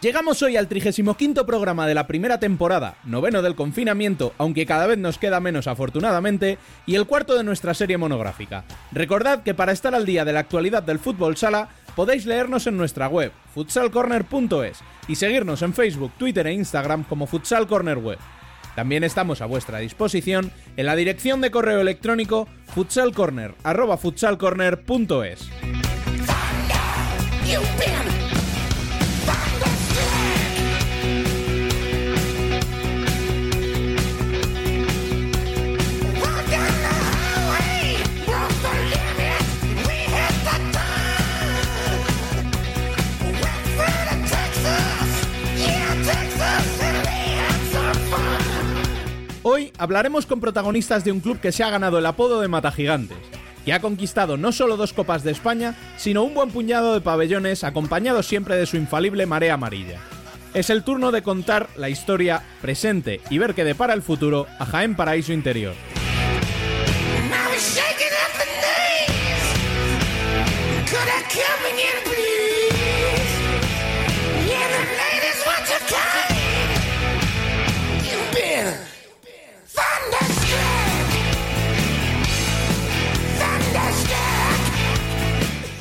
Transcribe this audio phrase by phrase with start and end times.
[0.00, 4.96] Llegamos hoy al 35 programa de la primera temporada, noveno del confinamiento, aunque cada vez
[4.96, 8.64] nos queda menos afortunadamente, y el cuarto de nuestra serie monográfica.
[8.92, 12.78] Recordad que para estar al día de la actualidad del fútbol sala, podéis leernos en
[12.78, 18.16] nuestra web, futsalcorner.es, y seguirnos en Facebook, Twitter e Instagram como Futsal Corner Web.
[18.74, 25.50] También estamos a vuestra disposición en la dirección de correo electrónico futsalcorner@futsalcorner.es.
[49.42, 52.70] Hoy hablaremos con protagonistas de un club que se ha ganado el apodo de Mata
[52.70, 53.16] Gigantes,
[53.64, 57.64] que ha conquistado no solo dos Copas de España, sino un buen puñado de pabellones
[57.64, 59.98] acompañado siempre de su infalible marea amarilla.
[60.52, 64.66] Es el turno de contar la historia presente y ver qué depara el futuro a
[64.66, 65.74] Jaén Paraíso Interior.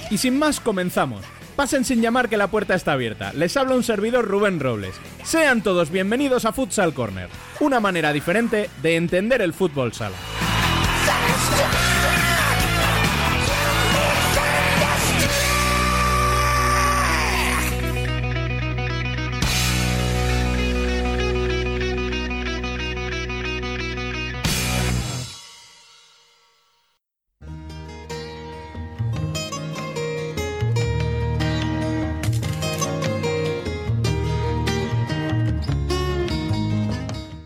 [0.10, 1.24] Y sin más, comenzamos.
[1.56, 3.34] Pasen sin llamar que la puerta está abierta.
[3.34, 4.96] Les habla un servidor Rubén Robles.
[5.24, 10.16] Sean todos bienvenidos a Futsal Corner, una manera diferente de entender el fútbol sala.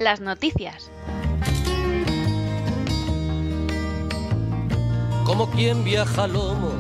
[0.03, 0.91] Las noticias.
[5.24, 6.74] Como quien viaja a lomos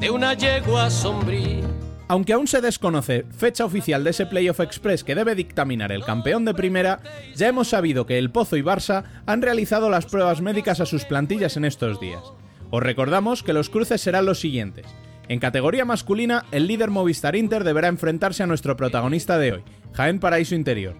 [0.00, 1.62] de una yegua sombría.
[2.08, 6.44] Aunque aún se desconoce fecha oficial de ese Playoff Express que debe dictaminar el campeón
[6.44, 6.98] de primera,
[7.36, 11.04] ya hemos sabido que el Pozo y Barça han realizado las pruebas médicas a sus
[11.04, 12.24] plantillas en estos días.
[12.72, 14.86] Os recordamos que los cruces serán los siguientes.
[15.28, 19.62] En categoría masculina, el líder Movistar Inter deberá enfrentarse a nuestro protagonista de hoy,
[19.92, 20.96] Jaén Paraíso Interior.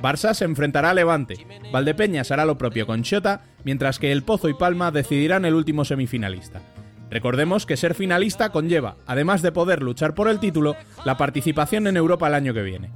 [0.00, 4.48] Barça se enfrentará a Levante, Valdepeñas hará lo propio con Xota, mientras que El Pozo
[4.48, 6.62] y Palma decidirán el último semifinalista.
[7.10, 11.96] Recordemos que ser finalista conlleva, además de poder luchar por el título, la participación en
[11.96, 12.90] Europa el año que viene.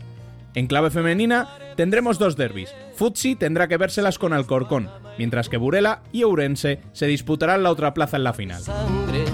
[0.55, 2.75] En clave femenina tendremos dos derbis.
[2.95, 7.95] Futsi tendrá que vérselas con Alcorcón, mientras que Burela y Ourense se disputarán la otra
[7.95, 8.61] plaza en la final.
[8.61, 9.25] Sangre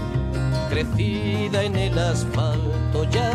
[0.71, 3.33] crecida en el asfalto ya.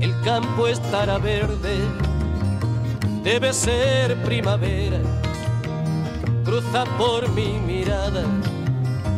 [0.00, 1.76] El campo estará verde.
[3.30, 5.00] Debe ser primavera.
[6.46, 8.24] Cruza por mi mirada.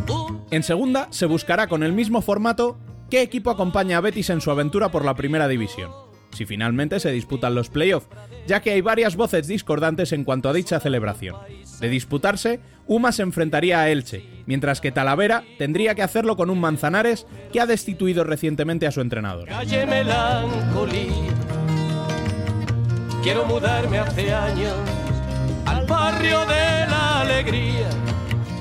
[0.08, 2.76] Un En segunda se buscará con el mismo formato
[3.08, 5.92] qué equipo acompaña a Betis en su aventura por la primera división,
[6.32, 8.08] si finalmente se disputan los playoffs,
[8.48, 11.36] ya que hay varias voces discordantes en cuanto a dicha celebración.
[11.78, 16.58] De disputarse, Uma se enfrentaría a Elche, mientras que Talavera tendría que hacerlo con un
[16.58, 19.46] Manzanares que ha destituido recientemente a su entrenador.
[19.46, 21.49] calle melancolía.
[23.22, 24.74] Quiero mudarme hace años
[25.66, 27.90] al barrio de la alegría,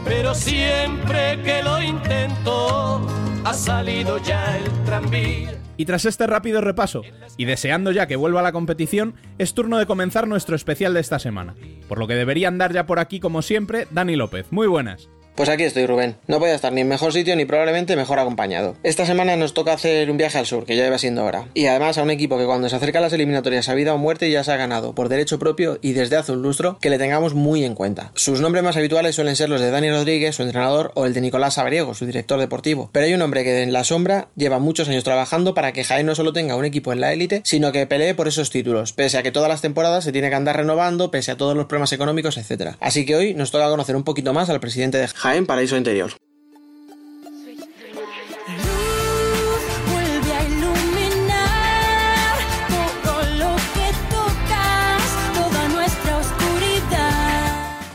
[0.04, 3.07] pero siempre que lo intento
[3.45, 5.56] ha salido ya el tranvía.
[5.78, 7.04] Y tras este rápido repaso,
[7.38, 11.00] y deseando ya que vuelva a la competición, es turno de comenzar nuestro especial de
[11.00, 11.56] esta semana.
[11.88, 14.48] Por lo que debería andar ya por aquí, como siempre, Dani López.
[14.51, 15.10] Muy buenas.
[15.40, 16.18] Pues aquí estoy, Rubén.
[16.28, 18.76] No voy a estar ni en mejor sitio ni probablemente mejor acompañado.
[18.84, 21.48] Esta semana nos toca hacer un viaje al sur, que ya iba siendo hora.
[21.54, 23.98] Y además a un equipo que cuando se acerca a las eliminatorias a vida o
[23.98, 26.98] muerte ya se ha ganado por derecho propio y desde hace un lustro que le
[26.98, 28.12] tengamos muy en cuenta.
[28.16, 31.22] Sus nombres más habituales suelen ser los de Dani Rodríguez, su entrenador, o el de
[31.22, 32.90] Nicolás Sabriego, su director deportivo.
[32.92, 36.06] Pero hay un hombre que en la sombra lleva muchos años trabajando para que Jaén
[36.06, 39.18] no solo tenga un equipo en la élite, sino que pelee por esos títulos, pese
[39.18, 41.94] a que todas las temporadas se tiene que andar renovando, pese a todos los problemas
[41.94, 42.76] económicos, etc.
[42.81, 45.75] Así que hoy nos toca conocer un poquito más al presidente de Jaén Jaén Paraíso
[45.75, 46.12] Interior.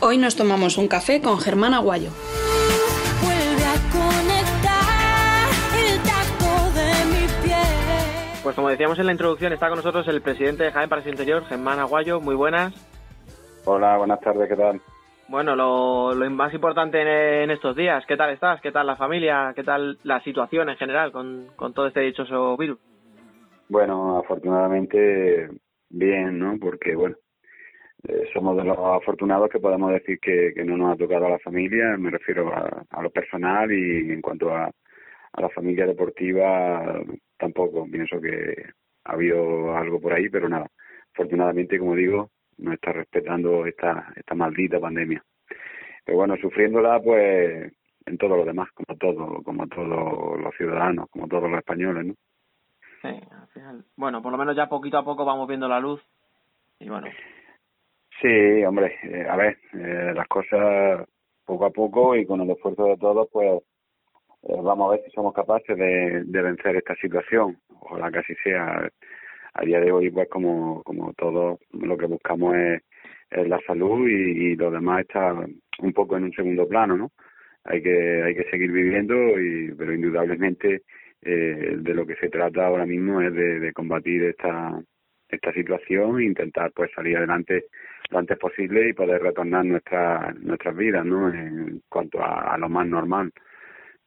[0.01, 2.11] Hoy nos tomamos un café con Germán Aguayo.
[8.43, 11.43] Pues como decíamos en la introducción, está con nosotros el presidente de Jaén Paraíso Interior,
[11.47, 12.21] Germán Aguayo.
[12.21, 12.71] Muy buenas.
[13.65, 14.79] Hola, buenas tardes, ¿qué tal?
[15.27, 17.01] Bueno, lo, más importante
[17.43, 18.61] en, estos días, ¿qué tal estás?
[18.61, 19.53] ¿Qué tal la familia?
[19.55, 22.79] ¿Qué tal la situación en general con, todo este dichoso virus?
[23.67, 25.49] Bueno, afortunadamente
[25.89, 26.59] bien, ¿no?
[26.59, 27.15] Porque, bueno,
[28.07, 31.39] eh, somos de los afortunados que podemos decir que, no nos ha tocado a la
[31.39, 37.01] familia, me refiero a, lo personal y en cuanto a, a la familia deportiva
[37.37, 38.63] tampoco, pienso que
[39.05, 40.67] ha habido algo por ahí, pero nada,
[41.13, 45.23] afortunadamente, como digo, no está respetando esta, esta maldita pandemia.
[46.05, 47.73] Pero bueno, sufriéndola pues
[48.05, 52.13] en todo lo demás, como todo, como todos los ciudadanos, como todos los españoles, ¿no?
[53.01, 53.85] Sí, al final.
[53.95, 56.01] Bueno, por lo menos ya poquito a poco vamos viendo la luz
[56.79, 57.07] y bueno.
[58.21, 61.07] Sí, hombre, eh, a ver, eh, las cosas
[61.45, 63.61] poco a poco y con el esfuerzo de todos, pues
[64.43, 67.57] eh, vamos a ver si somos capaces de, de vencer esta situación.
[67.81, 68.89] Ojalá que así sea
[69.55, 72.81] a día de hoy, pues como, como todo lo que buscamos es,
[73.31, 75.33] la salud y, lo demás está
[75.79, 77.11] un poco en un segundo plano, ¿no?
[77.63, 80.83] Hay que, hay que seguir viviendo, y, pero indudablemente
[81.21, 84.79] eh, de lo que se trata ahora mismo es de, combatir esta,
[85.27, 87.65] esta situación e intentar pues salir adelante
[88.11, 91.33] lo antes posible y poder retornar nuestra, nuestras vidas, ¿no?
[91.33, 93.31] En cuanto a, a lo más normal.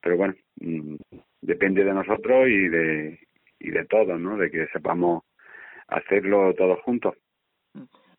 [0.01, 0.95] Pero bueno, mm,
[1.43, 3.19] depende de nosotros y de,
[3.59, 4.37] y de todos, ¿no?
[4.37, 5.25] De que sepamos
[5.89, 7.15] hacerlo todos juntos.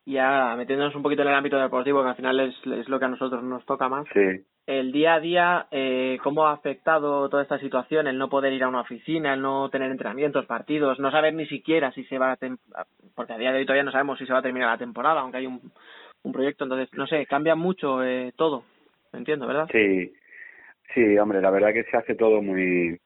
[0.06, 3.06] Ya metiéndonos un poquito en el ámbito deportivo, que al final es, es lo que
[3.06, 4.08] a nosotros nos toca más.
[4.14, 4.44] Sí.
[4.66, 8.08] El día a día, eh, ¿cómo ha afectado toda esta situación?
[8.08, 11.48] El no poder ir a una oficina, el no tener entrenamientos, partidos, no saber ni
[11.48, 12.38] siquiera si se va a.
[13.16, 15.22] Porque a día de hoy todavía no sabemos si se va a terminar la temporada,
[15.22, 15.60] aunque hay un,
[16.24, 16.64] un proyecto.
[16.64, 18.64] Entonces, no sé, cambia mucho eh, todo.
[19.14, 19.68] Entiendo, ¿verdad?
[19.72, 20.14] Sí.
[20.94, 23.00] Sí, hombre, la verdad que se hace todo muy,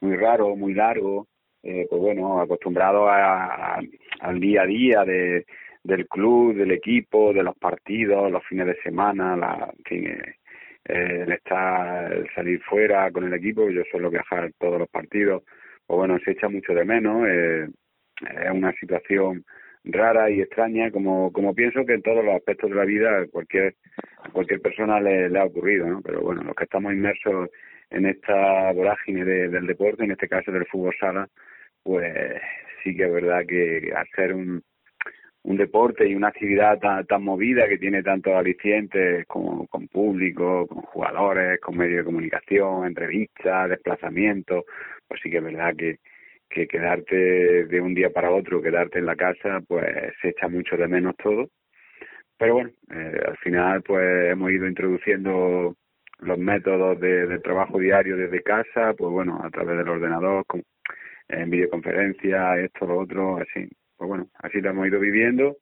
[0.00, 1.26] muy raro, muy largo
[1.64, 3.80] eh, pues bueno, acostumbrado a,
[4.20, 5.46] al día a día de,
[5.82, 10.36] del club, del equipo, de los partidos, los fines de semana, la, fin, eh,
[10.84, 15.42] el estar, el salir fuera con el equipo, yo suelo viajar todos los partidos,
[15.86, 17.68] pues bueno, se echa mucho de menos, eh,
[18.20, 19.44] es una situación
[19.84, 23.74] rara y extraña, como, como pienso que en todos los aspectos de la vida cualquier,
[24.32, 26.00] cualquier persona le, ha ocurrido.
[26.02, 27.50] Pero bueno, los que estamos inmersos
[27.90, 31.28] en esta vorágine del deporte, en este caso del fútbol sala,
[31.84, 32.40] pues
[32.82, 34.62] sí que es verdad que hacer un,
[35.44, 40.66] un deporte y una actividad tan, tan movida que tiene tantos alicientes como con público,
[40.66, 44.64] con jugadores, con medios de comunicación, entrevistas, desplazamientos,
[45.06, 45.98] pues sí que es verdad que,
[46.48, 49.84] que quedarte de un día para otro, quedarte en la casa, pues
[50.22, 51.50] se echa mucho de menos todo.
[52.38, 55.76] Pero bueno, eh, al final pues hemos ido introduciendo
[56.20, 60.62] los métodos de, de, trabajo diario desde casa, pues bueno, a través del ordenador, con,
[61.28, 63.68] en videoconferencia, esto, lo otro, así.
[63.96, 65.56] Pues bueno, así lo hemos ido viviendo,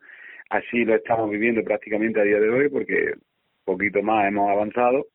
[0.51, 3.15] así lo estamos viviendo prácticamente a día de hoy porque
[3.65, 5.07] poquito más hemos avanzado,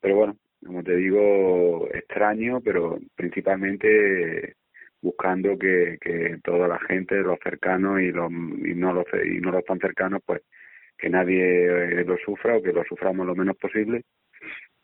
[0.00, 4.56] pero bueno, como te digo, extraño, pero principalmente
[5.00, 9.52] buscando que, que toda la gente, los cercanos y los y no los y no
[9.52, 10.42] los tan cercanos, pues
[10.98, 14.02] que nadie eh, lo sufra o que lo suframos lo menos posible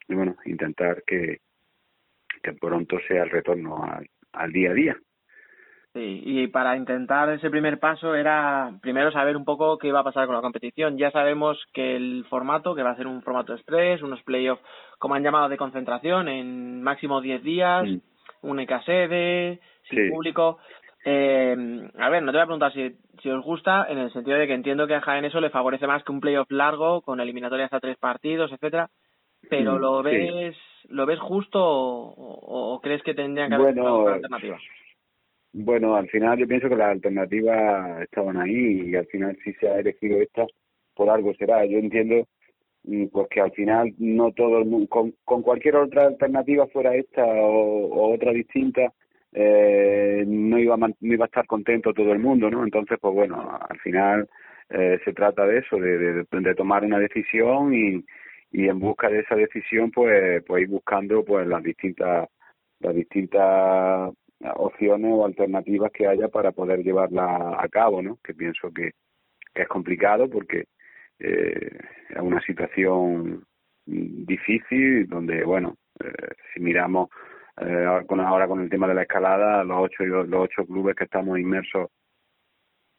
[0.09, 1.41] y bueno, intentar que
[2.43, 4.97] que pronto sea el retorno al, al día a día.
[5.95, 10.05] Sí, y para intentar ese primer paso era primero saber un poco qué iba a
[10.05, 10.97] pasar con la competición.
[10.97, 14.63] Ya sabemos que el formato, que va a ser un formato express, unos playoffs,
[14.99, 18.03] como han llamado, de concentración, en máximo 10 días, un
[18.41, 19.61] única sede,
[19.91, 20.59] sin público.
[21.05, 24.39] Eh, a ver, no te voy a preguntar si, si os gusta, en el sentido
[24.39, 27.21] de que entiendo que a Jaén eso le favorece más que un playoff largo, con
[27.21, 28.89] eliminatorias a tres partidos, etcétera
[29.49, 30.57] pero ¿lo ves
[30.89, 34.63] lo ves justo o, crees que tendrían que haber bueno, alternativas?
[35.53, 39.69] Bueno, al final yo pienso que las alternativas estaban ahí y al final si se
[39.69, 40.47] ha elegido esta,
[40.95, 41.65] por algo será.
[41.67, 42.27] Yo entiendo
[42.85, 46.95] mm, pues que al final no todo el mundo, con, con cualquier otra alternativa fuera
[46.95, 48.93] esta o, otra distinta,
[49.33, 52.65] eh, no iba a, no iba a estar contento todo el mundo, ¿no?
[52.65, 54.29] Entonces, pues bueno, al final
[54.71, 58.05] eh, se trata de eso, de, de, de tomar una decisión y,
[58.53, 62.29] y en busca de esa decisión pues pues ir buscando pues las distintas
[62.81, 64.13] las distintas
[64.57, 68.93] opciones o alternativas que haya para poder llevarla a cabo no que pienso que,
[69.55, 70.65] es complicado porque
[71.19, 71.79] eh,
[72.09, 73.45] es una situación
[73.85, 77.09] difícil donde bueno eh, si miramos
[77.61, 81.05] eh, con ahora con el tema de la escalada los ocho los ocho clubes que
[81.05, 81.89] estamos inmersos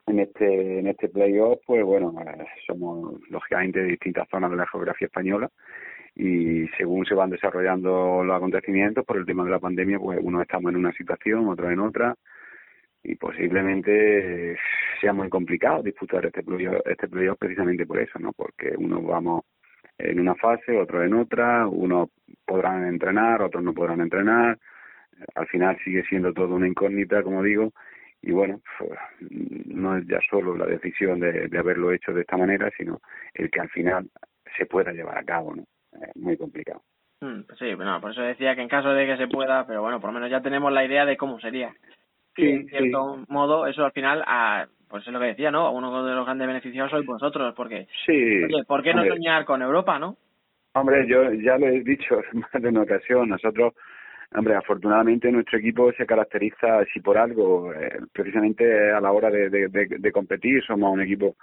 [0.08, 4.68] en este en este playoff, pues bueno, eh, somos lógicamente de distintas zonas de la
[4.68, 5.50] geografía española
[6.16, 10.42] y según se van desarrollando los acontecimientos por el tema de la pandemia, pues unos
[10.44, 12.16] estamos en una situación, otros en otra
[13.04, 14.58] y posiblemente
[15.02, 18.32] sea muy complicado disputar este playoff, este playoff precisamente por eso, ¿no?
[18.34, 19.44] Porque unos vamos
[19.98, 22.10] en una fase, otros en otra, unos
[22.46, 24.58] podrán entrenar, otros no podrán entrenar.
[25.36, 27.74] Al final sigue siendo todo una incógnita, como digo,
[28.24, 28.92] y bueno, pues,
[29.66, 33.02] no es ya solo la decisión de, de haberlo hecho de esta manera, sino
[33.34, 34.10] el que al final
[34.58, 35.64] se pueda llevar a cabo, ¿no?
[35.92, 36.82] Es muy complicado.
[37.20, 39.82] Mm, pues sí, bueno, por eso decía que en caso de que se pueda, pero
[39.82, 41.74] bueno, por lo menos ya tenemos la idea de cómo sería.
[42.36, 45.72] Sí, en cierto modo, eso al final, a, pues es lo que decía, ¿no?
[45.74, 49.16] Uno de los grandes beneficiados sois vosotros, porque, sí, oye, ¿por qué no hombre.
[49.16, 50.16] soñar con Europa, no?
[50.76, 53.74] Hombre, yo ya lo he dicho más de una ocasión, nosotros,
[54.36, 60.12] hombre, afortunadamente nuestro equipo se caracteriza, si por algo, eh, precisamente a la hora de,
[60.12, 61.36] competir, somos un equipo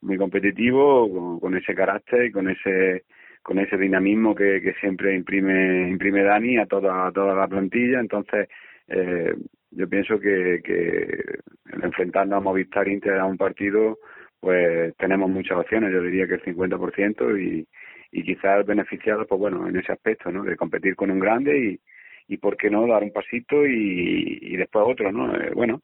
[0.00, 3.04] muy competitivo, con, ese carácter y con ese
[3.42, 8.00] con ese dinamismo que, siempre imprime imprime Dani a toda a toda la plantilla.
[8.00, 8.48] Entonces
[8.88, 9.34] eh,
[9.70, 11.38] yo pienso que, que
[11.72, 13.98] el a Movistar Inter a un partido
[14.40, 15.92] pues tenemos muchas opciones.
[15.92, 17.66] Yo diría que el 50% y
[18.10, 21.80] y quizás beneficiados pues bueno en ese aspecto no de competir con un grande y
[22.28, 25.80] y por qué no dar un pasito y, y después otro no eh, bueno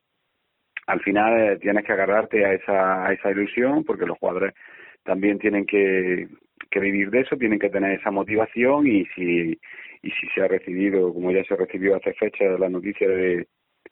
[0.86, 4.54] al final eh, tienes que agarrarte a esa a esa ilusión porque los jugadores
[5.02, 6.28] también tienen que
[6.70, 9.58] que vivir de eso, tienen que tener esa motivación y si
[10.02, 13.46] y si se ha recibido, como ya se recibió hace fecha la noticia de,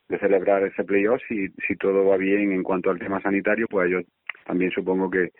[0.09, 3.91] de celebrar ese playoff, si, si todo va bien en cuanto al tema sanitario, pues
[3.91, 4.01] yo
[4.45, 5.31] también supongo que,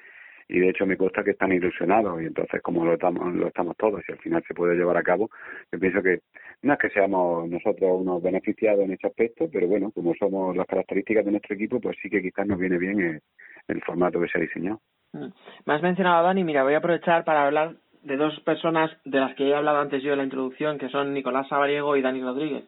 [0.53, 3.75] y de hecho me consta que están ilusionados y entonces como lo estamos, lo estamos
[3.79, 5.31] todos y al final se puede llevar a cabo,
[5.73, 6.21] yo pienso que
[6.61, 10.67] no es que seamos nosotros unos beneficiados en ese aspecto, pero bueno, como somos las
[10.67, 13.21] características de nuestro equipo, pues sí que quizás nos viene bien el,
[13.67, 14.81] el formato que se ha diseñado.
[15.15, 15.29] Mm.
[15.65, 19.21] Me has mencionado a Dani, mira, voy a aprovechar para hablar de dos personas de
[19.21, 22.21] las que he hablado antes yo en la introducción, que son Nicolás Sabariego y Dani
[22.21, 22.65] Rodríguez.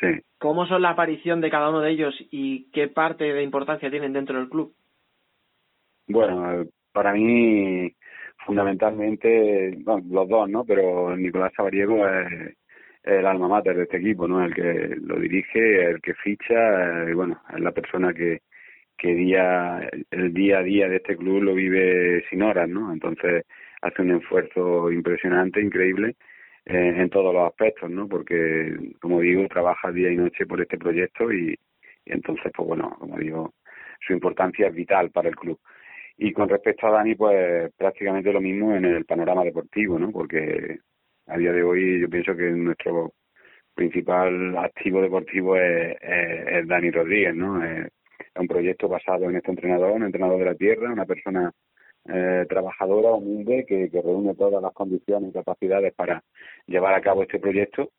[0.00, 0.20] Sí.
[0.38, 4.12] ¿Cómo son la aparición de cada uno de ellos y qué parte de importancia tienen
[4.12, 4.74] dentro del club?
[6.08, 7.94] Bueno, para mí
[8.46, 10.64] fundamentalmente, los dos, ¿no?
[10.64, 12.56] Pero Nicolás Sabariego es
[13.02, 14.42] el alma mater de este equipo, ¿no?
[14.42, 18.40] El que lo dirige, el que ficha, y bueno, es la persona que,
[18.96, 22.90] que día el día a día de este club lo vive sin horas, ¿no?
[22.90, 23.44] Entonces
[23.82, 26.16] hace un esfuerzo impresionante, increíble
[26.64, 28.08] eh, en todos los aspectos, ¿no?
[28.08, 31.58] Porque como digo trabaja día y noche por este proyecto y,
[32.06, 33.52] y entonces pues bueno, como digo
[34.06, 35.58] su importancia es vital para el club.
[36.18, 40.10] Y con respecto a Dani, pues prácticamente lo mismo en el panorama deportivo, ¿no?
[40.10, 40.78] Porque
[41.26, 43.12] a día de hoy yo pienso que nuestro
[43.74, 47.62] principal activo deportivo es, Dani Rodríguez, ¿no?
[47.62, 47.88] Es,
[48.38, 51.50] un proyecto basado en este entrenador, un entrenador de la tierra, una persona
[52.08, 56.22] eh, trabajadora, humilde, que, que reúne todas las condiciones y capacidades para
[56.66, 57.90] llevar a cabo este proyecto.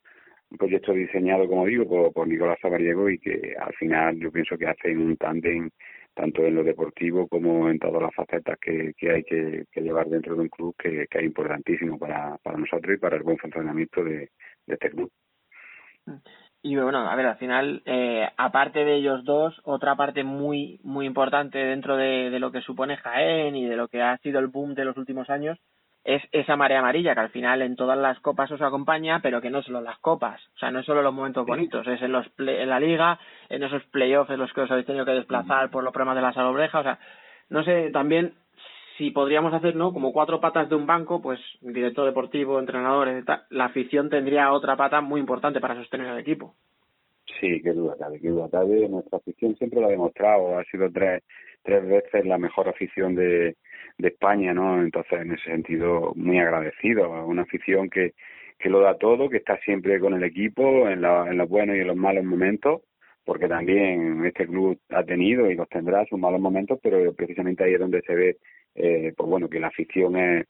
[0.49, 4.67] Un proyecto diseñado, como digo, por, Nicolás Sabariego y que al final yo pienso que
[4.67, 5.69] hacen un tándem
[6.17, 10.33] tanto en lo deportivo como en todas las facetas que, que hay que, llevar dentro
[10.35, 14.03] de un club que, que es importantísimo para, para nosotros y para el buen funcionamiento
[14.03, 14.31] de,
[14.65, 15.11] de este club.
[16.63, 21.05] Y bueno, a ver, al final, eh, aparte de ellos dos, otra parte muy muy
[21.05, 24.47] importante dentro de, de lo que supone Jaén y de lo que ha sido el
[24.47, 25.59] boom de los últimos años
[26.07, 29.49] es esa marea amarilla que al final en todas las copas os acompaña, pero que
[29.49, 32.61] no solo las copas, o sea, no solo los momentos bonitos, es en los play,
[32.61, 35.83] en la liga, en esos playoffs en los que os habéis tenido que desplazar por
[35.83, 36.99] los problemas de la salobreja, o sea,
[37.49, 38.35] no sé, también
[38.97, 39.91] si podríamos hacer, ¿no?
[39.91, 44.77] Como cuatro patas de un banco, pues director deportivo, entrenadores, tal, la afición tendría otra
[44.77, 46.55] pata muy importante para sostener al equipo.
[47.41, 48.87] Sí, qué duda cabe, qué duda cabe.
[48.87, 51.21] Nuestra afición siempre lo ha demostrado, ha sido tres,
[51.63, 53.57] tres veces la mejor afición de,
[53.97, 54.81] de España, ¿no?
[54.81, 57.25] Entonces, en ese sentido, muy agradecido.
[57.25, 58.13] Una afición que,
[58.59, 61.75] que lo da todo, que está siempre con el equipo en, la, en los buenos
[61.75, 62.81] y en los malos momentos,
[63.25, 67.73] porque también este club ha tenido y los tendrá sus malos momentos, pero precisamente ahí
[67.73, 68.37] es donde se ve,
[68.75, 70.47] eh, pues bueno, que la afición es,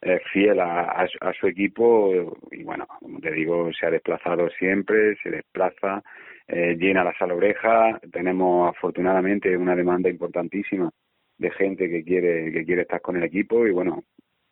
[0.00, 2.10] es fiel a, a, a, su equipo
[2.50, 6.02] y bueno, como te digo, se ha desplazado siempre, se desplaza,
[6.48, 10.90] eh, llena la sala oreja, tenemos afortunadamente una demanda importantísima
[11.38, 14.04] de gente que quiere que quiere estar con el equipo y bueno,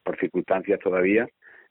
[0.03, 1.25] por circunstancias todavía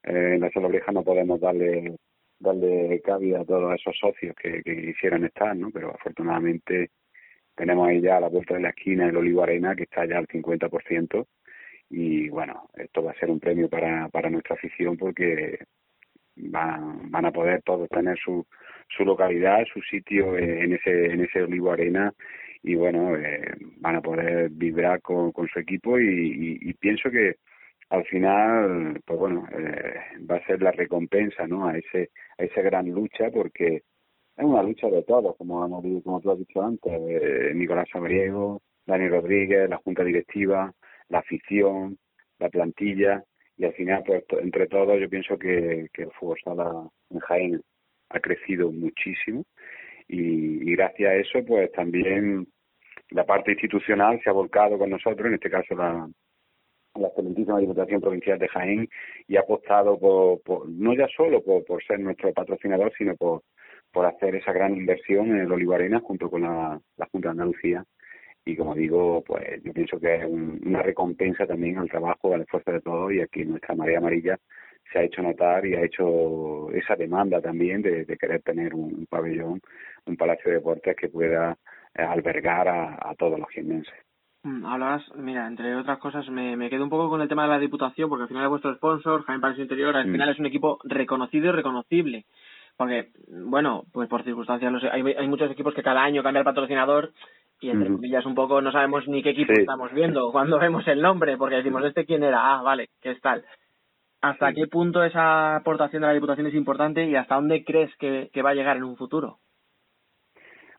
[0.04, 1.96] eh, en la sala oreja no podemos darle
[2.40, 5.70] darle cabida a todos esos socios que, que quisieran estar, ¿no?
[5.72, 6.90] Pero afortunadamente
[7.56, 10.18] tenemos ahí ya a la vuelta de la esquina el Olivo Arena que está ya
[10.18, 11.28] al 50%
[11.90, 15.60] y bueno, esto va a ser un premio para, para nuestra afición porque
[16.36, 18.46] van, van a poder todos tener su,
[18.90, 22.14] su localidad, su sitio en ese, en ese Olivo Arena
[22.64, 27.38] y bueno, eh, van a poder vibrar con, con su equipo y, y, pienso que
[27.90, 29.96] al final, pues bueno, eh,
[30.30, 31.68] va a ser la recompensa, ¿no?
[31.68, 33.84] A ese, a esa gran lucha porque
[34.38, 38.62] es una lucha de todos, como hemos como tú has dicho antes, eh, Nicolás Sabriego,
[38.86, 40.72] Dani Rodríguez, la junta directiva,
[41.10, 41.98] la afición,
[42.40, 43.24] la plantilla
[43.58, 47.62] y al final, pues entre todos, yo pienso que, que el fútbol sala en Jaén
[48.10, 49.46] ha crecido muchísimo
[50.12, 52.46] y, gracias a eso, pues también
[53.12, 56.10] la parte institucional se ha volcado con nosotros, en este caso la,
[56.96, 58.90] la excelentísima Diputación Provincial de Jaén
[59.28, 63.44] y ha apostado por, no ya solo por, ser nuestro patrocinador, sino por,
[63.92, 67.32] por hacer esa gran inversión en el Olivo Arena junto con la, la Junta de
[67.32, 67.86] Andalucía.
[68.44, 72.72] Y como digo, pues yo pienso que es una recompensa también al trabajo, al esfuerzo
[72.72, 74.38] de todos y aquí nuestra María Amarilla
[74.92, 79.62] se ha hecho notar y ha hecho esa demanda también de, querer tener un, pabellón,
[80.06, 81.58] un palacio de deportes que pueda
[81.96, 83.94] eh, albergar a, todos los jienenses.
[84.44, 87.50] Mm, hablabas, mira, entre otras cosas, me, me quedo un poco con el tema de
[87.50, 90.12] la diputación, porque al final es vuestro sponsor, Jaime Palacio Interior, al mm.
[90.12, 92.26] final es un equipo reconocido y reconocible.
[92.78, 97.12] Porque, bueno, pues por circunstancias, hay, hay muchos equipos que cada año cambia el patrocinador
[97.60, 101.00] y entre comillas un poco no sabemos ni qué equipo estamos viendo cuando vemos el
[101.00, 102.56] nombre, porque decimos, ¿este quién era?
[102.56, 103.46] Ah, vale, ¿qué es tal?
[104.22, 108.30] ¿Hasta qué punto esa aportación de la Diputación es importante y hasta dónde crees que,
[108.44, 109.40] va a llegar en un futuro?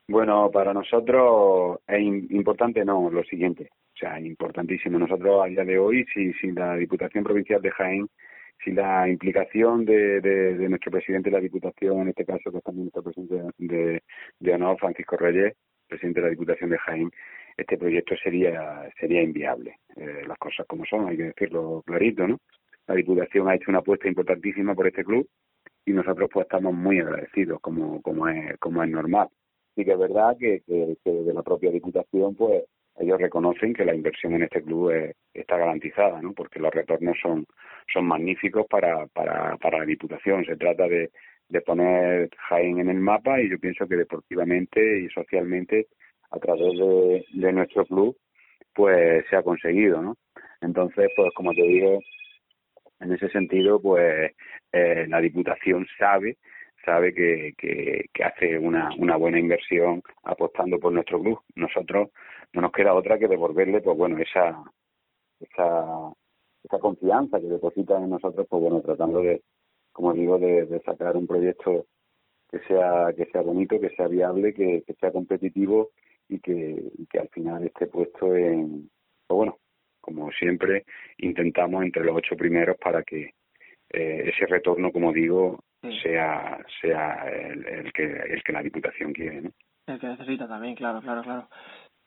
[0.07, 4.99] Bueno, para nosotros es importante, no, lo siguiente, o sea, importantísimo.
[4.99, 8.09] Nosotros a día de hoy, si, si la Diputación Provincial de Jaén,
[8.63, 12.65] si la implicación de, de, nuestro presidente de la Diputación, en este caso que es
[12.65, 14.03] también nuestro presidente de,
[14.39, 15.57] de honor, Francisco Reyes,
[15.89, 17.11] presidente de la Diputación de Jaén,
[17.57, 19.79] este proyecto sería sería inviable.
[19.97, 22.39] Eh, las cosas como son, hay que decirlo clarito, ¿no?
[22.87, 25.27] La Diputación ha hecho una apuesta importantísima por este club
[25.85, 29.29] y nosotros pues estamos muy agradecidos, como como es como es normal.
[29.75, 32.65] Sí que es verdad que, que, de la propia Diputación pues
[32.99, 34.93] ellos reconocen que la inversión en este club
[35.33, 36.35] está garantizada, ¿no?
[36.35, 37.47] Porque los retornos son
[37.93, 40.45] son magníficos para para para la Diputación.
[40.45, 41.11] Se trata de
[41.53, 45.87] de poner Jaén en el mapa y yo pienso que deportivamente y socialmente
[46.31, 48.17] a través de, nuestro club
[48.75, 50.17] pues se ha conseguido, ¿no?
[50.63, 52.01] Entonces, pues como te digo,
[53.03, 54.33] en ese sentido, pues
[54.73, 56.39] eh, la Diputación sabe
[56.85, 61.41] sabe que, que, hace una, una buena inversión apostando por nuestro club.
[61.55, 62.11] Nosotros
[62.53, 64.63] no nos queda otra que devolverle, pues bueno, esa,
[65.41, 66.13] esa,
[66.65, 69.43] esa confianza que deposita en nosotros, pues bueno, tratando de,
[69.93, 71.87] como digo, de, sacar un proyecto
[72.51, 75.91] que sea que sea bonito, que sea viable, que, sea competitivo
[76.29, 78.91] y que, que al final esté puesto en,
[79.27, 79.59] pues bueno,
[80.03, 80.85] como siempre,
[81.19, 83.31] intentamos entre los ocho primeros para que
[83.91, 85.61] eh, ese retorno, como digo,
[86.03, 89.51] sea sea el, que el que la Diputación quiere, ¿no?
[89.87, 91.49] El que necesita también, claro, claro, claro.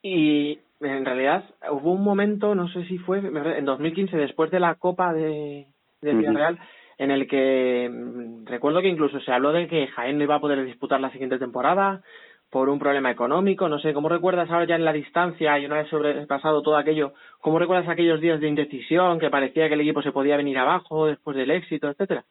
[0.02, 4.76] Y en realidad hubo un momento, no sé si fue en 2015, después de la
[4.76, 5.66] Copa de,
[6.02, 6.60] de Villarreal,
[6.98, 10.42] en el que mm, recuerdo que incluso se habló de que Jaén no iba a
[10.42, 12.04] poder disputar la siguiente temporada
[12.50, 15.78] por un problema económico, no sé, ¿cómo recuerdas ahora ya en la distancia y una
[15.78, 20.02] vez sobrepasado todo aquello, cómo recuerdas aquellos días de indecisión que parecía que el equipo
[20.02, 22.24] se podía venir abajo después del éxito, etcétera?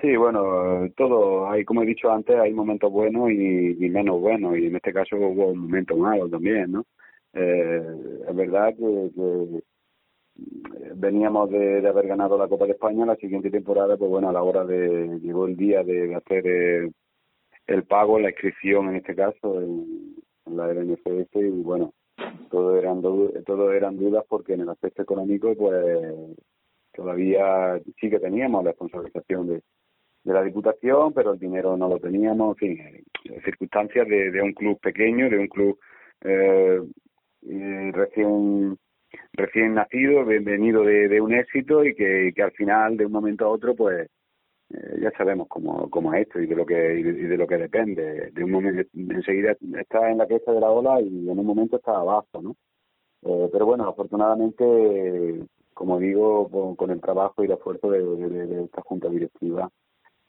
[0.00, 4.66] Sí, bueno, todo, hay como he dicho antes, hay momentos buenos y, menos buenos, y
[4.66, 6.84] en este caso hubo un momento malo también, ¿no?
[7.32, 7.82] Eh,
[8.28, 9.60] es verdad que,
[10.94, 14.42] veníamos de, haber ganado la Copa de España, la siguiente temporada, pues bueno, a la
[14.42, 16.92] hora de, llegó el día de hacer el,
[17.68, 21.92] el pago, la inscripción en este caso, en, la LNFS, y bueno,
[22.50, 26.14] todo eran, todo eran dudas porque en el aspecto económico, pues
[26.94, 29.62] todavía sí que teníamos la responsabilización de,
[30.24, 33.04] de la Diputación, pero el dinero no lo teníamos, en fin,
[33.44, 35.78] circunstancias de, un club pequeño, de un club
[36.24, 36.80] eh,
[37.42, 38.78] eh recién
[39.34, 43.44] recién nacido, bienvenido de, de un éxito y que, que, al final, de un momento
[43.44, 44.08] a otro, pues
[44.70, 47.56] eh, ya sabemos cómo, cómo es esto y de lo que y de, lo que
[47.56, 48.30] depende.
[48.32, 51.76] De un momento, enseguida está en la cresta de la ola y en un momento
[51.76, 52.56] está abajo, ¿no?
[53.22, 59.08] Eh, pero bueno, afortunadamente, como digo, con, el trabajo y el esfuerzo de, esta junta
[59.08, 59.70] directiva,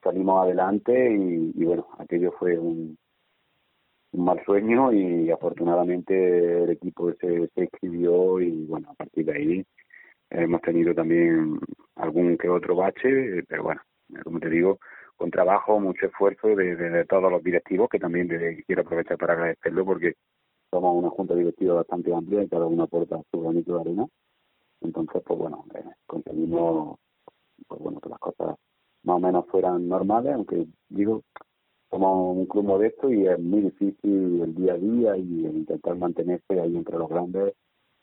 [0.03, 2.97] salimos adelante y, bueno, aquello fue un,
[4.13, 9.33] un mal sueño y afortunadamente el equipo se, se escribió y bueno, a partir de
[9.33, 9.65] ahí
[10.29, 11.59] hemos tenido también
[11.95, 13.81] algún que otro bache, pero bueno,
[14.23, 14.79] como te digo,
[15.17, 18.27] con trabajo, mucho esfuerzo de, todos los directivos, que también
[18.65, 20.13] quiero aprovechar para agradecerlo porque
[20.71, 24.07] somos una junta directiva bastante amplia y cada uno aporta su granito de arena.
[24.81, 26.99] Entonces, pues bueno, eh, conseguimos
[27.67, 28.55] pues bueno, que las cosas
[29.03, 31.23] más o menos fueran normales, aunque digo,
[31.89, 36.59] somos un club modesto y es muy difícil el día a día y intentar mantenerse
[36.59, 37.53] ahí entre los grandes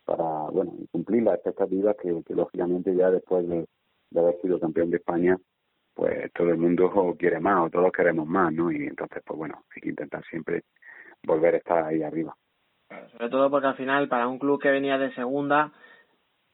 [0.05, 3.66] para bueno cumplir las expectativas que, lógicamente ya después de,
[4.16, 5.38] haber sido campeón de España
[5.96, 9.64] pues todo el mundo quiere más o todos queremos más no y entonces pues bueno
[9.74, 10.62] hay que intentar siempre
[11.24, 12.37] volver a estar ahí arriba
[13.12, 15.72] sobre todo porque al final para un club que venía de segunda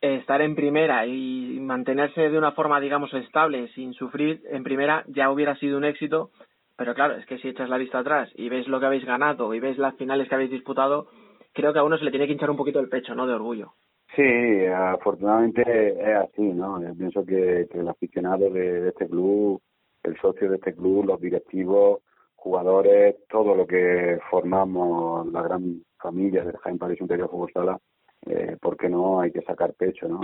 [0.00, 5.30] estar en primera y mantenerse de una forma digamos estable sin sufrir en primera ya
[5.30, 6.30] hubiera sido un éxito
[6.76, 9.54] pero claro, es que si echas la vista atrás y ves lo que habéis ganado
[9.54, 11.06] y ves las finales que habéis disputado,
[11.52, 13.26] creo que a uno se le tiene que hinchar un poquito el pecho, ¿no?
[13.26, 13.74] De orgullo.
[14.14, 16.82] Sí, afortunadamente es así, ¿no?
[16.82, 19.60] Yo pienso que, el aficionado de, este club,
[20.02, 22.00] el socio de este club, los directivos,
[22.34, 27.78] jugadores, todo lo que formamos, la gran familia del Jaime París Interior Fútbol Sala,
[28.26, 29.20] eh, ¿por qué no?
[29.20, 30.20] Hay que sacar pecho, ¿no?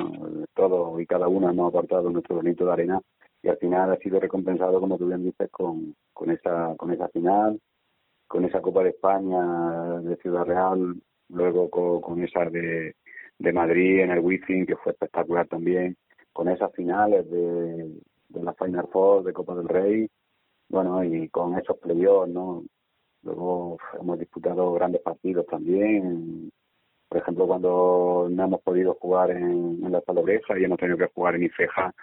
[0.55, 3.01] Todo y cada uno hemos aportado nuestro bonito de arena
[3.43, 7.09] y al final ha sido recompensado, como tú bien dices, con, con, esa, con esa
[7.09, 7.59] final,
[8.27, 10.95] con esa Copa de España de Ciudad Real,
[11.29, 12.95] luego con, esa de,
[13.39, 15.97] de Madrid en el Wizzing, que fue espectacular también,
[16.33, 17.93] con esas finales de,
[18.29, 20.09] de la Final Four de Copa del Rey,
[20.69, 22.65] bueno, y con esos playoffs, ¿no?
[23.23, 26.51] Luego hemos disputado grandes partidos también,
[27.09, 31.07] por ejemplo, cuando no hemos podido jugar en, en la Salobreja y hemos tenido que
[31.07, 31.95] jugar en Ifeja,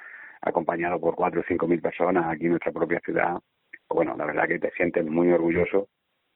[0.42, 3.40] acompañado por cuatro o cinco mil personas aquí en nuestra propia ciudad,
[3.88, 5.90] pues bueno, la verdad que te sientes muy orgulloso,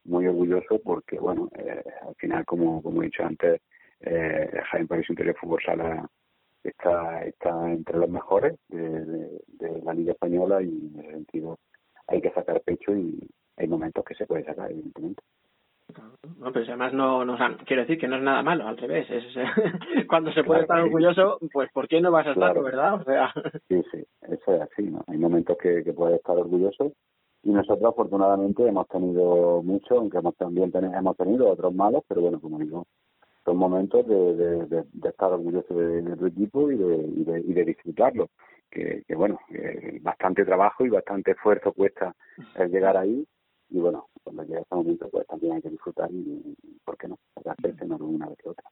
[0.05, 3.61] muy orgulloso porque, bueno, eh, al final, como, como he dicho antes,
[4.01, 6.07] eh, Jaime París Interior Fútbol Sala
[6.63, 11.59] está, está entre los mejores de, la Liga Española y en ese sentido
[12.07, 13.19] hay que sacar pecho y
[13.57, 15.21] hay momentos que se puede sacar, evidentemente.
[16.37, 19.07] No, pero además no, no quiero decir que no es nada malo, al revés.
[19.09, 19.25] Es,
[20.07, 23.01] cuando se puede estar orgulloso, pues ¿por qué no vas a estarlo, verdad?
[23.01, 23.33] O sea...
[23.67, 25.03] Sí, sí, eso es así, ¿no?
[25.07, 26.93] Hay momentos que, que puedes estar orgulloso
[27.43, 32.39] y nosotros afortunadamente hemos tenido mucho, aunque hemos también hemos tenido otros malos, pero bueno,
[32.39, 32.85] como digo,
[33.45, 38.29] son momentos de, estar orgulloso de, tu equipo y de, y y disfrutarlo.
[38.71, 39.39] Que, que bueno,
[40.01, 42.15] bastante trabajo y bastante esfuerzo cuesta
[42.55, 43.25] el llegar ahí
[43.71, 47.17] y bueno, cuando llega ese momento pues también hay que disfrutar y, ¿por qué no?
[47.45, 48.69] Hacerse no una vez que otra.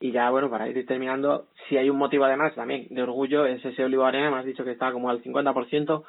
[0.00, 3.64] Y ya, bueno, para ir terminando, si hay un motivo además también de orgullo, es
[3.64, 6.04] ese Olivo Arena, me has dicho que está como al 50%.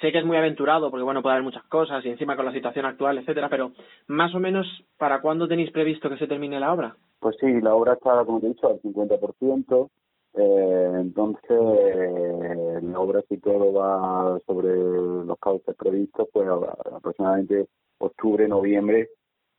[0.00, 2.52] Sé que es muy aventurado porque, bueno, puede haber muchas cosas y encima con la
[2.52, 3.72] situación actual, etcétera, pero
[4.06, 6.96] más o menos, ¿para cuándo tenéis previsto que se termine la obra?
[7.22, 9.90] Pues sí, la obra está, como te he dicho, al 50%.
[10.34, 16.48] Eh, entonces, la obra, si todo va sobre los cauces previstos, pues
[16.92, 19.08] aproximadamente octubre, noviembre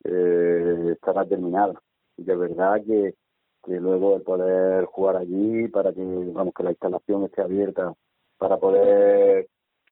[0.04, 1.82] eh, estará terminada.
[2.18, 3.16] Y de verdad que,
[3.64, 7.94] que luego el poder jugar allí para que, vamos, que la instalación esté abierta
[8.38, 9.48] para poder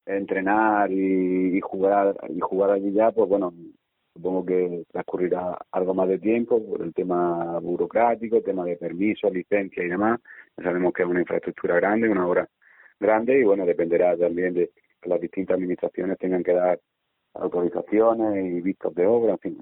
[0.05, 3.53] entrenar y jugar y jugar allí ya, pues bueno,
[4.13, 9.31] Supongo que transcurrirá algo más de tiempo por el tema burocrático, el tema de permisos,
[9.31, 10.19] licencia y demás.
[10.61, 12.47] Sabemos que es una infraestructura grande, una obra
[12.99, 14.71] grande y bueno, dependerá también de
[15.01, 16.79] que las distintas administraciones tengan que dar
[17.33, 19.57] autorizaciones y vistos de obra, en fin,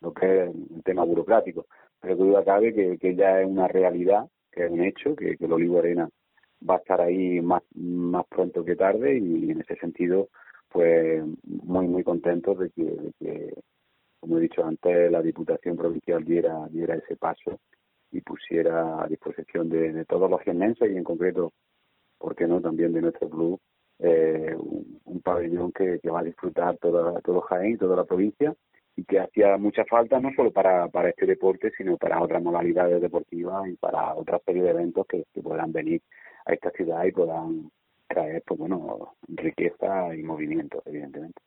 [0.00, 1.66] lo que es el tema burocrático.
[2.00, 5.44] Pero duda cabe que, que ya es una realidad, que es un hecho, que, que
[5.44, 6.08] el Olivo Arena
[6.68, 10.28] va a estar ahí más, más pronto que tarde y en ese sentido
[10.68, 13.54] pues muy muy contentos de que
[14.22, 17.58] como he dicho antes, la Diputación Provincial diera, diera ese paso
[18.12, 21.52] y pusiera a disposición de, todos los jiennenses y en concreto,
[22.18, 23.58] ¿por qué no?, también de nuestro club,
[23.98, 28.54] eh, un, pabellón que, va a disfrutar toda, todo Jaén, toda la provincia
[28.94, 33.02] y que hacía mucha falta no solo para, para este deporte, sino para otras modalidades
[33.02, 36.00] deportivas y para otra serie de eventos que, que puedan venir
[36.46, 37.72] a esta ciudad y puedan
[38.06, 41.42] traer, pues bueno, riqueza y movimiento, evidentemente.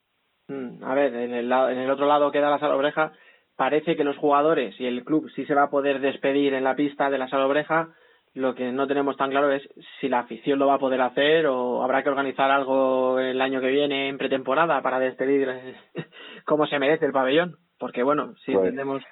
[0.48, 3.12] Mm, a ver, en el, en el otro lado queda la salobreja.
[3.56, 6.76] Parece que los jugadores y el club sí se va a poder despedir en la
[6.76, 7.88] pista de la salobreja.
[8.34, 9.66] Lo que no tenemos tan claro es
[9.98, 13.62] si la afición lo va a poder hacer o habrá que organizar algo el año
[13.62, 15.48] que viene en pretemporada para despedir
[16.44, 17.56] como se merece el pabellón.
[17.78, 19.02] Porque bueno, si pues entendemos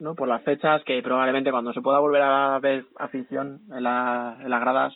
[0.00, 0.16] ¿no?
[0.16, 4.50] por las fechas que probablemente cuando se pueda volver a ver afición en, la, en
[4.50, 4.94] las gradas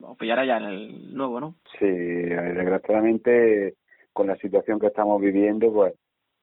[0.00, 1.54] o pillará ya en el nuevo, ¿no?
[1.78, 3.74] Sí, desgraciadamente
[4.14, 5.94] con la situación que estamos viviendo, pues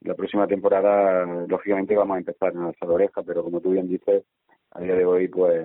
[0.02, 4.26] la próxima temporada, lógicamente, vamos a empezar en la oreja, pero como tú bien dices,
[4.72, 5.64] a día de hoy, pues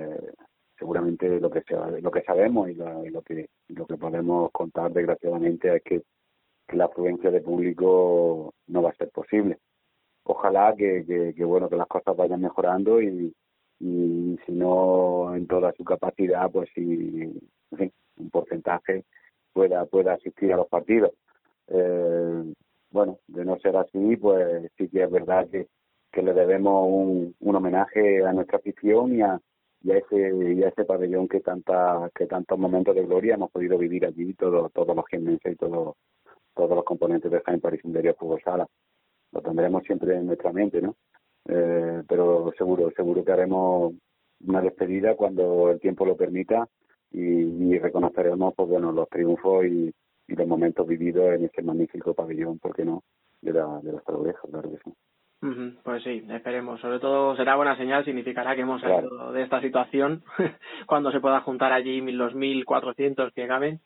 [0.78, 1.62] seguramente lo que
[2.02, 6.02] lo que sabemos y, lo que lo que podemos contar, desgraciadamente, es que,
[6.72, 9.58] la afluencia de público no va a ser posible.
[10.24, 11.04] Ojalá que,
[11.36, 13.32] que, bueno que las cosas vayan mejorando y,
[13.78, 17.40] y si no en toda su capacidad, pues si
[18.16, 19.04] un porcentaje
[19.52, 21.12] pueda pueda asistir a los partidos
[21.68, 22.54] eh,
[22.90, 25.66] bueno, de no ser así, pues sí que es verdad que,
[26.12, 29.40] que le debemos un, un homenaje a nuestra afición y a,
[29.82, 33.50] y a ese y a ese pabellón que tanta que tantos momentos de gloria hemos
[33.50, 35.96] podido vivir allí todos todos los jienenses y todos
[36.54, 38.66] todos los componentes de Jaén París Interior Fútbol Sala.
[39.32, 40.96] Lo tendremos siempre en nuestra mente no
[41.48, 43.94] eh, pero seguro seguro que haremos
[44.46, 46.66] una despedida cuando el tiempo lo permita
[47.10, 49.92] y, y reconoceremos pues bueno los triunfos y,
[50.28, 53.02] y los momentos vividos en ese magnífico pabellón por qué no
[53.40, 54.22] de la de las claro
[54.70, 54.92] que sí
[55.84, 56.80] Pues sí, esperemos.
[56.80, 58.96] Sobre todo será buena señal, significará que hemos Claro.
[59.08, 60.24] salido de esta situación
[60.86, 63.80] cuando se pueda juntar allí mil- los 1.400 que caben.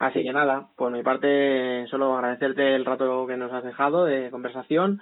[0.00, 4.30] Así que nada, por mi parte, solo agradecerte el rato que nos has dejado de
[4.30, 5.00] conversación.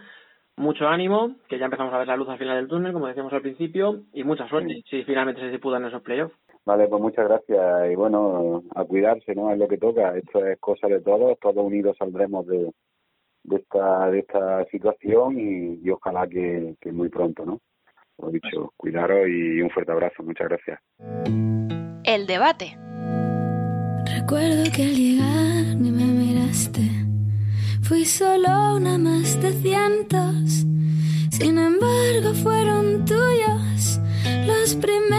[0.57, 3.31] Mucho ánimo, que ya empezamos a ver la luz al final del túnel, como decíamos
[3.35, 6.35] al principio, y mucha suerte si finalmente se disputan esos playoffs.
[6.67, 9.53] Vale, pues muchas gracias y bueno, a cuidarse, ¿no?
[9.53, 10.17] Es lo que toca.
[10.17, 12.73] Esto es cosa de todos, todos unidos saldremos de,
[13.45, 17.61] de esta de esta situación y, y ojalá que, que muy pronto, ¿no?
[18.19, 20.25] Lo dicho, cuidaros y un fuerte abrazo.
[20.25, 20.81] Muchas gracias.
[22.05, 22.77] El debate.
[24.19, 26.81] Recuerdo que al llegar ni me miraste.
[27.83, 30.67] Fui solo una más de cientos.
[31.31, 34.01] Sin embargo, fueron tuyos
[34.47, 35.16] los primeros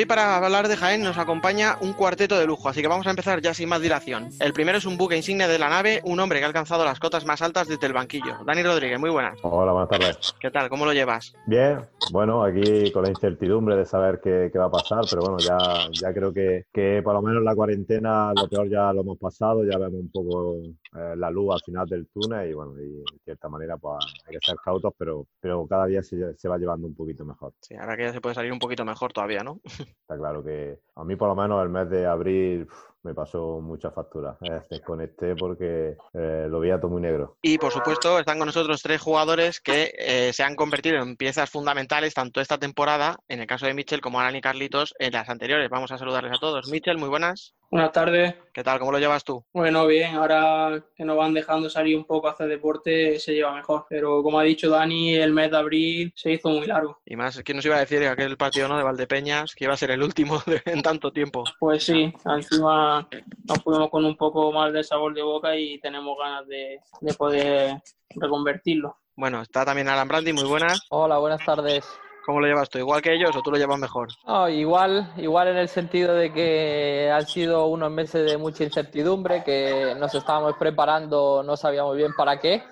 [0.00, 3.10] hoy para hablar de Jaén nos acompaña un cuarteto de lujo, así que vamos a
[3.10, 4.30] empezar ya sin más dilación.
[4.40, 6.98] El primero es un buque insignia de la nave, un hombre que ha alcanzado las
[6.98, 8.38] cotas más altas desde el banquillo.
[8.46, 9.38] Dani Rodríguez, muy buenas.
[9.42, 10.34] Hola, buenas tardes.
[10.40, 10.70] ¿Qué tal?
[10.70, 11.34] ¿Cómo lo llevas?
[11.46, 11.80] Bien,
[12.12, 15.58] bueno, aquí con la incertidumbre de saber qué, qué va a pasar, pero bueno, ya,
[15.92, 19.64] ya creo que, que por lo menos la cuarentena, lo peor ya lo hemos pasado,
[19.64, 20.56] ya vemos un poco
[20.96, 24.38] eh, la luz al final del túnel y bueno, y de cierta manera pues hay
[24.38, 27.52] que ser cautos, pero, pero cada día se, se va llevando un poquito mejor.
[27.60, 29.60] Sí, ahora que ya se puede salir un poquito mejor todavía, ¿no?
[30.00, 33.60] Está claro que a mí por lo menos el mes de abril uf, me pasó
[33.60, 34.36] muchas facturas.
[34.42, 37.36] Eh, desconecté porque eh, lo veía todo muy negro.
[37.42, 41.50] Y por supuesto están con nosotros tres jugadores que eh, se han convertido en piezas
[41.50, 45.28] fundamentales tanto esta temporada, en el caso de Michel, como Alan y Carlitos en las
[45.28, 45.70] anteriores.
[45.70, 46.68] Vamos a saludarles a todos.
[46.70, 47.54] Michel, muy buenas.
[47.70, 48.34] Buenas tardes.
[48.60, 48.78] ¿Qué tal?
[48.78, 49.42] ¿Cómo lo llevas tú?
[49.54, 53.54] Bueno, bien, ahora que nos van dejando salir un poco a hacer deporte se lleva
[53.54, 53.86] mejor.
[53.88, 56.98] Pero como ha dicho Dani, el mes de abril se hizo muy largo.
[57.06, 58.76] Y más, ¿quién nos iba a decir aquel partido ¿no?
[58.76, 61.44] de Valdepeñas que iba a ser el último de- en tanto tiempo?
[61.58, 63.08] Pues sí, encima
[63.48, 67.14] nos fuimos con un poco más de sabor de boca y tenemos ganas de, de
[67.14, 68.94] poder reconvertirlo.
[69.16, 70.82] Bueno, está también Alan Brandi, muy buenas.
[70.90, 71.86] Hola, buenas tardes.
[72.24, 72.78] ¿Cómo lo llevas tú?
[72.78, 74.08] ¿Igual que ellos o tú lo llevas mejor?
[74.26, 79.42] No, igual, igual en el sentido de que han sido unos meses de mucha incertidumbre,
[79.42, 82.62] que nos estábamos preparando, no sabíamos bien para qué,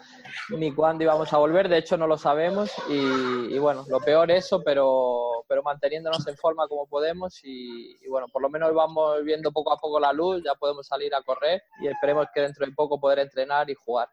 [0.50, 4.62] ni cuándo íbamos a volver, de hecho no lo sabemos y, bueno, lo peor eso,
[4.62, 9.72] pero, pero manteniéndonos en forma como podemos y bueno, por lo menos vamos viendo poco
[9.72, 13.00] a poco la luz, ya podemos salir a correr y esperemos que dentro de poco
[13.00, 14.08] poder entrenar y jugar.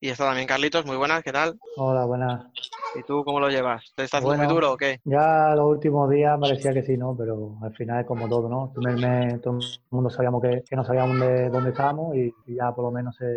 [0.00, 1.58] Y está también Carlitos, muy buenas, ¿qué tal?
[1.76, 2.46] Hola, buenas.
[2.94, 3.92] ¿Y tú cómo lo llevas?
[3.96, 4.44] ¿Te está haciendo Bueno.
[4.44, 5.00] muy duro o qué?
[5.04, 7.16] Ya los últimos días parecía que sí, ¿no?
[7.16, 8.72] Pero al final es como todo, ¿no?
[8.72, 12.54] Primer mes todo el mundo sabíamos que, que no sabíamos de dónde estábamos y, y
[12.54, 13.36] ya por lo menos eh,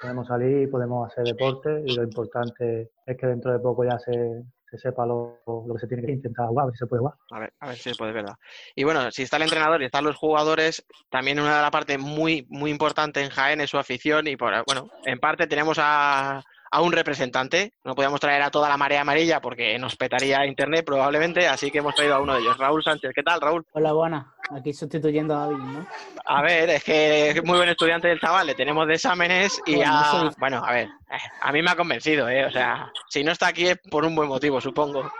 [0.00, 3.98] podemos salir y podemos hacer deporte y lo importante es que dentro de poco ya
[3.98, 6.86] se, se sepa lo, lo que se tiene que intentar jugar, a ver si se
[6.86, 7.14] puede jugar.
[7.30, 8.34] A ver, a ver si se puede, verdad.
[8.74, 11.98] Y bueno, si está el entrenador y están los jugadores, también una de las partes
[11.98, 16.42] muy, muy importante en Jaén es su afición y por, bueno, en parte tenemos a,
[16.70, 17.72] a un representante.
[17.84, 21.78] No podíamos traer a toda la marea amarilla porque nos petaría internet probablemente, así que
[21.78, 23.12] hemos traído a uno de ellos, Raúl Sánchez.
[23.14, 23.64] ¿Qué tal, Raúl?
[23.72, 24.26] Hola, buenas.
[24.50, 25.86] Aquí sustituyendo a David, ¿no?
[26.24, 29.76] A ver, es que es muy buen estudiante del chaval, le tenemos de exámenes y
[29.76, 30.36] Bueno, sí.
[30.38, 32.44] Bueno, a ver, eh, a mí me ha convencido, ¿eh?
[32.44, 35.10] O sea, si no está aquí es por un buen motivo, supongo.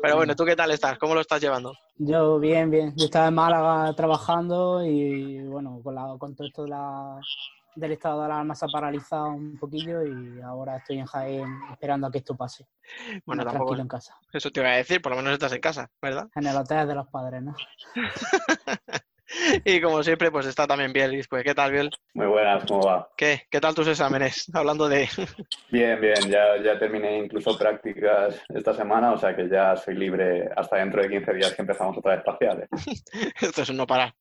[0.00, 0.98] Pero bueno, ¿tú qué tal estás?
[0.98, 1.72] ¿Cómo lo estás llevando?
[1.98, 2.92] Yo bien, bien.
[2.96, 7.18] Yo estaba en Málaga trabajando y bueno, con, la, con todo esto de la,
[7.76, 12.06] del estado de alarma se ha paralizado un poquillo y ahora estoy en Jaén esperando
[12.06, 12.66] a que esto pase.
[13.24, 14.14] Bueno, tampoco- tranquilo en casa.
[14.32, 16.28] Eso te iba a decir, por lo menos estás en casa, ¿verdad?
[16.34, 17.54] En el hotel de los padres, ¿no?
[19.64, 21.24] Y como siempre, pues está también Biel.
[21.28, 21.90] Pues, ¿qué tal, Biel?
[22.14, 23.08] Muy buenas, ¿cómo va?
[23.16, 23.42] ¿Qué?
[23.50, 24.46] ¿Qué tal tus exámenes?
[24.54, 25.08] Hablando de...
[25.70, 30.48] Bien, bien, ya, ya terminé incluso prácticas esta semana, o sea que ya soy libre
[30.56, 32.68] hasta dentro de 15 días que empezamos otra vez parciales.
[33.40, 34.14] Esto es un no parar.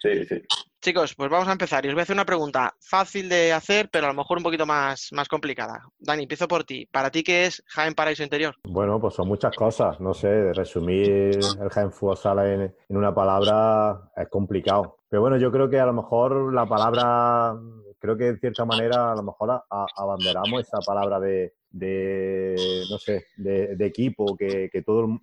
[0.00, 0.42] Sí, sí.
[0.86, 1.84] Chicos, pues vamos a empezar.
[1.84, 4.44] Y os voy a hacer una pregunta fácil de hacer, pero a lo mejor un
[4.44, 5.82] poquito más, más complicada.
[5.98, 6.86] Dani, empiezo por ti.
[6.92, 8.54] ¿Para ti qué es Jaén Paraíso Interior?
[8.62, 14.28] Bueno, pues son muchas cosas, no sé, resumir el Jaén Fútbol en, una palabra es
[14.28, 14.98] complicado.
[15.08, 17.56] Pero bueno, yo creo que a lo mejor la palabra,
[17.98, 22.84] creo que en cierta manera a lo mejor a- a- abanderamos esa palabra de, de,
[22.88, 25.18] no sé, de, de equipo que, que todo,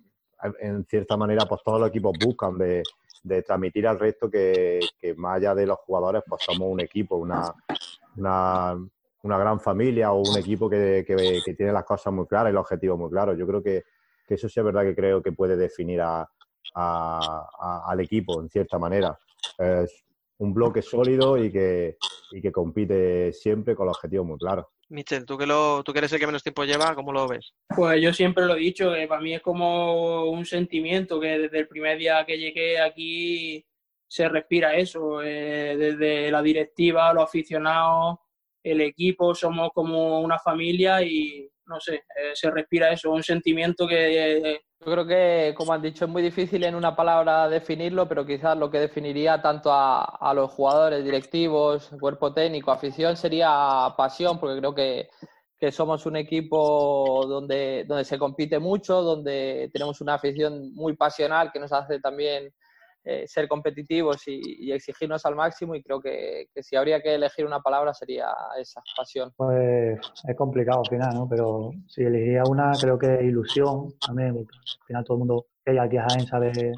[0.60, 2.82] en cierta manera, pues todos los equipos buscan de,
[3.24, 4.78] de transmitir al resto que,
[5.16, 7.52] más allá de los jugadores, pues somos un equipo, una,
[8.16, 8.78] una,
[9.22, 12.60] una gran familia o un equipo que, que, tiene las cosas muy claras y los
[12.60, 13.36] objetivos muy claros.
[13.38, 13.84] Yo creo que,
[14.28, 16.28] que eso sí es verdad que creo que puede definir a,
[16.74, 19.18] a, al equipo en cierta manera.
[19.58, 20.04] Es
[20.38, 21.96] un bloque sólido y que,
[22.30, 24.66] y que compite siempre con los objetivos muy claros.
[24.88, 27.52] Michel, ¿tú que, lo, tú que eres el que menos tiempo lleva, ¿cómo lo ves?
[27.74, 31.60] Pues yo siempre lo he dicho, que para mí es como un sentimiento que desde
[31.60, 33.64] el primer día que llegué aquí
[34.06, 38.18] se respira eso, eh, desde la directiva, los aficionados,
[38.62, 43.86] el equipo, somos como una familia y no sé, eh, se respira eso, un sentimiento
[43.86, 44.36] que...
[44.36, 48.26] Eh, Yo creo que, como han dicho, es muy difícil en una palabra definirlo, pero
[48.26, 54.38] quizás lo que definiría tanto a, a los jugadores, directivos, cuerpo técnico, afición, sería pasión,
[54.38, 55.08] porque creo que,
[55.58, 61.50] que somos un equipo donde, donde se compite mucho, donde tenemos una afición muy pasional
[61.50, 62.52] que nos hace también
[63.04, 67.44] eh, ser competitivos y, exigirnos al máximo y creo que, que, si habría que elegir
[67.44, 69.30] una palabra sería esa, pasión.
[69.36, 71.28] Pues es complicado al final, ¿no?
[71.28, 75.72] Pero si elegiría una, creo que ilusión también, porque al final todo el mundo que
[75.72, 76.72] hay aquí a Jaén sabe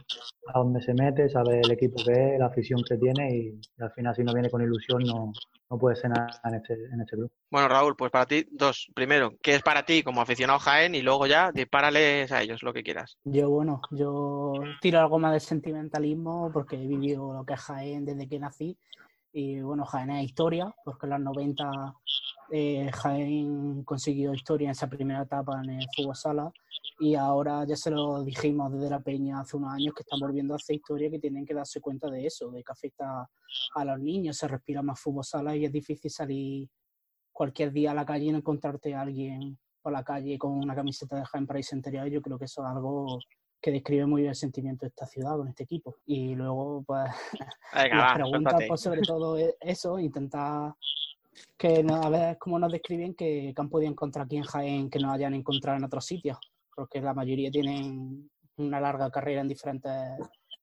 [0.52, 3.82] a dónde se mete, sabe el equipo que es, la afición que tiene y, y
[3.82, 5.32] al final si no viene con ilusión no,
[5.70, 7.30] no puede ser nada en este, en este club.
[7.50, 8.88] Bueno, Raúl, pues para ti, dos.
[8.94, 10.94] Primero, ¿qué es para ti como aficionado Jaén?
[10.94, 13.18] Y luego ya, dispárales a ellos lo que quieras.
[13.24, 18.04] Yo, bueno, yo tiro algo más de sentimentalismo porque he vivido lo que es Jaén
[18.04, 18.78] desde que nací.
[19.32, 21.94] Y bueno, Jaén es historia, porque en los 90
[22.52, 26.52] eh, Jaén consiguió historia en esa primera etapa en el fútbol sala
[26.98, 30.54] y ahora ya se lo dijimos desde la Peña hace unos años que están volviendo
[30.54, 33.28] a hacer historia que tienen que darse cuenta de eso, de que afecta
[33.74, 36.68] a los niños, se respira más fútbol sala y es difícil salir
[37.32, 40.74] cualquier día a la calle y no encontrarte a alguien por la calle con una
[40.74, 42.08] camiseta de Jaén Price interior.
[42.08, 43.18] Yo creo que eso es algo
[43.60, 45.96] que describe muy bien el sentimiento de esta ciudad con este equipo.
[46.06, 47.10] Y luego, pues,
[47.74, 50.74] Venga, las preguntas, pues, sobre todo es eso, intentar
[51.58, 54.98] que a ver cómo nos describen que, que han podido encontrar aquí en Jaén que
[54.98, 56.38] no hayan encontrado en otros sitios,
[56.76, 59.92] porque la mayoría tienen una larga carrera en diferentes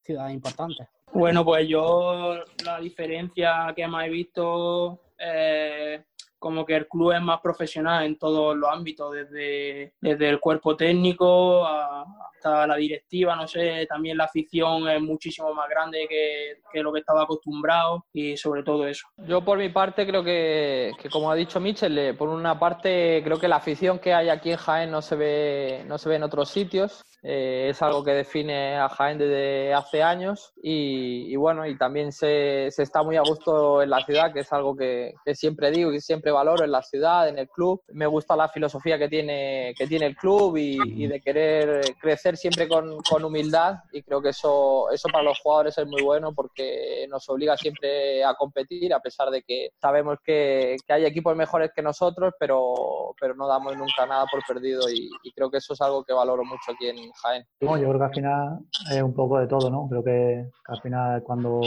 [0.01, 0.87] ciudades importantes.
[1.11, 6.03] Bueno, pues yo la diferencia que más he visto eh,
[6.43, 10.75] como que el club es más profesional en todos los ámbitos, desde, desde el cuerpo
[10.75, 16.83] técnico hasta la directiva, no sé, también la afición es muchísimo más grande que, que
[16.83, 19.07] lo que estaba acostumbrado y sobre todo eso.
[19.25, 23.21] Yo por mi parte creo que, que como ha dicho Michel, eh, por una parte
[23.23, 26.17] creo que la afición que hay aquí en Jaén no se ve, no se ve
[26.17, 27.05] en otros sitios.
[27.25, 32.11] Eh, es algo que define a Jaén desde hace años y, y bueno, y también
[32.11, 35.71] se, se está muy a gusto en la ciudad, que es algo que, que siempre
[35.71, 37.81] digo y siempre valoro en la ciudad, en el club.
[37.89, 42.67] Me gusta la filosofía que tiene, que tiene el club y, de querer crecer siempre
[42.67, 47.29] con, humildad y creo que eso, eso para los jugadores es muy bueno porque nos
[47.29, 51.81] obliga siempre a competir a pesar de que sabemos que, que hay equipos mejores que
[51.81, 56.03] nosotros, pero, pero no damos nunca nada por perdido y, creo que eso es algo
[56.03, 57.43] que valoro mucho aquí en Jaén.
[57.61, 58.59] No, yo creo que al final
[58.91, 59.87] es un poco de todo, ¿no?
[59.89, 61.61] Creo que, al final cuando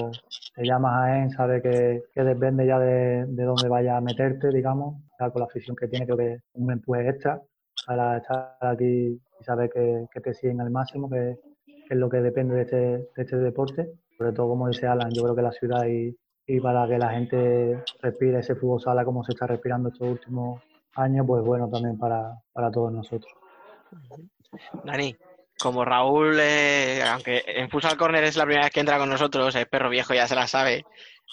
[0.55, 4.53] te llamas a Jaén sabe que, que depende ya de, de dónde vaya a meterte,
[4.57, 7.40] digamos, con la afición que tiene, creo que un empuje extra
[7.87, 11.37] para estar aquí y saber que, te siguen al máximo, que,
[11.88, 13.92] es lo que depende de este, de este deporte.
[14.16, 16.16] Sobre todo, como dice Alan, yo creo que la ciudad y,
[16.61, 20.62] para que la gente respire ese fútbol sala como se está respirando estos últimos
[20.95, 22.38] años, pues bueno también para,
[22.73, 23.33] todos nosotros.
[24.85, 25.16] Dani,
[25.59, 29.55] como Raúl, eh, aunque en Futsal Corner es la primera vez que entra con nosotros,
[29.57, 30.85] el perro viejo ya se la sabe,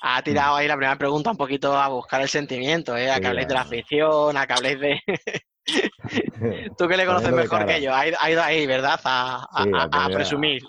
[0.01, 3.27] ha tirado ahí la primera pregunta un poquito a buscar el sentimiento, eh, a que
[3.27, 4.99] habléis de la afición, a que habléis de...
[6.77, 8.99] Tú que le conoces mejor que yo, ha ido, ha ido ahí, ¿verdad?
[9.05, 10.61] A, Sí, a- presumir.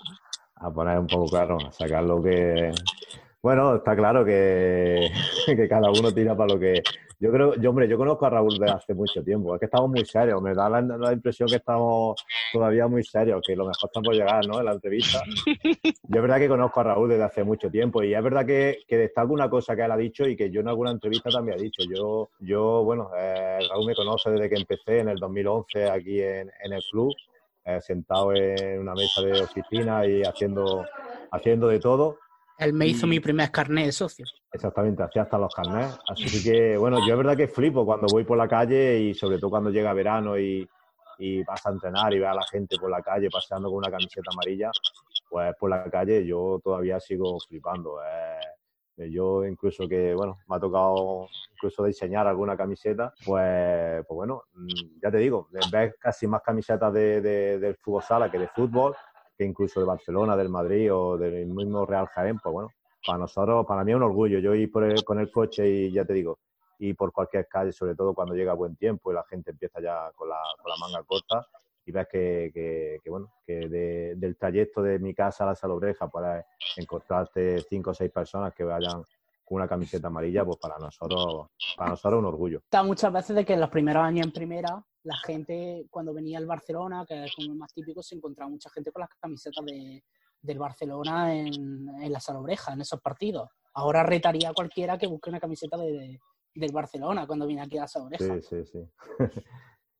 [0.55, 2.71] a poner un poco claro, a sacar lo que...
[3.45, 5.07] Bueno, está claro que,
[5.45, 6.81] que cada uno tira para lo que...
[7.19, 9.87] Yo creo, yo hombre, yo conozco a Raúl desde hace mucho tiempo, es que estamos
[9.91, 12.15] muy serios, me da la, la impresión que estamos
[12.51, 14.57] todavía muy serios, que lo mejor está por llegar, ¿no?
[14.57, 15.21] En la entrevista.
[15.45, 18.79] Yo es verdad que conozco a Raúl desde hace mucho tiempo y es verdad que,
[18.87, 21.59] que destaco una cosa que él ha dicho y que yo en alguna entrevista también
[21.59, 21.83] he dicho.
[21.87, 26.51] Yo, yo bueno, eh, Raúl me conoce desde que empecé en el 2011 aquí en,
[26.63, 27.13] en el club,
[27.63, 30.83] eh, sentado en una mesa de oficina y haciendo,
[31.31, 32.24] haciendo de todo.
[32.57, 34.25] Él me hizo Y- mi primer carnet de socio.
[34.51, 35.97] Exactamente, hacía hasta los carnets.
[36.07, 39.37] Así que, bueno, yo es verdad que flipo cuando voy por la calle y sobre
[39.37, 40.67] todo cuando llega verano y,
[41.17, 43.91] y vas a entrenar y ves a la gente por la calle paseando con una
[43.91, 44.71] camiseta amarilla,
[45.29, 47.97] pues por la calle yo todavía sigo flipando.
[48.01, 54.43] Eh, yo incluso que, bueno, me ha tocado incluso diseñar alguna camiseta, pues, pues bueno,
[54.53, 58.47] mm, ya te digo, ves casi más camisetas de, de- del fútbol sala que de
[58.47, 58.95] fútbol,
[59.37, 62.69] que incluso de Barcelona, del Madrid o del mismo Real Jaén, pues bueno,
[63.05, 64.39] para nosotros, para mí es un orgullo.
[64.39, 66.39] Yo ir por el- con el coche y ya te digo,
[66.79, 70.11] y por cualquier calle, sobre todo cuando llega buen tiempo y la gente empieza ya
[70.15, 71.45] con la, con la manga corta
[71.85, 76.07] y ves que, que, bueno, que de- del trayecto de mi casa a la Salobreja
[76.07, 76.43] puedes
[76.77, 79.03] encontrarte cinco o seis personas que vayan
[79.43, 82.59] con una camiseta amarilla, pues para nosotros, para nosotros un orgullo.
[82.59, 86.37] Está muchas veces de que en los primeros años en primera, la gente, cuando venía
[86.37, 90.03] al Barcelona, que es como más típico, se encontraba mucha gente con las camisetas de,
[90.41, 93.49] del Barcelona en, en la Salobreja, en esos partidos.
[93.73, 96.19] Ahora retaría a cualquiera que busque una camiseta de, de-
[96.55, 98.35] del Barcelona cuando viene aquí a la Salobreja.
[98.35, 98.79] Sí, sí, sí.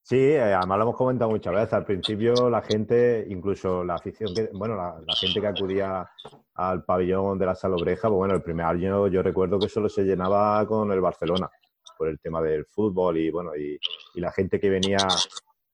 [0.07, 1.73] Sí, eh, además lo hemos comentado muchas veces.
[1.73, 6.07] Al principio la gente, incluso la afición, que, bueno, la, la gente que acudía
[6.53, 10.03] al pabellón de la Salobreja, pues bueno, el primer año yo recuerdo que solo se
[10.03, 11.49] llenaba con el Barcelona
[11.97, 13.79] por el tema del fútbol y bueno, y,
[14.13, 14.97] y la gente que venía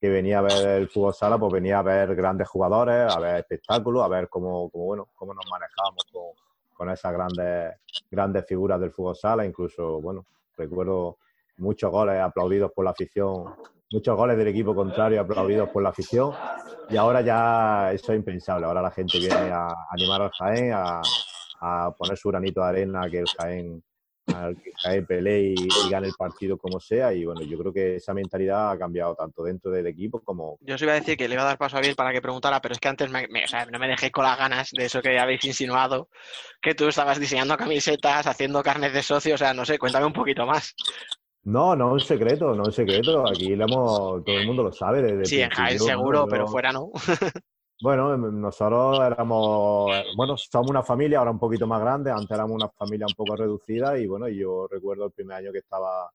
[0.01, 3.35] que venía a ver el fútbol sala, pues venía a ver grandes jugadores, a ver
[3.37, 6.23] espectáculos, a ver cómo, bueno, cómo nos manejábamos con,
[6.73, 7.75] con esas grandes,
[8.09, 10.25] grandes figuras del fútbol sala, incluso, bueno,
[10.57, 11.19] recuerdo
[11.57, 13.53] muchos goles aplaudidos por la afición,
[13.91, 16.33] muchos goles del equipo contrario aplaudidos por la afición,
[16.89, 21.91] y ahora ya eso es impensable, ahora la gente viene a animar al Jaén, a
[21.95, 23.83] poner su granito de arena, que el Jaén,
[24.35, 27.73] al que Jaén pelee y, y gane el partido como sea, y bueno, yo creo
[27.73, 31.17] que esa mentalidad ha cambiado tanto dentro del equipo como, Yo os iba a decir
[31.17, 33.09] que le iba a dar paso a Biel para que preguntara, pero es que antes
[33.09, 36.09] me, me- o sea, no me dejé con las ganas de eso que habéis insinuado,
[36.61, 40.13] que tú estabas diseñando camisetas, haciendo carnes de socio, o sea, no sé, cuéntame un
[40.13, 40.73] poquito más.
[41.43, 43.27] No, no es secreto, no es secreto.
[43.27, 46.71] Aquí lo hemos, todo el mundo lo sabe desde Sí, en Jaén seguro, pero fuera
[46.71, 46.91] no.
[47.81, 52.51] Bueno, em, nosotros éramos, bueno, somos una familia ahora un poquito más grande, antes éramos
[52.51, 56.11] una familia un poco reducida y bueno, yo recuerdo el primer año que estaba,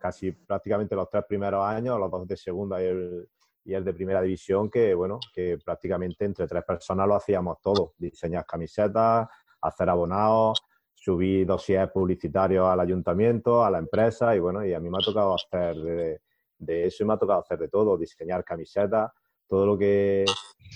[0.00, 3.28] casi prácticamente los tres primeros años, los dos de segunda y el,
[3.62, 7.92] y el de primera división, que bueno, que prácticamente entre tres personas lo hacíamos todo,
[7.98, 9.28] diseñar camisetas,
[9.60, 10.62] hacer abonados,
[10.94, 15.04] subir dossiers publicitarios al ayuntamiento, a la empresa y bueno, y a mí me ha
[15.04, 16.20] tocado hacer de,
[16.56, 19.12] de eso y me ha tocado hacer de todo, diseñar camisetas,
[19.48, 20.24] todo lo que,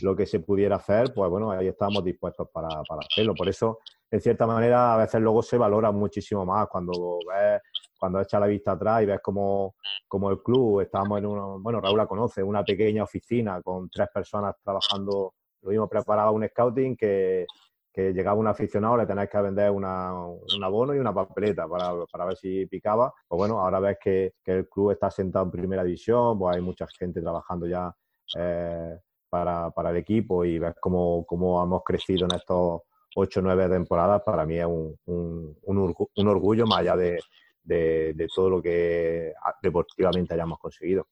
[0.03, 3.35] lo que se pudiera hacer, pues bueno, ahí estábamos dispuestos para, para hacerlo.
[3.35, 3.79] Por eso,
[4.11, 7.61] en cierta manera, a veces luego se valora muchísimo más cuando ves,
[7.99, 9.77] cuando echas la vista atrás y ves como,
[10.09, 14.09] como el club, estábamos en una, bueno, Raúl la conoce, una pequeña oficina con tres
[14.12, 17.47] personas trabajando, lo mismo preparaba un scouting que,
[17.93, 21.93] que llegaba un aficionado, le tenés que vender una, un abono y una papeleta para,
[22.11, 23.12] para ver si picaba.
[23.29, 26.62] Pues bueno, ahora ves que, que el club está sentado en primera división, pues hay
[26.62, 27.95] mucha gente trabajando ya
[28.37, 32.83] eh, para, para el equipo y ves cómo, cómo hemos crecido en estos
[33.14, 36.97] ocho o nueve temporadas, para mí es un, un, un orgu- un orgullo más allá
[36.97, 37.20] de,
[37.62, 41.07] de, de todo lo que deportivamente hayamos conseguido.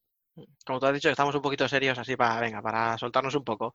[0.65, 3.75] Como tú has dicho, estamos un poquito serios así para, venga, para soltarnos un poco.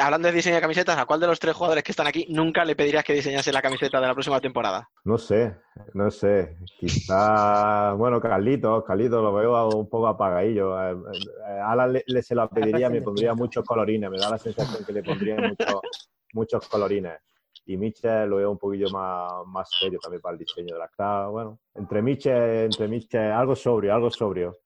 [0.00, 2.64] Hablando de diseño de camisetas, ¿a cuál de los tres jugadores que están aquí nunca
[2.64, 4.88] le pedirías que diseñase la camiseta de la próxima temporada?
[5.04, 5.56] No sé,
[5.94, 6.56] no sé.
[6.78, 10.78] Quizá, bueno, Carlitos, Carlitos lo veo un poco apagadillo.
[10.78, 14.10] Eh, eh, A Alan le, le- se lo pediría, me pondría muchos colorines.
[14.10, 15.80] Me da la sensación que le pondría muchos,
[16.34, 17.18] muchos colorines.
[17.64, 20.88] Y Michel lo veo un poquillo más, más serio también para el diseño de la
[20.88, 21.28] cara.
[21.28, 24.56] Bueno, entre Michel, entre Michel, algo sobrio, algo sobrio.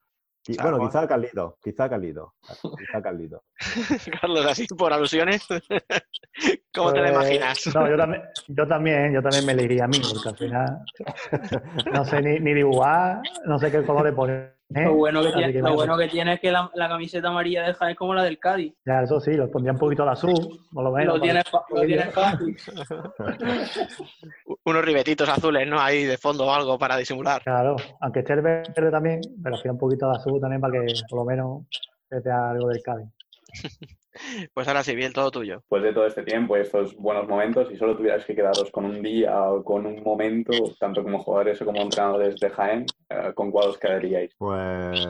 [0.45, 2.30] Claro, bueno, quizá Carlitos, quizá Carlitos,
[2.76, 3.43] quizá Carlitos.
[4.20, 5.47] Carlos, así por alusiones.
[6.74, 7.74] ¿Cómo te la Pues, imaginas?
[7.74, 10.78] No, yo también, yo también, yo también me le iría a mí, porque al final
[11.93, 14.57] no sé ni, ni dibujar, no sé qué color le poner.
[14.74, 17.66] Lo bueno que tiene, que lo bueno que tiene es que la, la camiseta amarilla
[17.66, 18.74] de Jaén es como la del Cádiz.
[18.84, 21.16] Ya, eso sí, lo pondría un poquito de azul, por lo menos.
[21.16, 22.56] Lo tienes, lo tienes fácil.
[24.64, 25.80] Unos ribetitos azules, ¿no?
[25.80, 27.42] Ahí de fondo o algo para disimular.
[27.42, 30.92] Claro, aunque esté el verde también, pero hacía un poquito de azul también para que
[31.08, 31.62] por lo menos
[32.08, 33.08] se vea algo del Cádiz.
[34.54, 35.56] Pues ahora sí, bien, todo tuyo.
[35.56, 38.84] Después de todo este tiempo y estos buenos momentos, si solo tuvierais que quedaros con
[38.84, 43.32] un día o con un momento, tanto como jugadores o como entrenadores de Jaén, eh,
[43.34, 44.34] ¿con cuál os quedaríais?
[44.36, 45.00] Pues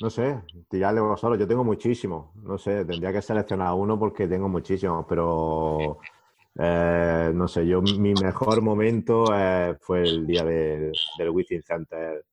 [0.00, 1.38] no sé, tirarle vosotros.
[1.38, 2.34] Yo tengo muchísimos.
[2.36, 5.98] No sé, tendría que seleccionar uno porque tengo muchísimos, pero
[6.60, 12.24] eh, no sé, yo mi mejor momento eh, fue el día del, del Within Center.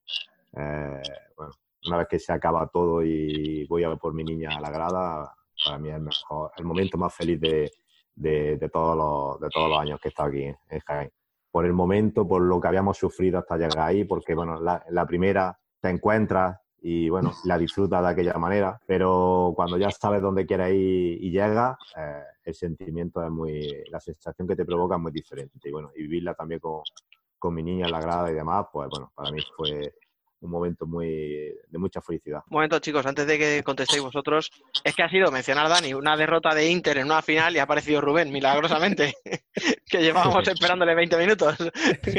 [0.56, 1.02] Eh,
[1.36, 1.52] bueno,
[1.86, 5.36] una vez que se acaba todo y voy a por mi niña a la grada,
[5.66, 7.70] para mí es el mejor, el momento más feliz de,
[8.14, 11.10] de, todos los, de todos los años que he estado aquí en Jaén.
[11.50, 15.06] Por el momento, por lo que habíamos sufrido hasta llegar ahí, porque bueno, la, la
[15.06, 20.46] primera te encuentras y bueno, la disfrutas de aquella manera, pero cuando ya sabes dónde
[20.46, 25.00] quieres ir y llegas, eh, el sentimiento es muy, la sensación que te provoca es
[25.00, 26.82] muy diferente y bueno, y vivirla también con,
[27.38, 29.94] con mi niña en la grada y demás, pues bueno, para mí fue
[30.40, 31.08] un momento muy
[31.68, 32.40] de mucha felicidad.
[32.50, 34.50] Un momento, chicos, antes de que contestéis vosotros,
[34.84, 37.62] es que ha sido mencionar Dani una derrota de Inter en una final y ha
[37.64, 39.14] aparecido Rubén, milagrosamente,
[39.86, 41.56] que llevábamos esperándole 20 minutos.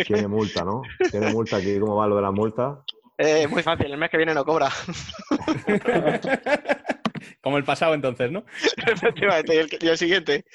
[0.05, 0.81] Tiene multa, ¿no?
[1.11, 2.83] Tiene multa aquí, ¿cómo va lo de la multa?
[3.19, 4.69] Eh, muy fácil, el mes que viene no cobra.
[7.41, 8.43] Como el pasado entonces, ¿no?
[8.85, 10.45] Efectivamente, y el, y el siguiente.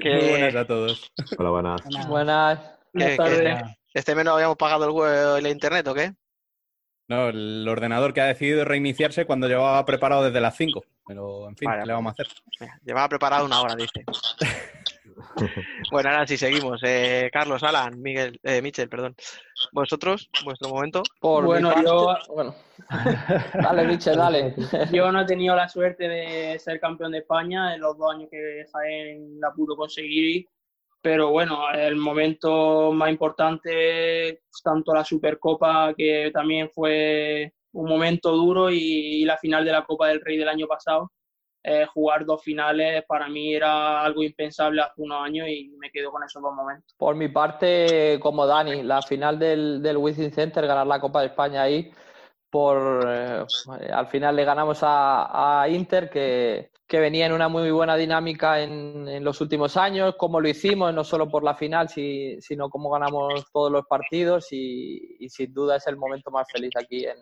[0.00, 1.10] Que, Muy buenas a todos.
[1.38, 1.80] Hola, buenas.
[2.08, 2.58] Buenas.
[2.92, 3.54] que- que este,
[3.94, 6.12] este mes no habíamos pagado el, el internet, ¿o qué?
[7.10, 10.84] No, el ordenador que ha decidido reiniciarse cuando llevaba preparado desde las 5.
[11.04, 12.28] Pero, en fin, Vale, ¿qué le vamos a hacer?
[12.60, 14.04] Mira, Llevaba preparado una hora, dice.
[15.90, 16.80] bueno, ahora sí seguimos.
[16.84, 19.16] Eh, Carlos, Alan, Miguel, eh, Michel, perdón.
[19.72, 21.02] Vosotros, vuestro momento.
[21.18, 22.54] Por Bueno, yo- bueno.
[23.60, 24.54] dale, Michel, dale.
[24.92, 28.28] Yo no he tenido la suerte de ser campeón de España en los dos años
[28.30, 30.46] que Jaén la pudo conseguir,
[31.02, 38.70] pero bueno, el momento más importante, tanto la Supercopa, que también fue un momento duro,
[38.70, 41.12] y, y la final de la Copa del Rey del año pasado.
[41.62, 46.10] Eh, jugar dos finales para mí era algo impensable hace unos años y me quedo
[46.10, 46.94] con esos dos momentos.
[46.96, 51.26] Por mi parte, como Dani, la final del, del Wizzing Center, ganar la Copa de
[51.26, 51.92] España ahí,
[52.48, 53.44] por eh,
[53.92, 58.60] al final le ganamos a, a Inter, que, que venía en una muy buena dinámica
[58.60, 62.90] en, los últimos años, como lo hicimos, no solo por la final, si- sino como
[62.90, 67.16] ganamos todos los partidos y, sin duda es el momento más feliz aquí en,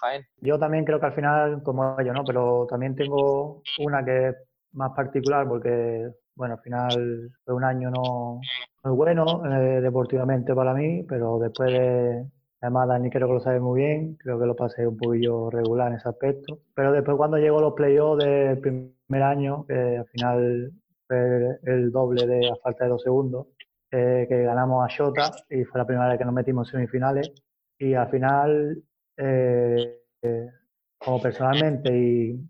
[0.00, 0.22] Jaén.
[0.40, 2.22] Yo también creo que al final, como ellos, ¿no?
[2.24, 4.36] Pero también tengo una que es
[4.72, 8.40] más particular porque, bueno, al final fue un año no
[8.84, 12.26] muy bueno eh, deportivamente para mí, pero después de,
[12.60, 15.88] además Dani creo que lo sabe muy bien, creo que lo pasé un poquillo regular
[15.88, 16.58] en ese aspecto.
[16.74, 20.72] Pero después cuando llegó los playoffs del primer año, que al final
[21.06, 23.46] fue el doble de a falta de dos segundos,
[23.90, 27.32] eh, que ganamos a Shota y fue la primera vez que nos metimos en semifinales.
[27.78, 28.82] Y al final
[29.16, 30.50] eh, eh,
[30.98, 32.40] como personalmente y,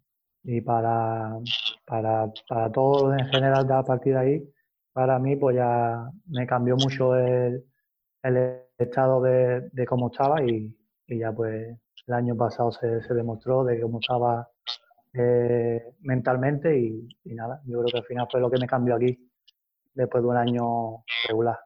[0.42, 1.38] y para,
[1.86, 4.52] para, para todo en general de a partir de ahí,
[4.92, 7.64] para mí pues ya me cambió mucho el,
[8.22, 10.74] el estado de, de cómo estaba y,
[11.06, 14.48] y ya pues el año pasado se, se demostró de cómo estaba
[15.14, 18.94] eh, mentalmente y, y nada, yo creo que al final fue lo que me cambió
[18.96, 19.18] aquí
[19.94, 21.59] después de un año regular.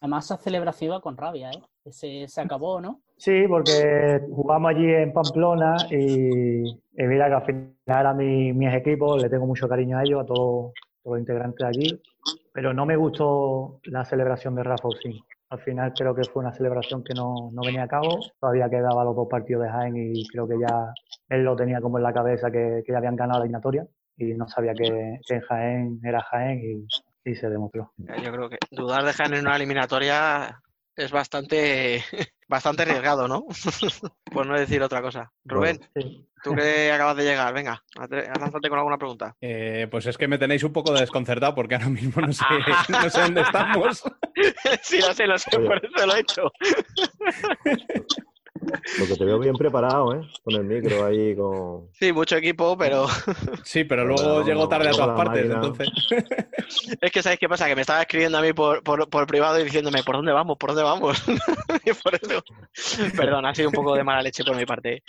[0.00, 1.62] Además, esa celebración iba con rabia, ¿eh?
[1.90, 3.00] Se, se acabó, ¿no?
[3.16, 8.72] Sí, porque jugamos allí en Pamplona y, y mira que al final eran mi- mis
[8.74, 10.72] equipos, le tengo mucho cariño a ellos, a todos,
[11.02, 12.02] todos los integrantes de allí,
[12.52, 15.18] pero no me gustó la celebración de Rafa Usín.
[15.50, 19.04] Al final creo que fue una celebración que no, no venía a cabo, todavía quedaba
[19.04, 20.94] los dos partidos de Jaén y creo que ya
[21.30, 24.34] él lo tenía como en la cabeza que, que ya habían ganado la eliminatoria y
[24.34, 26.60] no sabía que, que en Jaén era Jaén
[27.24, 27.92] y, y se demostró.
[27.96, 30.60] Yo creo que dudar de Jaén en una eliminatoria
[30.96, 32.04] es bastante,
[32.48, 33.46] bastante arriesgado, ¿no?
[34.32, 35.32] Por no decir otra cosa.
[35.44, 35.80] Rubén,
[36.42, 39.34] tú que acabas de llegar, venga, lánzate con alguna pregunta.
[39.40, 42.44] Eh, pues es que me tenéis un poco desconcertado porque ahora mismo no sé,
[42.88, 44.02] no sé dónde estamos.
[44.82, 45.66] sí, lo sé, lo sé, Oye.
[45.66, 46.42] por eso lo he hecho.
[48.98, 50.20] Lo que te veo bien preparado, ¿eh?
[50.42, 51.88] Con el micro ahí, con...
[51.92, 53.06] Sí, mucho equipo, pero
[53.64, 55.88] Sí, pero luego llego tarde a todas partes, máquina- entonces.
[57.00, 57.66] es que ¿sabéis qué pasa?
[57.66, 60.56] Que me estaba escribiendo a mí por, por, por privado y diciéndome, ¿por dónde vamos?
[60.58, 61.22] ¿Por dónde vamos?
[61.84, 62.42] y por eso,
[63.16, 65.02] perdón, ha sido un poco de mala leche por mi parte.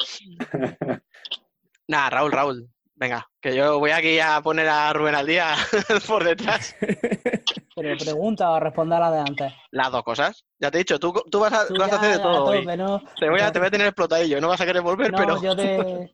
[1.88, 2.70] Nada, Raúl, Raúl,
[3.02, 5.56] venga, que yo voy aquí a poner a Rubén al día
[6.08, 6.76] por detrás.
[7.76, 9.54] Pero pregunta o responde a la de antes.
[9.72, 10.46] Las dos cosas.
[10.60, 12.46] Ya te he dicho, tú, tú vas, a, Tú vas a ya hacer de todo
[12.46, 12.64] hoy.
[13.20, 15.42] Te voy, a, te voy a tener explotadillo, no vas a querer volver, No, pero...
[15.42, 16.14] yo de,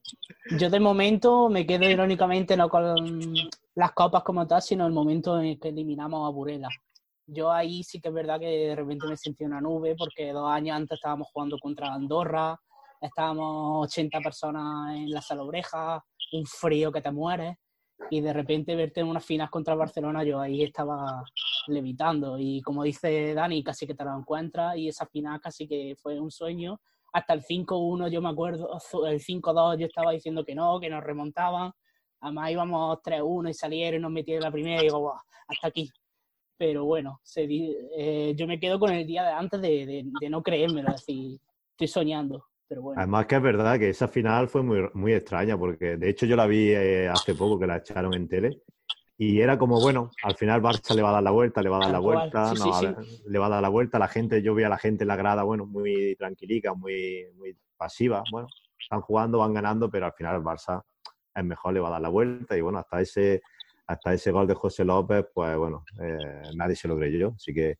[0.57, 3.33] yo de momento me quedo irónicamente no con
[3.75, 6.69] las copas como tal, sino el momento en el que eliminamos a Burela.
[7.25, 10.49] Yo ahí sí que es verdad que de repente me sentí una nube porque dos
[10.49, 12.57] años antes estábamos jugando contra Andorra,
[13.01, 16.01] estábamos 80 personas en la salobreja,
[16.33, 17.57] un frío que te mueres
[18.09, 21.23] y de repente verte en unas finales contra Barcelona, yo ahí estaba
[21.67, 25.95] levitando y como dice Dani, casi que te lo encuentras y esa final casi que
[26.01, 26.79] fue un sueño.
[27.13, 28.69] Hasta el 5-1 yo me acuerdo,
[29.07, 31.71] el 5-2 yo estaba diciendo que no, que nos remontaban.
[32.19, 35.89] Además íbamos 3-1 y salieron y nos metieron la primera y digo, "Buah, hasta aquí.
[36.57, 40.29] Pero bueno, se eh, yo me quedo con el día de antes de, de- de
[40.29, 41.39] no creérmelo, es decir,
[41.71, 42.45] estoy soñando.
[42.67, 46.09] Pero bueno, Además que es verdad que esa final fue muy, muy extraña, porque de
[46.09, 48.61] hecho yo la vi eh, hace poco que la echaron en tele,
[49.19, 51.77] y era como, bueno, al final Barça le va a dar la vuelta, le va
[51.77, 52.87] a dar la vuelta, sí, no, sí,
[53.25, 55.15] le va a dar la vuelta, la gente, yo vi a la gente en la
[55.15, 58.47] grada, bueno, muy tranquilica, muy, muy pasiva, bueno,
[58.79, 60.83] están jugando, van ganando, pero al final el Barça
[61.33, 63.41] es mejor, le va a dar la vuelta, y bueno, hasta ese,
[63.87, 67.79] hasta ese gol de José López, pues bueno, eh, nadie se lo creyó, así que,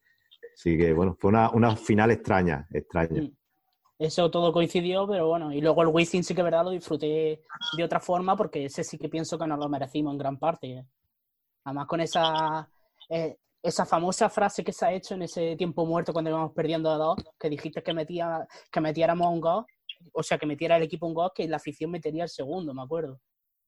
[0.55, 3.29] así que bueno, fue una, una final extraña, extraña.
[3.99, 7.41] Eso todo coincidió, pero bueno, y luego el Wizzing sí que verdad lo disfruté
[7.75, 10.85] de otra forma porque ese sí que pienso que nos lo merecimos en gran parte.
[11.63, 12.69] Además con esa,
[13.09, 16.91] eh, esa famosa frase que se ha hecho en ese tiempo muerto cuando íbamos perdiendo
[16.91, 19.65] a dos, que dijiste que, metía, que metiéramos un gol,
[20.13, 22.83] o sea, que metiera el equipo un gol, que la afición metería el segundo, me
[22.83, 23.19] acuerdo.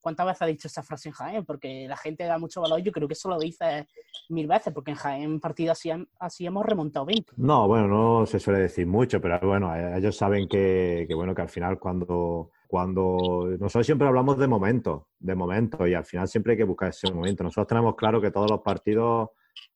[0.01, 1.45] ¿Cuántas veces ha dicho esa frase en Jaén?
[1.45, 2.81] Porque la gente da mucho valor.
[2.81, 3.87] Yo creo que eso lo dice
[4.29, 5.89] mil veces, porque en Jaén partido así,
[6.19, 7.33] así hemos remontado 20.
[7.37, 11.33] No, bueno, no se suele decir mucho, pero bueno, eh, ellos saben que, que bueno,
[11.35, 16.27] que al final cuando, cuando nosotros siempre hablamos de momentos, de momentos, y al final
[16.27, 17.43] siempre hay que buscar ese momento.
[17.43, 19.29] Nosotros tenemos claro que todos los partidos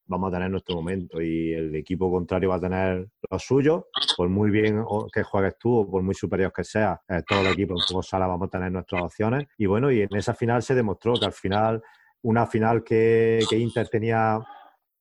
[0.05, 3.87] vamos a tener nuestro momento y el equipo contrario va a tener lo suyo,
[4.17, 7.47] por muy bien que juegues tú o por muy superior que sea, eh, todo el
[7.47, 9.47] equipo en fútbol sala vamos a tener nuestras opciones.
[9.57, 11.81] Y bueno, y en esa final se demostró que al final
[12.23, 14.39] una final que, Inter tenía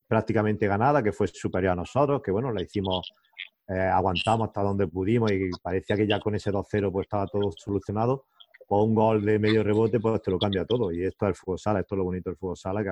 [0.06, 3.12] prácticamente ganada, que fue superior a nosotros, que bueno, la hicimos,
[3.68, 7.50] eh, aguantamos hasta donde pudimos y parecía que ya con ese 2-0 pues estaba todo
[7.56, 8.26] solucionado,
[8.68, 10.92] o un gol de medio rebote pues te lo cambia todo.
[10.92, 12.90] Y esto es el fútbol sala, esto es lo bonito del fútbol sala, que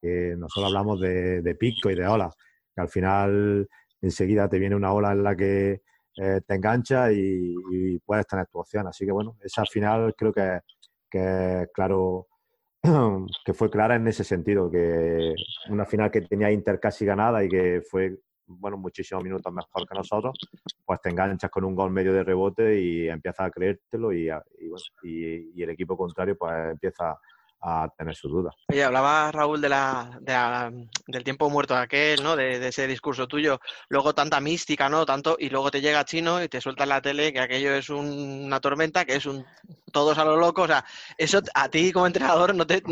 [0.00, 2.30] que nosotros hablamos de, pico y de ola,
[2.74, 3.68] que al final
[4.00, 5.82] enseguida te viene una ola en la que
[6.16, 8.86] eh, te engancha y, puedes tener tu opción.
[8.86, 10.60] Así que bueno, esa final creo que,
[11.10, 12.28] que claro,
[13.44, 15.34] que fue clara en ese sentido, que
[15.70, 19.94] una final que tenía Inter casi ganada y que fue bueno, muchísimos minutos mejor que
[19.94, 20.36] nosotros,
[20.84, 24.28] pues te enganchas con un gol medio de rebote y empiezas a creértelo y,
[25.02, 27.18] y, y el equipo contrario pues empieza
[27.62, 28.54] a tener sus dudas.
[28.68, 30.70] Oye, hablaba Raúl de la,
[31.06, 32.36] del tiempo muerto aquel, ¿no?
[32.36, 33.60] De, ese discurso tuyo.
[33.88, 35.06] Luego tanta mística, ¿no?
[35.06, 37.88] Tanto, y luego te llega Chino y te suelta en la tele que aquello es
[37.90, 39.44] una tormenta, que es un
[39.92, 40.62] todos a lo loco.
[40.62, 40.84] O sea,
[41.16, 42.82] eso a ti como entrenador no te,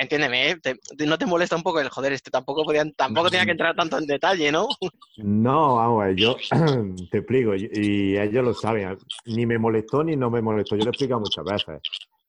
[0.00, 0.60] entiéndeme, ¿eh?
[1.06, 3.98] no te molesta un poco el joder, este tampoco podían, tampoco tenía que entrar tanto
[3.98, 4.68] en detalle, ¿no?
[5.16, 6.36] No, vamos, yo
[7.10, 10.90] te explico, y ellos lo saben, ni me molestó ni no me molestó, yo lo
[10.90, 11.80] he explicado muchas veces.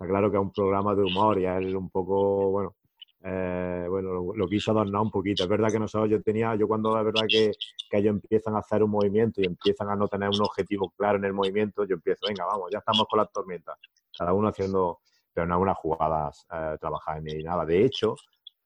[0.02, 2.76] Está claro que es un programa de humor y él un poco, bueno,
[3.24, 5.44] eh, bueno, lo, quiso adornar un poquito.
[5.44, 7.52] Es verdad que nosotros yo tenía, yo cuando es verdad que,
[7.88, 11.20] que, ellos empiezan a hacer un movimiento y empiezan a no tener un objetivo claro
[11.20, 13.78] en el movimiento, yo empiezo, venga, vamos, ya estamos con las tormentas.
[14.18, 17.64] Cada uno haciendo, pero no unas jugadas eh, trabajar ni nada.
[17.64, 18.16] De hecho,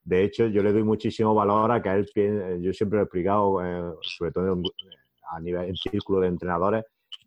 [0.05, 3.61] de hecho, yo le doy muchísimo valor a que él, yo siempre lo he explicado,
[3.61, 4.61] eh, sobre todo
[5.31, 6.85] a nivel en círculo de entrenadores,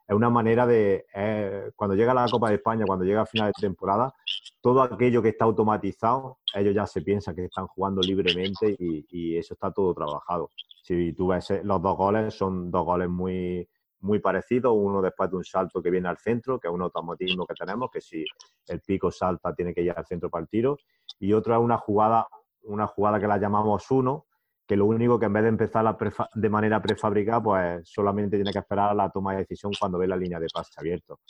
[0.08, 3.48] es una manera de, eh, cuando llega la Copa de España, cuando llega a final
[3.48, 4.14] de temporada,
[4.62, 9.52] todo aquello que está automatizado, ellos ya se piensan que están jugando libremente y, eso
[9.52, 10.50] está todo trabajado.
[10.82, 13.68] Si tú ves eh, los dos goles, son dos goles muy,
[14.00, 17.46] muy parecidos, uno después de un salto que viene al centro, que es un automatismo
[17.46, 18.24] que tenemos, que si
[18.68, 20.78] el pico salta tiene que ir al centro para el tiro,
[21.20, 22.26] y otra es una jugada,
[22.62, 24.24] una jugada que la llamamos uno,
[24.68, 25.96] que lo único que en vez de empezar
[26.34, 30.14] de manera prefabricada, pues solamente tiene que esperar la toma de decisión cuando ve la
[30.14, 31.20] línea de pase abierto.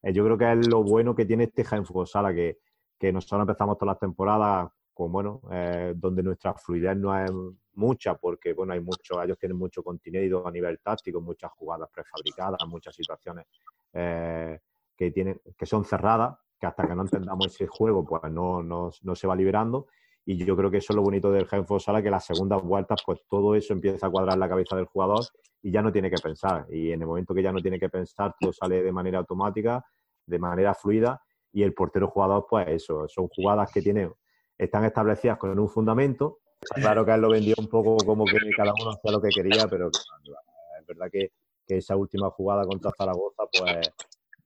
[0.00, 2.58] Eh, yo creo que es lo bueno que tiene este Jaén Fútbol Sala, que,
[2.96, 7.32] que nosotros empezamos todas las temporadas con, bueno, eh, donde nuestra fluidez no es
[7.72, 12.60] mucha, porque, bueno, hay mucho, ellos tienen mucho contenido a nivel táctico, muchas jugadas prefabricadas,
[12.68, 13.46] muchas situaciones
[13.92, 14.60] eh,
[14.96, 18.92] que, tienen, que son cerradas, que hasta que no entendamos ese juego, pues no, no,
[19.02, 19.88] no se va liberando
[20.26, 23.02] y yo creo que eso es lo bonito del Jaén Sala, que las segundas vueltas,
[23.04, 25.24] pues todo eso empieza a cuadrar la cabeza del jugador
[25.62, 26.66] y ya no tiene que pensar.
[26.70, 29.84] Y en el momento que ya no tiene que pensar, todo sale de manera automática,
[30.26, 31.20] de manera fluida,
[31.52, 34.12] y el portero jugador, pues eso, son jugadas que tienen,
[34.56, 36.38] están establecidas con un fundamento.
[36.74, 39.68] Claro que él lo vendió un poco como que cada uno hacía lo que quería,
[39.68, 41.32] pero es verdad que,
[41.66, 43.92] que esa última jugada contra Zaragoza, pues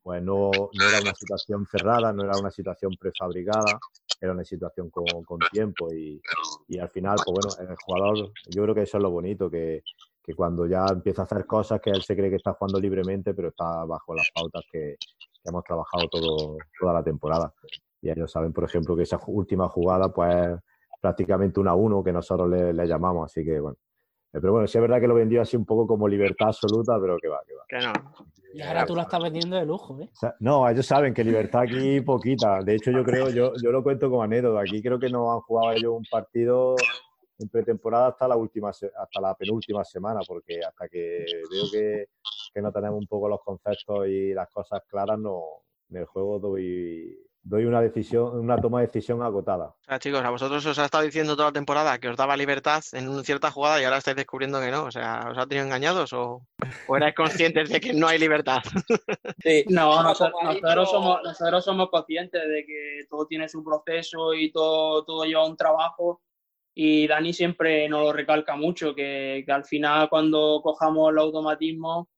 [0.08, 3.78] pues no, no, era una situación cerrada, no era una situación prefabricada,
[4.18, 6.18] era una situación con, tiempo y,
[6.80, 9.82] al final, pues bueno, el jugador, yo creo que eso es lo bonito, que,
[10.22, 13.34] que, cuando ya empieza a hacer cosas que él se cree que está jugando libremente,
[13.34, 17.52] pero está bajo las pautas que, que hemos trabajado todo, toda la temporada.
[18.00, 20.58] Y ellos saben, por ejemplo, que esa última jugada, pues
[21.02, 23.76] prácticamente una a uno que nosotros le, le llamamos, así que bueno,
[24.32, 27.16] pero bueno, sí es verdad que lo vendió así un poco como libertad absoluta, pero
[27.18, 27.64] que va, que va.
[27.68, 27.92] Que no.
[28.54, 30.10] Y ahora tú la estás vendiendo de lujo, ¿eh?
[30.40, 32.60] no, ellos saben que libertad aquí poquita.
[32.62, 34.60] De hecho, yo creo, yo, yo lo cuento como anécdota.
[34.60, 36.74] Aquí creo que no han jugado ellos un partido
[37.38, 42.06] en pretemporada hasta la última hasta la penúltima semana, porque hasta que veo que,
[42.52, 45.42] que no tenemos un poco los conceptos y las cosas claras, no,
[45.90, 49.68] en el juego doy doy una decisión, una toma de decisión agotada.
[49.68, 52.36] O sea, chicos, a vosotros os ha estado diciendo toda la temporada que os daba
[52.36, 54.84] libertad en una cierta jugada y ahora estáis descubriendo que no.
[54.84, 56.42] O sea, ¿os ha tenido engañados o,
[56.86, 58.58] o erais conscientes de que no hay libertad?
[59.40, 65.04] Sí, no, nosotros, somos, nosotros somos conscientes de que todo tiene su proceso y todo,
[65.04, 66.22] todo lleva un trabajo.
[66.74, 72.08] Y Dani siempre nos lo recalca mucho, que, que al final cuando cojamos el automatismo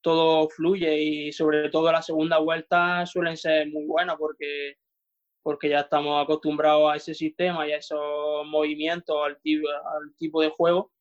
[0.00, 4.76] todo fluye y sobre todo la segunda vuelta suelen ser muy buenas porque,
[5.42, 10.40] porque ya estamos acostumbrados a ese sistema y a esos movimientos, al tipo, al tipo
[10.40, 10.92] de juego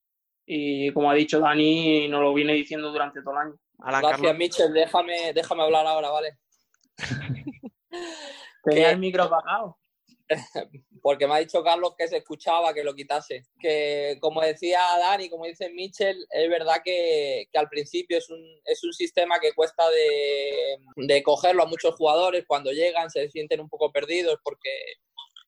[0.49, 3.55] y como ha dicho Dani, nos lo viene diciendo durante todo el año.
[3.79, 4.73] Gracias, Michel.
[4.73, 6.37] Déjame, déjame hablar ahora, ¿vale?
[8.63, 9.77] Tenía el micro apagado.
[11.07, 13.45] porque me ha dicho Carlos que se escuchaba, que lo quitase.
[13.61, 18.83] Que como decía Dani, como dice Mitchell, es verdad que, al principio es un, es
[18.83, 22.43] un, sistema que cuesta de, de, cogerlo a muchos jugadores.
[22.45, 24.69] Cuando llegan se sienten un poco perdidos porque,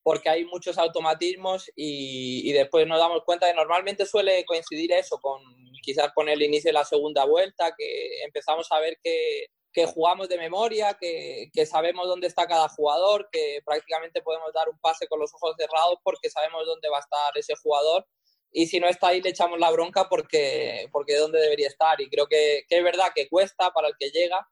[0.01, 5.19] porque hay muchos automatismos y, y después nos damos cuenta que normalmente suele coincidir eso
[5.19, 5.41] con
[5.81, 10.29] quizás con el inicio de la segunda vuelta, que empezamos a ver que que jugamos
[10.29, 15.07] de memoria, que, que, sabemos dónde está cada jugador, que prácticamente podemos dar un pase
[15.07, 18.07] con los ojos cerrados porque sabemos dónde va a estar ese jugador.
[18.51, 22.01] Y si no está ahí, le echamos la bronca porque, porque dónde debería estar.
[22.01, 24.47] Y creo que, que es verdad que cuesta para el que llega,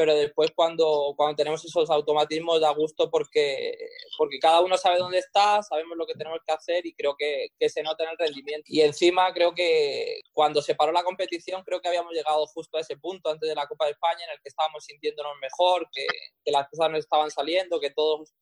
[0.00, 3.76] pero después cuando, cuando tenemos esos automatismos da gusto porque,
[4.16, 7.48] porque cada uno sabe dónde está, sabemos lo que tenemos que hacer y creo que,
[7.58, 8.64] que, se nota en el rendimiento.
[8.66, 12.80] Y encima creo que cuando se paró la competición creo que habíamos llegado justo a
[12.80, 16.06] ese punto antes de la Copa de España en el que estábamos sintiéndonos mejor, que,
[16.42, 18.32] que las cosas no estaban saliendo, que todos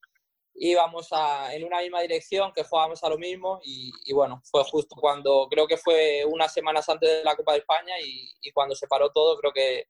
[0.55, 4.63] íbamos a, en una misma dirección, que jugábamos a lo mismo y, y, bueno, fue
[4.63, 8.53] justo cuando, creo que fue unas semanas antes de la Copa de España y, y
[8.53, 9.87] cuando se paró todo creo que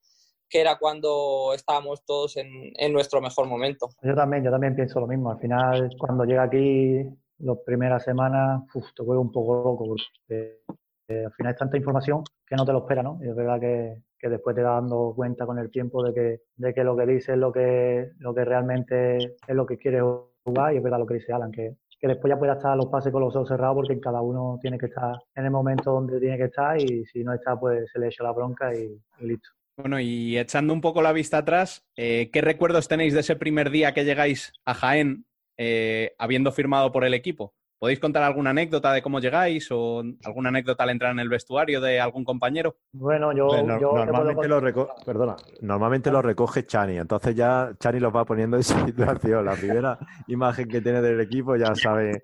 [0.49, 3.88] que era cuando estábamos todos en, en, nuestro mejor momento.
[4.03, 5.30] Yo también, yo también pienso lo mismo.
[5.30, 7.05] Al final, cuando llega aquí,
[7.38, 10.62] las primeras semanas, uf, te vuelve un poco loco, porque
[11.09, 13.18] eh, al final es tanta información que no te lo espera, ¿no?
[13.22, 16.40] Y es verdad que, que después te das dando cuenta con el tiempo de que,
[16.57, 20.03] de que lo que dices es lo que, lo que realmente es lo que quieres
[20.44, 22.86] jugar, y es verdad lo que dice Alan, que, que después ya pueda estar los
[22.86, 26.20] pases con los ojos cerrados porque cada uno tiene que estar en el momento donde
[26.20, 29.51] tiene que estar y si no está, pues se le echa la bronca y listo.
[29.78, 33.70] Bueno, y echando un poco la vista atrás, eh, ¿qué recuerdos tenéis de ese primer
[33.70, 35.24] día que llegáis a Jaén
[35.56, 37.54] eh, habiendo firmado por el equipo?
[37.78, 41.80] ¿Podéis contar alguna anécdota de cómo llegáis o alguna anécdota al entrar en el vestuario
[41.80, 42.76] de algún compañero?
[42.90, 48.24] Bueno, yo, normalmente, lo reco Perdona, normalmente lo recoge Chani, entonces ya Chani los va
[48.24, 49.44] poniendo en situación.
[49.44, 52.20] La primera imagen que tiene del equipo ya sabe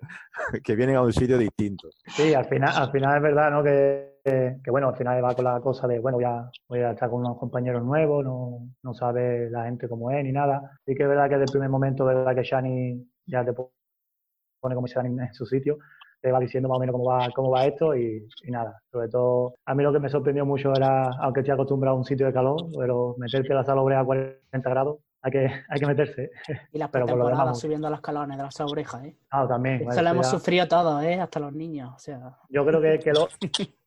[0.61, 1.87] que vienen a un sitio distinto.
[2.07, 3.63] Sí, al final, al final es verdad, ¿no?
[3.63, 7.09] Que que, bueno, al final va con la cosa de, bueno, ya voy a estar
[7.09, 10.79] con unos compañeros nuevos, no, no sabe la gente cómo es ni nada.
[10.85, 14.75] Y que es verdad que desde el primer momento, verdad que Shani ya te pone
[14.75, 15.77] como Shani en su sitio,
[16.21, 18.81] te va diciendo más o menos cómo va, cómo va esto y, y, nada.
[18.91, 22.05] Sobre todo, a mí lo que me sorprendió mucho era, aunque estoy acostumbrado a un
[22.05, 25.79] sitio de calor, pero meterte a la sala obrera a 40 grados, hay que, hay
[25.79, 26.31] que meterse.
[26.71, 29.15] Y las temporadas subiendo los escalones de las orejas, ¿eh?
[29.29, 29.87] Ah, también.
[29.87, 30.31] Eso lo hemos ya...
[30.31, 31.19] sufrido todos, ¿eh?
[31.19, 32.37] Hasta los niños, o sea...
[32.49, 33.27] Yo creo que, que lo...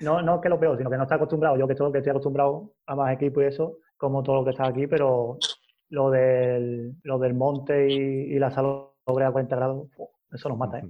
[0.00, 1.56] no, no que lo peor, sino que no está acostumbrado.
[1.56, 4.50] Yo que todo que estoy acostumbrado a más equipo y eso, como todo lo que
[4.50, 5.38] está aquí, pero
[5.90, 9.88] lo del, lo del monte y, y la sala a 40 grados,
[10.32, 10.88] eso nos mata, ¿eh?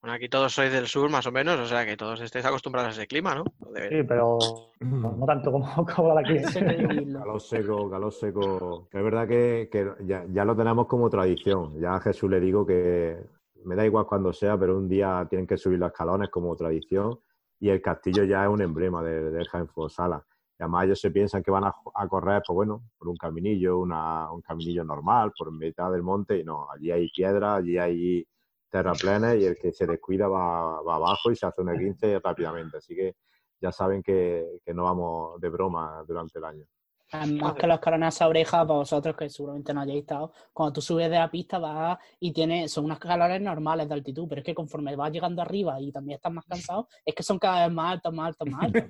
[0.00, 2.90] Bueno, aquí todos sois del sur, más o menos, o sea que todos estéis acostumbrados
[2.90, 3.44] a ese clima, ¿no?
[3.74, 4.38] Sí, pero
[4.80, 6.38] no, no tanto como, como la aquí.
[6.40, 8.88] calor seco, calor seco.
[8.90, 11.78] Es verdad que, que ya, ya, lo tenemos como tradición.
[11.78, 13.18] Ya a Jesús le digo que
[13.64, 17.18] me da igual cuando sea, pero un día tienen que subir los escalones como tradición
[17.60, 19.46] y el castillo ya es un emblema de, de
[19.88, 20.24] Sala.
[20.58, 23.78] Y además ellos se piensan que van a, a, correr, pues bueno, por un caminillo,
[23.78, 28.26] una, un caminillo normal, por mitad del monte, y no, allí hay piedra, allí hay
[28.70, 32.78] terraplenes y el que se descuida va, va abajo y se hace un 15 rápidamente.
[32.78, 33.16] Así que
[33.60, 36.64] ya saben que, que no vamos de broma durante el año.
[37.12, 40.82] Más que los escalones a oreja, para vosotros que seguramente no hayáis estado, cuando tú
[40.82, 44.44] subes de la pista vas y tienes, son unos escalones normales de altitud, pero es
[44.44, 47.74] que conforme vas llegando arriba y también estás más cansado, es que son cada vez
[47.74, 48.82] más altos, más altos, más altos.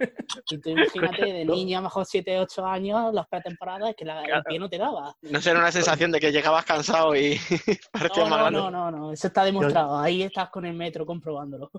[0.50, 4.04] Y tú imagínate, de niña, a lo mejor 7, 8 años, las pretemporadas, es que
[4.04, 4.36] la, claro.
[4.38, 5.16] el pie no te daba.
[5.22, 7.38] No será una sensación de que llegabas cansado y
[7.92, 9.98] parecías no, no, no, no, no, eso está demostrado.
[9.98, 11.70] Ahí estás con el metro comprobándolo.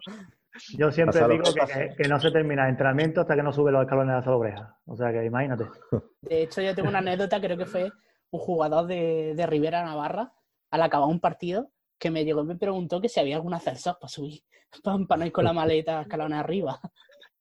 [0.78, 3.72] Yo siempre digo que, que, que, no se termina el entrenamiento hasta que no sube
[3.72, 4.78] los escalones de la oreja.
[4.86, 5.66] O sea que imagínate.
[6.22, 7.91] De hecho, yo tengo una anécdota, creo que fue
[8.32, 10.34] un jugador de, de Rivera Navarra,
[10.72, 13.97] al acabar un partido, que me llegó y me preguntó que si había algún ascensor
[13.99, 14.41] para subir,
[14.84, 16.80] para, para no ir con la maleta escalones arriba.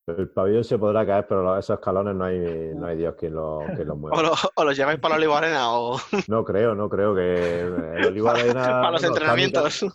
[0.07, 2.39] El pabellón se podrá caer, pero esos escalones no hay,
[2.75, 4.19] no hay Dios quien los que lo mueva.
[4.19, 5.99] O, lo, o los lleváis para la Olivo Arena o...
[6.27, 8.63] No creo, no creo que el Olivo Arena...
[8.81, 9.87] para los entrenamientos.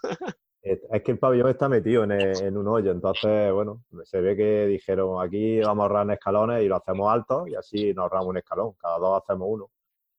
[0.66, 5.24] Es que el pabellón está metido en, un hoyo, entonces, bueno, se ve que dijeron
[5.24, 8.74] aquí vamos a ahorrar escalones y lo hacemos alto y así nos ahorramos un escalón,
[8.74, 9.70] cada dos hacemos uno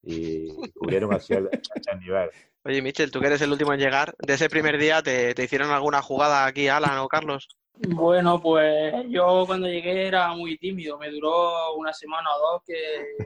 [0.05, 2.31] y cubrieron así el, el nivel.
[2.65, 5.43] Oye, Michel, tú que eres el último en llegar, de ese primer día, ¿te, te
[5.43, 7.49] hicieron alguna jugada aquí, Alan o Carlos?
[7.79, 12.75] Bueno, pues yo cuando llegué era muy tímido, me duró una semana o dos que,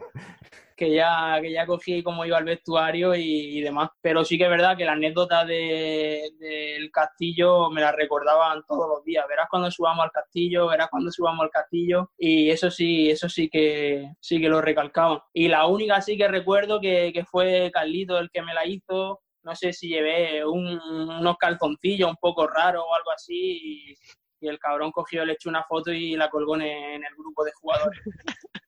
[0.76, 3.22] que ya, que ya cogí cómo iba al vestuario y,
[3.58, 3.90] y demás.
[4.00, 8.88] Pero sí que es verdad que la anécdota de- del castillo me la recordaban todos
[8.88, 9.24] los días.
[9.28, 12.10] Verás cuando subamos al castillo, verás cuando subamos al castillo.
[12.18, 15.20] Y eso sí, eso sí que sí que lo recalcaban.
[15.32, 19.20] Y la única sí que recuerdo que, que fue Carlito el que me la hizo.
[19.42, 23.94] No sé si llevé un- unos calzoncillos un poco raros o algo así.
[24.40, 27.52] Y, el cabrón cogió, le echó una foto y la colgó en, el grupo de
[27.52, 28.00] jugadores.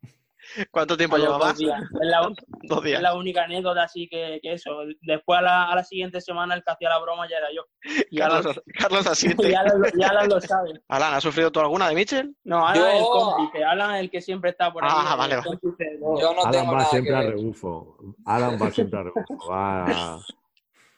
[0.70, 1.48] ¿Cuánto tiempo A los llevabas?
[1.50, 1.80] dos días.
[1.82, 2.28] Es la,
[2.64, 2.96] Dos días.
[2.96, 4.70] es la única anécdota, así que, que eso.
[5.00, 7.62] Después a la, a la siguiente semana el que hacía la broma ya era yo.
[8.10, 9.48] Y Carlos, Alan, Carlos asiente.
[9.50, 10.72] y Alan, lo- y Alan lo sabe.
[10.88, 12.36] Alan, ¿has sufrido tú alguna de Michel?
[12.44, 13.64] No, Alan Yo- es el cómplice.
[13.64, 14.90] Alan es el que siempre está por ahí.
[14.92, 15.46] Ah, el vale, vale.
[15.48, 16.20] cómplice de todo.
[16.20, 17.98] Yo no Alan tengo va nada que siempre a rebufo.
[18.26, 19.48] Alan va siempre a rebufo.
[19.50, 20.18] Va a-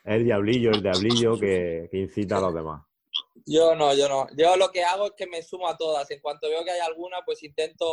[0.05, 2.83] el diablillo, el diablillo que, que incita a los demás.
[3.47, 4.27] Yo no, yo no.
[4.37, 6.11] Yo lo que hago es que me sumo a todas.
[6.11, 7.87] En cuanto veo que hay alguna, pues intento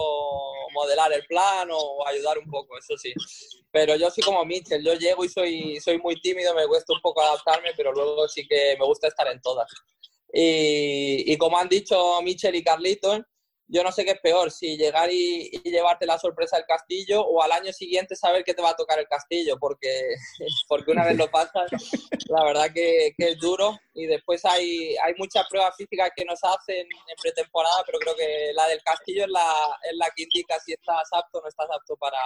[0.74, 3.14] modelar el plan o ayudar un poco, eso sí.
[3.70, 7.02] Pero yo soy como Mitchell, yo llego y soy, soy muy tímido, me cuesta un
[7.02, 9.70] poco adaptarme, pero luego sí que me gusta estar en todas.
[10.34, 13.20] Y, y como han dicho Mitchell y Carlitos,
[13.68, 17.41] yo no sé qué es peor, si llegar y, llevarte la sorpresa del castillo o
[17.41, 20.16] al año siguiente saber que te va a tocar el castillo, porque,
[20.70, 21.70] porque una vez lo pasas,
[22.28, 23.78] la verdad que es duro.
[23.93, 28.51] Y después hay, hay muchas pruebas físicas que nos hacen en pretemporada, pero creo que
[28.53, 31.67] la del castillo es la, es la que indica si estás apto o no estás
[31.71, 32.19] apto para,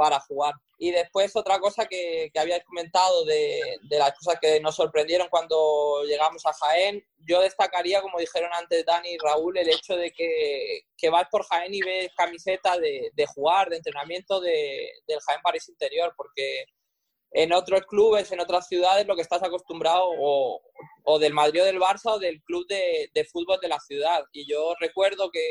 [0.00, 0.54] para jugar.
[0.78, 5.28] Y después otra cosa que, que habíais comentado de, de las cosas que nos sorprendieron
[5.28, 10.10] cuando llegamos a Jaén, yo destacaría, como dijeron antes Dani y Raúl, el hecho de
[10.10, 15.20] que, que vas por Jaén y ves camiseta de, de jugar, de entrenamiento de, del
[15.20, 16.64] Jaén París Interior, porque
[17.32, 21.80] en otros clubes, en otras ciudades, lo que estás acostumbrado o, del Madrid o del
[21.80, 24.24] Barça o del club de, fútbol de la ciudad.
[24.32, 25.42] Y yo recuerdo que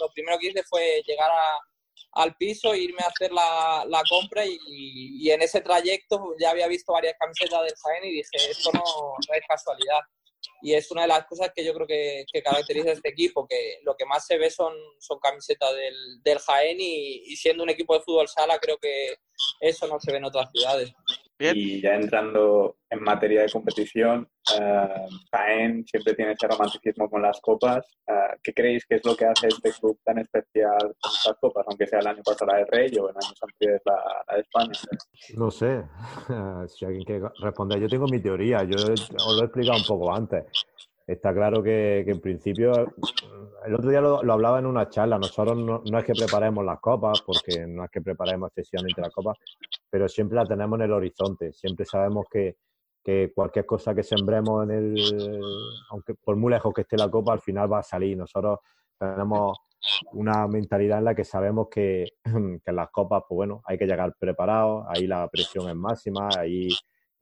[0.00, 5.30] lo primero que hice fue llegar a, al piso, irme a hacer la, compra y,
[5.30, 8.82] en ese trayecto ya había visto varias camisetas del Jaén y dije, esto no
[9.34, 10.00] es casualidad.
[10.62, 13.46] Y es una de las cosas que yo creo que, que caracteriza a este equipo,
[13.46, 17.62] que lo que más se ve son, son camisetas del, del Jaén y, y siendo
[17.62, 19.16] un equipo de fútbol sala creo que
[19.60, 20.92] eso no se ve en otras ciudades.
[21.38, 24.26] Y ya entrando en materia de competición,
[24.58, 27.84] eh, Jaén siempre tiene ese romanticismo con las copas.
[28.06, 31.66] Eh, ¿Qué creéis que es lo que hace este club tan especial con estas copas,
[31.68, 34.40] aunque sea el año pasado la de Rey o en años anteriores la, la de
[34.40, 34.72] España?
[35.36, 35.84] No sé,
[36.68, 37.80] si alguien quiere responder.
[37.80, 40.45] Yo tengo mi teoría, yo os lo he explicado un poco antes.
[41.06, 42.72] Está claro que, en principio,
[43.64, 46.80] el otro día lo, hablaba en una charla, nosotros no, no es que preparemos las
[46.80, 49.38] copas, porque no es que preparemos excesivamente las copas,
[49.88, 52.56] pero siempre la tenemos en el horizonte, siempre sabemos que,
[53.04, 55.40] que cualquier cosa que sembremos en el,
[55.90, 58.16] aunque por muy lejos que esté la copa, al final va a salir.
[58.16, 58.58] Nosotros
[58.98, 59.56] tenemos
[60.14, 62.30] una mentalidad en la que sabemos que, que
[62.70, 66.68] en las copas, pues bueno, hay que llegar preparados, ahí la presión es máxima, ahí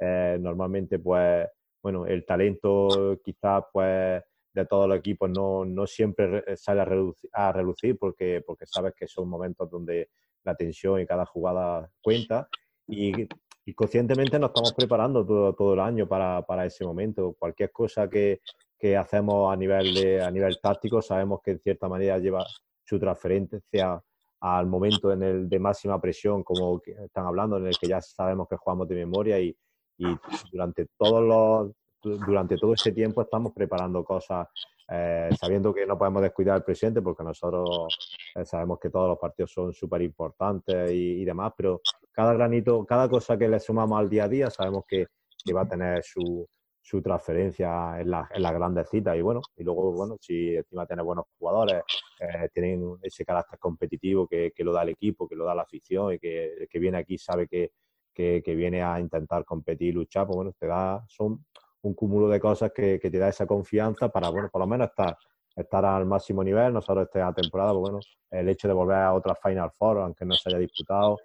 [0.01, 1.47] eh, normalmente pues
[1.85, 4.23] bueno, el talento quizás pues
[4.55, 8.65] de todos los equipos no, no siempre re- sale a relucir, a relucir porque, porque
[8.65, 10.09] sabes que son momentos donde
[10.45, 12.49] la tensión y cada jugada cuenta
[12.89, 13.29] y,
[13.67, 17.37] y conscientemente nos estamos preparando todo, todo el año para, para ese momento.
[17.39, 18.41] Cualquier cosa que,
[18.79, 22.47] que hacemos a nivel, de, a nivel táctico sabemos que en cierta manera lleva
[22.83, 24.03] su transferencia
[24.41, 28.49] al momento en el de máxima presión, como están hablando, en el que ya sabemos
[28.49, 29.55] que jugamos de memoria y,
[29.99, 30.07] y
[30.53, 31.73] durante todos los
[32.03, 34.47] durante todo ese tiempo estamos preparando cosas
[34.91, 37.97] eh, sabiendo que no podemos descuidar el presente porque nosotros
[38.35, 41.81] eh, sabemos que todos los partidos son súper importantes y, y demás, pero
[42.13, 45.07] cada granito, cada cosa que le sumamos al día a día sabemos que,
[45.43, 46.47] que va a tener su,
[46.83, 50.87] su transferencia en, la, en las grandes citas y bueno, y luego bueno, si encima
[50.87, 51.83] tiene buenos jugadores,
[52.21, 55.63] eh, tienen ese carácter competitivo que, que, lo da el equipo, que lo da la
[55.63, 57.73] afición y que el que viene aquí sabe que,
[58.15, 61.45] que, que viene a intentar competir y luchar, pues bueno, te da, son
[61.83, 64.89] un cúmulo de cosas que, que, te da esa confianza para, bueno, por lo menos
[64.89, 65.17] estar,
[65.55, 66.73] estar al máximo nivel.
[66.73, 68.01] Nosotros esta temporada, pues bueno,
[68.31, 71.19] el hecho de volver a otra Final Four, aunque no se haya disputado,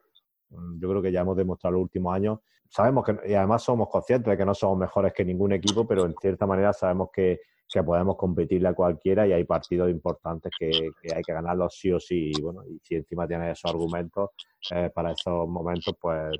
[0.50, 2.40] yo creo que ya hemos demostrado los últimos años.
[2.70, 6.05] Sabemos que, y además somos conscientes de que no somos mejores que ningún equipo, pero
[6.05, 10.70] en cierta manera sabemos que, que podemos competirle a cualquiera y hay partidos importantes que,
[11.01, 12.32] que, hay que ganarlos sí o sí.
[12.36, 14.30] Y bueno, y si encima tienes esos argumentos
[14.72, 16.32] eh, para esos momentos, pues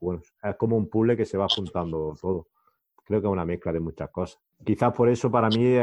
[0.00, 2.48] bueno, es como un puzzle que se va juntando todo
[3.06, 4.40] creo que es una mezcla de muchas cosas.
[4.64, 5.76] Quizás por eso para mí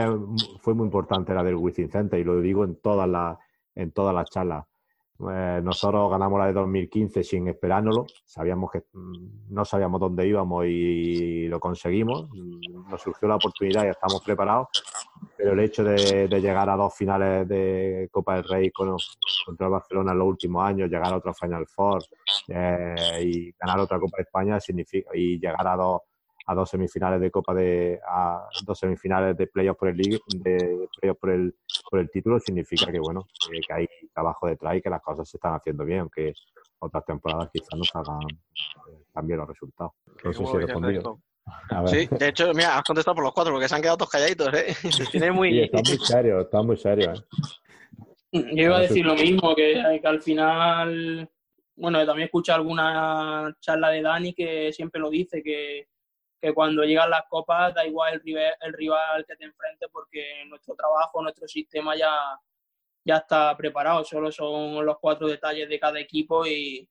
[0.59, 3.37] fue muy importante la del Wizzing Center y lo digo en todas las
[3.75, 4.65] en todas las charlas.
[5.19, 8.05] Eh, nosotros ganamos la de 2015 sin esperárnoslo.
[8.25, 12.27] Sabíamos que mm, no sabíamos dónde íbamos y lo conseguimos.
[12.33, 14.67] Mm, Nos surgió la oportunidad y estamos preparados.
[15.37, 18.97] Pero el hecho de, llegar a dos finales de Copa del Rey con-
[19.45, 22.03] contra el Barcelona en los últimos años, llegar a otra Final Four
[22.49, 26.01] eh, y ganar otra Copa de España significa y llegar a dos
[26.45, 30.87] a dos semifinales de Copa de a dos semifinales de playoffs por el League- de
[30.99, 31.55] playoffs por el
[31.89, 35.29] por el título significa que bueno que, que hay trabajo detrás y que las cosas
[35.29, 36.33] se están haciendo bien aunque
[36.79, 40.57] otras temporadas quizás no salgan eh, tan bien los resultados no sé ¿Cómo si he
[40.57, 41.19] veis el respondido
[41.71, 41.89] A ver.
[41.89, 44.53] Sí, de hecho, mira, has contestado por los cuatro porque se han quedado todos calladitos,
[44.53, 44.73] ¿eh?
[45.11, 45.51] Tiene muy...
[45.51, 47.19] Sí, está muy serio está muy serio ¿eh?
[48.31, 51.29] Yo iba a decir lo mismo, que, que al final,
[51.75, 55.87] bueno, también escuché alguna charla de Dani que siempre lo dice, que,
[56.43, 61.21] que cuando llegan las copas da igual el rival, que te enfrente porque nuestro trabajo,
[61.21, 62.13] nuestro sistema ya,
[63.05, 66.85] ya está preparado, solo son los cuatro detalles de cada equipo y,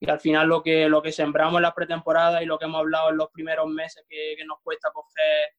[0.00, 2.80] y al final lo que, lo que sembramos en la pretemporada y lo que hemos
[2.80, 5.50] hablado en los primeros meses que, que nos cuesta coger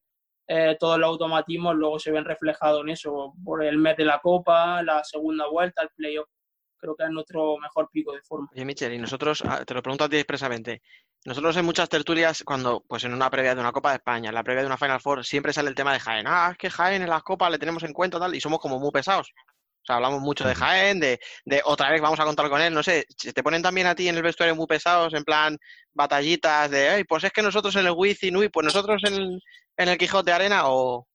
[0.48, 4.18] eh, todos los automatismos luego se ven reflejados en eso, por el mes de la
[4.18, 6.28] Copa, la segunda vuelta, el playoff.
[6.78, 8.48] Creo que es nuestro mejor pico de forma.
[8.52, 10.82] Oye, Michel, y nosotros, ah, te lo pregunto a ti expresamente,
[11.24, 14.34] nosotros en muchas tertulias, cuando, pues en una previa de una Copa de España, en
[14.34, 16.26] la previa de una Final Four, siempre sale el tema de Jaén.
[16.28, 18.78] Ah, es que Jaén en las copas le tenemos en cuenta tal, y somos como
[18.78, 19.32] muy pesados.
[19.82, 22.72] O sea, hablamos mucho de Jaén, de, de otra vez vamos a contar con él,
[22.72, 25.58] no sé, te ponen también a ti en el vestuario muy pesados, en plan
[25.92, 29.40] batallitas de, ay, pues es que nosotros en el Wizzing, uy, pues nosotros en,
[29.76, 31.07] en el Quijote Arena, o,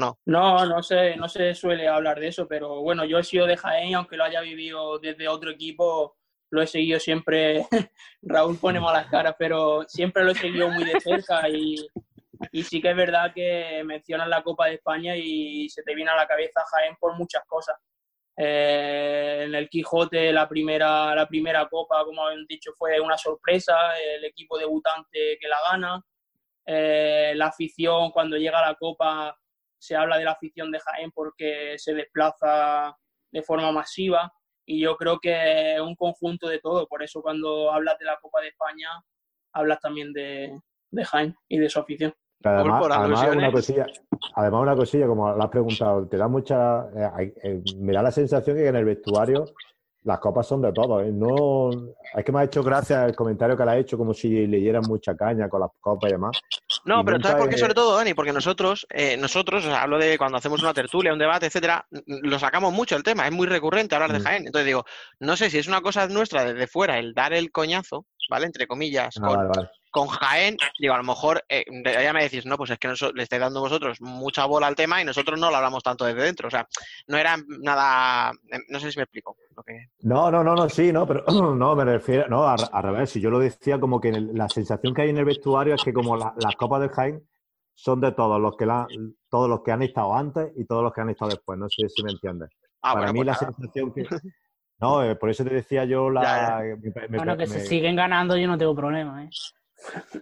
[0.00, 0.18] no.
[0.26, 3.56] No, no se, no se suele hablar de eso, pero bueno, yo he sido de
[3.56, 6.16] Jaén, aunque lo haya vivido desde otro equipo,
[6.50, 7.66] lo he seguido siempre.
[8.22, 11.76] Raúl pone malas caras, pero siempre lo he seguido muy de cerca y,
[12.52, 16.10] y sí que es verdad que mencionas la Copa de España y se te viene
[16.10, 17.76] a la cabeza Jaén por muchas cosas.
[18.36, 23.96] Eh, en el Quijote la primera, la primera copa, como han dicho, fue una sorpresa,
[23.96, 26.04] el equipo debutante que la gana.
[26.66, 29.36] Eh, la afición, cuando llega a la copa,
[29.78, 32.96] se habla de la afición de Jaén porque se desplaza
[33.32, 34.32] de forma masiva
[34.66, 36.86] y yo creo que es un conjunto de todo.
[36.86, 38.88] Por eso cuando hablas de la Copa de España,
[39.52, 40.58] hablas también de,
[40.90, 42.14] de Jaén y de su afición.
[42.42, 43.86] Además, por además una cosilla,
[44.34, 46.86] además una cosilla, como lo has preguntado, te da mucha,
[47.18, 49.46] eh, eh, me da la sensación que en el vestuario
[50.04, 51.02] las copas son de todos.
[51.02, 51.10] ¿eh?
[51.12, 51.70] No,
[52.14, 54.58] es que me ha hecho gracia el comentario que le ha hecho, como si le
[54.58, 56.38] dieran mucha caña con las copas y demás.
[56.84, 57.58] No, Y pero ¿sabes por qué?
[57.58, 61.12] Sobre todo, Dani, porque nosotros, eh, nosotros, o sea, hablo de cuando hacemos una tertulia,
[61.12, 64.22] un debate, etcétera, lo sacamos mucho el tema, es muy recurrente hablar de Mm.
[64.22, 64.46] Jaén.
[64.46, 64.84] Entonces digo,
[65.20, 68.46] no sé si es una cosa nuestra desde fuera el dar el coñazo, ¿vale?
[68.46, 69.68] Entre comillas, Ah, con, vale, vale.
[69.94, 73.12] Con Jaén, digo, a lo mejor eh, ya me decís, no, pues es que noso-
[73.14, 76.22] le estáis dando vosotros mucha bola al tema y nosotros no lo hablamos tanto desde
[76.22, 76.48] dentro.
[76.48, 76.66] O sea,
[77.06, 79.36] no era nada, eh, no sé si me explico.
[79.56, 79.86] Lo que...
[80.00, 81.24] No, no, no, no, sí, no, pero
[81.54, 84.48] no, me refiero, no, al, al revés, si yo lo decía como que el- la
[84.48, 87.22] sensación que hay en el vestuario es que como la- las copas del Jaén
[87.76, 88.88] son de todos los que la,
[89.30, 91.88] todos los que han estado antes y todos los que han estado después, no sé
[91.88, 92.50] si me entiendes.
[92.82, 94.02] Ah, Para bueno, mí pues la sensación que...
[94.80, 96.60] No, eh, por eso te decía yo la...
[96.82, 99.30] me- me- Bueno, que se me- siguen ganando yo no tengo problema, ¿eh?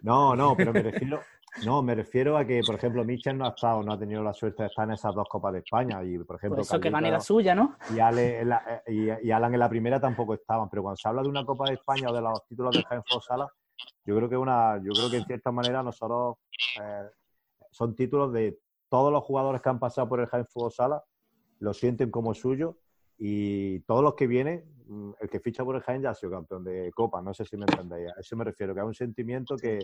[0.03, 1.21] No, no, pero me refiero,
[1.65, 4.33] no, me refiero a que, por ejemplo, Michel no ha estado, no ha tenido la
[4.33, 6.91] suerte de estar en esas dos copas de España y, por ejemplo, Pues eso que
[6.91, 7.77] gane la suya, ¿no?
[7.95, 8.93] y, Ale en la- eh,
[9.23, 11.69] y, y Alan en la primera tampoco estaban, pero cuando se habla de una Copa
[11.69, 13.49] de España o de los títulos de Jaén Sala,
[14.05, 16.37] yo creo que una, yo creo que en cierta manera nosotros
[16.81, 17.05] eh,
[17.71, 18.59] son títulos de
[18.89, 21.05] todos los jugadores que han pasado por el Jaén Fútbol Sala,
[21.61, 22.77] lo sienten como suyo
[23.19, 26.33] y todos los que vienen, mm, el que ficha por el Jaén ya ha sido
[26.33, 28.11] campeón de Copa, no sé si me entendéis.
[28.11, 29.79] A eso me refiero, que es un sentimiento que,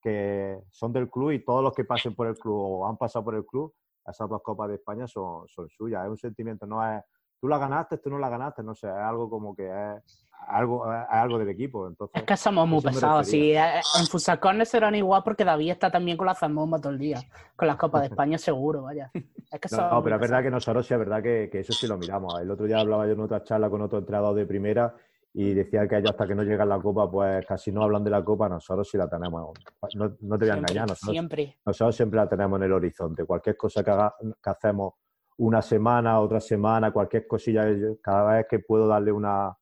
[0.00, 3.24] que son del club y todos los que pasen por el club o han pasado
[3.24, 3.74] por el club,
[4.06, 6.04] esas dos Copas de España son, son suyas.
[6.04, 7.02] Es un sentimiento, no es
[7.42, 10.02] tú la ganaste, tú no la ganaste, no sé, es algo como que es
[10.46, 11.88] algo, es algo del equipo.
[11.88, 13.26] Entonces, Es que somos muy pesados.
[13.26, 16.92] Sí, eh, en Futsal Corner serán igual porque David está también con la zambomba todo
[16.92, 17.18] el día.
[17.56, 19.10] Con las Copas de España seguro, vaya.
[19.12, 20.42] Es que No, no, pero es verdad pesados.
[20.44, 22.40] que nosotros sí es verdad que, que eso sí lo miramos.
[22.40, 24.94] El otro día hablaba yo en otra charla con otro entrenador de primera
[25.34, 28.10] y decía que ellos hasta que no llegan la copa, pues casi no hablan de
[28.10, 29.58] la copa, nosotros sí la tenemos.
[29.94, 31.56] No, no te voy a engañar, nosotros, siempre.
[31.66, 33.24] nosotros siempre la tenemos en el horizonte.
[33.24, 34.92] Cualquier cosa que, haga- que hacemos
[35.38, 39.56] una semana, otra semana, cualquier cosilla, yo- cada vez que puedo darle una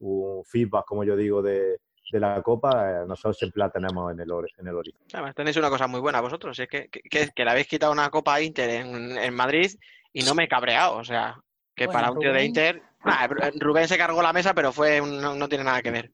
[0.00, 1.78] un feedback, como yo digo, de,
[2.12, 5.06] de la copa, eh, nosotros siempre la tenemos en el, en el horizonte.
[5.16, 7.92] Además, tenéis una cosa muy buena vosotros, es que, que, que- que le habéis quitado
[7.92, 9.70] una Copa a Inter en, en Madrid
[10.12, 10.96] y no me he cabreado.
[10.96, 11.40] O sea,
[11.74, 12.44] que Bueno, para un tío de.
[12.44, 12.82] Inter.
[13.04, 13.26] Nah,
[13.58, 16.12] Rubén se cargó la mesa, pero fue un- no, no tiene nada que ver.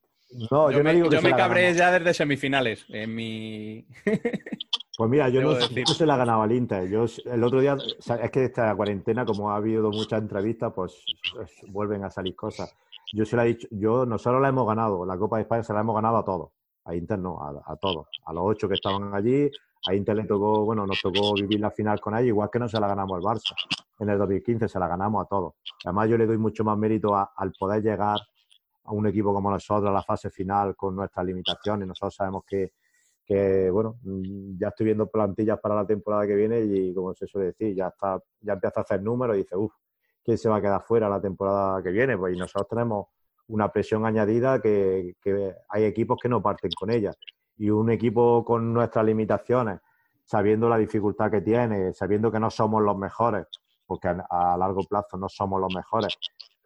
[0.51, 1.79] No, yo, yo no me, digo que yo me cabré ganamos.
[1.79, 2.85] ya desde semifinales.
[2.91, 3.87] En mi.
[5.01, 5.55] Pues mira, yo no,
[5.95, 6.87] se la ganaba al Inter.
[6.91, 10.75] Yo el otro día, o sea, es que esta cuarentena, como ha habido muchas entrevistas,
[10.77, 11.03] pues,
[11.35, 12.71] pues vuelven a salir cosas.
[13.15, 15.73] yo se la he dicho, yo nosotros la hemos ganado, la Copa de España se
[15.73, 16.51] la hemos ganado a todos,
[16.85, 19.51] a Inter no, a, a todos, a los ocho que estaban allí,
[19.89, 22.69] a Inter le tocó, bueno, nos tocó vivir la final con ellos, igual que no
[22.69, 23.55] se la ganamos al Barça.
[24.01, 25.55] En el 2015 se la ganamos a todos.
[25.83, 28.19] Además, yo le doy mucho más mérito a- al poder llegar
[28.85, 31.89] a un equipo como nosotros a la fase final con nuestras limitaciones.
[31.89, 32.73] Nosotros sabemos que,
[33.31, 37.29] que, bueno, mm, ya estoy viendo plantillas para la temporada que viene y, como se
[37.29, 39.73] suele decir, ya está, ya empieza a hacer números y dice, uff,
[40.25, 42.19] ¿quién se va a quedar fuera la temporada que viene?
[42.19, 43.07] Pues nosotros tenemos
[43.47, 45.15] una presión añadida que,
[45.69, 47.13] hay equipos que no parten con ella.
[47.57, 49.79] Y un equipo con nuestras limitaciones,
[50.25, 53.47] sabiendo la dificultad que tiene, sabiendo que no somos los mejores,
[53.87, 56.17] porque a largo plazo no somos los mejores,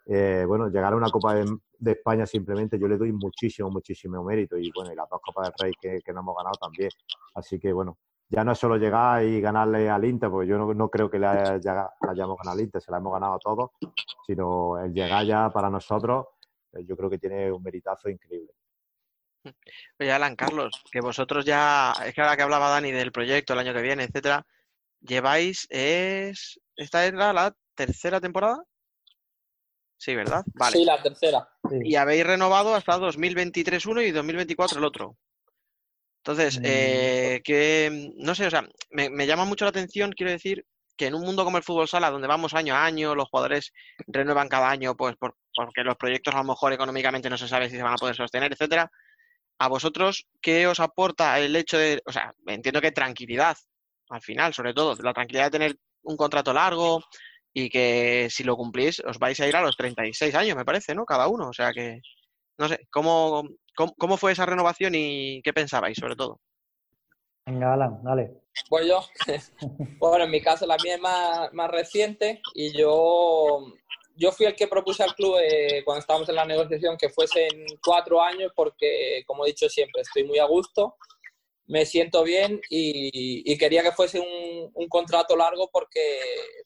[0.06, 1.46] eh, bueno, llegar a una Copa de,
[1.92, 4.56] España simplemente yo le doy muchísimo, muchísimo mérito.
[4.56, 6.90] Y bueno, y las dos Copas del Rey que, que no hemos ganado también.
[7.34, 7.98] Así que bueno,
[8.28, 11.18] ya no es solo llegar y ganarle al Inter, porque yo no, no creo que
[11.18, 13.70] haya- ya la hayamos ganado al Inter, se la hemos ganado a todos,
[14.26, 16.26] sino el llegar ya para nosotros,
[16.72, 18.52] eh, yo creo que tiene un meritazo increíble.
[20.00, 23.58] Oye, Alan, Carlos, que vosotros ya, es que ahora que hablaba Dani del proyecto el
[23.58, 24.46] año que viene, etcétera,
[25.00, 28.62] lleváis, es, esta era la tercera temporada.
[30.04, 30.44] Sí, ¿verdad?
[30.52, 30.76] Vale.
[30.76, 31.48] Sí, la tercera.
[31.82, 35.16] Y habéis renovado hasta 2023 uno y 2024 el otro.
[36.18, 40.66] Entonces, eh, que no sé, o sea, me, me llama mucho la atención, quiero decir,
[40.94, 43.72] que en un mundo como el fútbol sala, donde vamos año a año, los jugadores
[44.06, 47.70] renuevan cada año, pues por- porque los proyectos a lo mejor económicamente no se sabe
[47.70, 48.90] si se van a poder sostener, etcétera.
[49.58, 53.56] A vosotros, ¿qué os aporta el hecho de, o sea, entiendo que tranquilidad,
[54.10, 57.02] al final, sobre todo, la tranquilidad de tener un contrato largo
[57.54, 60.94] y que si lo cumplís os vais a ir a los 36 años, me parece,
[60.94, 61.06] ¿no?
[61.06, 62.00] Cada uno, o sea que,
[62.58, 63.44] no sé, ¿cómo,
[63.76, 66.40] cómo, cómo fue esa renovación y qué pensabais, sobre todo?
[67.46, 68.32] Venga, Alan, dale.
[68.68, 69.00] Pues yo,
[69.98, 73.60] bueno, en mi caso la mía es más, más reciente y yo,
[74.16, 77.66] yo fui el que propuse al club eh, cuando estábamos en la negociación que fuesen
[77.84, 80.96] cuatro años porque, como he dicho siempre, estoy muy a gusto,
[81.66, 86.18] me siento bien y, quería que fuese un, un contrato largo porque,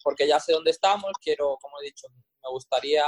[0.03, 3.05] porque ya sé dónde estamos, quiero, como he dicho, me gustaría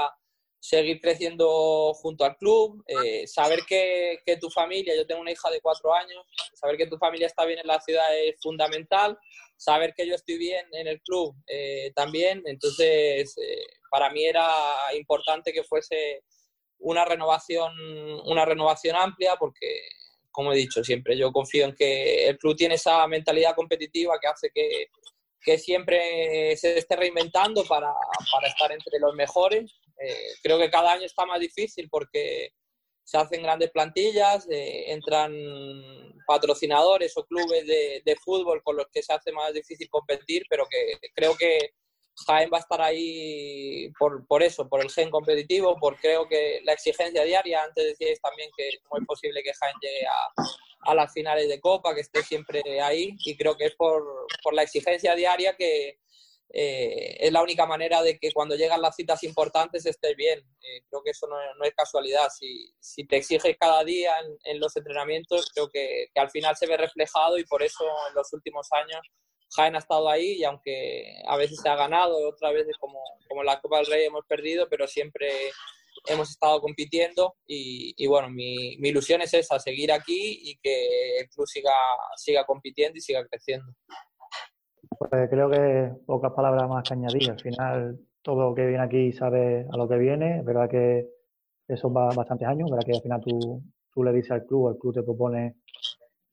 [0.60, 5.50] seguir creciendo junto al club, eh, saber que, que tu familia, yo tengo una hija
[5.50, 6.22] de cuatro años,
[6.54, 9.18] saber que tu familia está bien en la ciudad es fundamental,
[9.56, 14.48] saber que yo estoy bien en el club eh, también, entonces eh, para mí era
[14.94, 16.24] importante que fuese
[16.78, 17.72] una renovación,
[18.26, 19.80] una renovación amplia porque,
[20.30, 24.28] como he dicho siempre, yo confío en que el club tiene esa mentalidad competitiva que
[24.28, 24.86] hace que,
[25.40, 27.92] que siempre se esté reinventando para,
[28.32, 29.72] para estar entre los mejores.
[30.02, 32.52] Eh, creo que cada año está más difícil porque
[33.02, 35.32] se hacen grandes plantillas, eh, entran
[36.26, 40.66] patrocinadores o clubes de, de fútbol con los que se hace más difícil competir, pero
[40.70, 41.72] que creo que
[42.26, 46.60] Jaén va a estar ahí por, por eso, por el gen competitivo, por creo que
[46.64, 51.12] la exigencia diaria, antes decíais también que no es posible que Jaén llegue a, las
[51.12, 54.02] finales de Copa, que esté siempre ahí, y creo que es por,
[54.42, 55.98] por la exigencia diaria que
[56.52, 60.40] eh, es la única manera de que cuando llegan las citas importantes estés bien.
[60.40, 62.28] Eh, creo que eso no, no es casualidad.
[62.30, 66.56] Si, si te exiges cada día en, en los entrenamientos, creo que, que al final
[66.56, 69.00] se ve reflejado y por eso en los últimos años
[69.54, 73.42] Jaén ha estado ahí y aunque a veces se ha ganado, otras veces como, como
[73.42, 75.28] la Copa del Rey hemos perdido, pero siempre
[76.06, 81.28] hemos estado compitiendo y, bueno, mi, mi, ilusión es esa, seguir aquí y que el
[81.28, 81.72] club siga,
[82.16, 83.72] siga compitiendo y siga creciendo.
[84.98, 87.30] Pues creo que pocas palabras más que añadir.
[87.30, 90.38] Al final, todo lo que viene aquí sabe a lo que viene.
[90.38, 91.08] Es verdad que
[91.68, 94.78] eso va bastantes años, verdad que al final tú, tú le dices al club, el
[94.78, 95.56] club te propone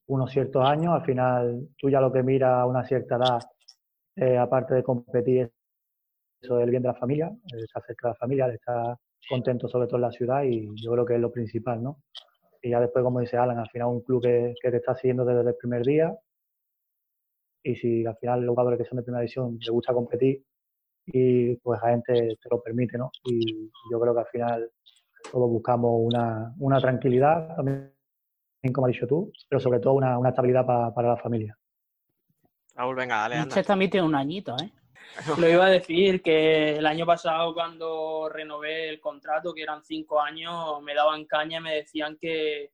[0.07, 3.39] unos ciertos años, al final tú ya lo que miras a una cierta edad,
[4.15, 5.51] eh, aparte de competir,
[6.41, 8.97] eso del bien de la familia, eh, se acerca a la familia, está
[9.29, 12.03] contento sobre todo en la ciudad y yo creo que es lo principal, ¿no?
[12.61, 15.25] Y ya después, como dice Alan, al final un club que, que te está siguiendo
[15.25, 16.15] desde el primer día
[17.63, 20.43] y si al final los jugadores que son de primera división les gusta competir
[21.05, 23.11] y pues la gente te lo permite, ¿no?
[23.23, 24.71] Y yo creo que al final
[25.31, 27.96] todos buscamos una, una tranquilidad, también
[28.73, 31.57] como has dicho tú, pero sobre todo una, una estabilidad pa, para la familia.
[32.75, 33.47] Raúl, venga, dale, anda.
[33.47, 34.71] Este también tiene un añito, ¿eh?
[35.39, 40.19] Lo iba a decir que el año pasado cuando renové el contrato, que eran cinco
[40.19, 42.71] años, me daban caña y me decían que,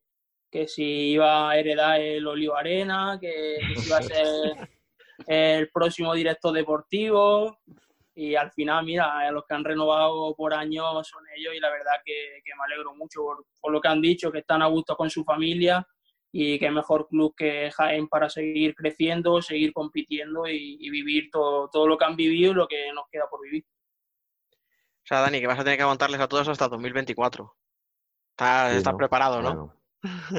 [0.49, 4.69] que si iba a heredar el Olivo Arena, que, que si iba a ser
[5.27, 7.59] el próximo director deportivo
[8.15, 11.93] y al final, mira, los que han renovado por años son ellos y la verdad
[12.05, 14.95] que, que me alegro mucho por, por, lo que han dicho, que están a gusto
[14.95, 15.85] con su familia
[16.31, 21.69] y que mejor club que Jaén para seguir creciendo, seguir compitiendo y, y vivir todo,
[21.69, 23.65] todo lo que han vivido y lo que nos queda por vivir.
[24.51, 27.55] O sea, Dani, que vas a tener que aguantarles a todos hasta 2024.
[28.31, 28.97] Estás, Sí, estás ¿no?
[28.97, 29.53] preparado, ¿no?
[29.53, 29.73] Bueno,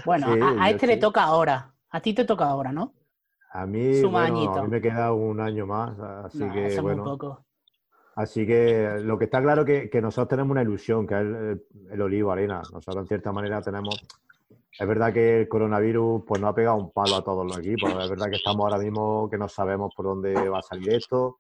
[0.05, 1.75] Bueno, Sí, a, este le toca ahora.
[1.91, 2.93] A ti te toca ahora, ¿no?
[3.53, 6.83] a mí, bueno, a mí me queda un año más, así Nah, que eso es
[6.83, 7.05] muy bueno.
[7.05, 7.47] poco.
[8.17, 11.67] Así que lo que está claro que, que nosotros tenemos una ilusión, que es el,
[11.91, 12.63] el Olivo Arena.
[12.73, 13.95] Nosotros en cierta manera tenemos...
[14.77, 17.91] Es verdad que el coronavirus pues nos ha pegado un palo a todos los equipos.
[17.91, 21.39] Es verdad que estamos ahora mismo que no sabemos por dónde va a salir esto.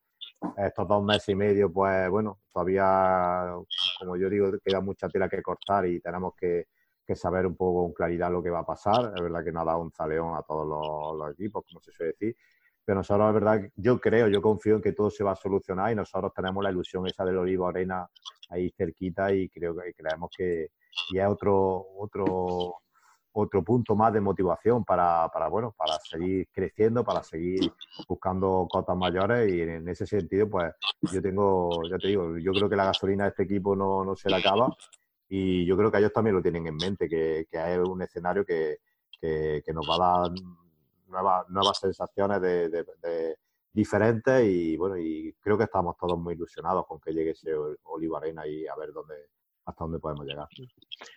[0.56, 3.54] Estos dos meses y medio, pues bueno, todavía,
[3.98, 6.66] como yo digo, queda mucha tela que cortar y tenemos que,
[7.04, 9.12] que saber un poco con claridad lo que va a pasar.
[9.16, 12.12] Es verdad que nos ha dado un zaleón a todos los equipos, como se suele
[12.12, 12.36] decir.
[12.84, 15.92] Pero nosotros, es verdad, yo creo, yo confío en que todo se va a solucionar
[15.92, 18.06] y nosotros tenemos la ilusión esa del Olivo Arena
[18.50, 20.68] ahí cerquita y creo que creemos que
[21.10, 22.76] y es otro, otro,
[23.32, 27.72] otro punto más de motivación para, para, bueno, para seguir creciendo, para seguir
[28.08, 30.72] buscando cotas mayores y en ese sentido, pues
[31.12, 34.14] yo tengo, ya te digo, yo creo que la gasolina de este equipo no, no
[34.14, 34.74] se le acaba
[35.28, 38.44] y yo creo que ellos también lo tienen en mente, que, que es un escenario
[38.44, 38.78] que,
[39.20, 40.30] que, que nos va a dar
[41.14, 43.36] nuevas, nuevas sensaciones de, de- de
[43.72, 47.52] diferentes y bueno, y creo que estamos todos muy ilusionados con que llegue ese
[47.84, 49.14] Olivo Arena y a ver dónde,
[49.64, 50.46] hasta dónde podemos llegar.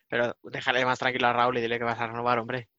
[0.10, 2.70] Pero déjale más tranquilo a Raúl y dile que vas a renovar, hombre.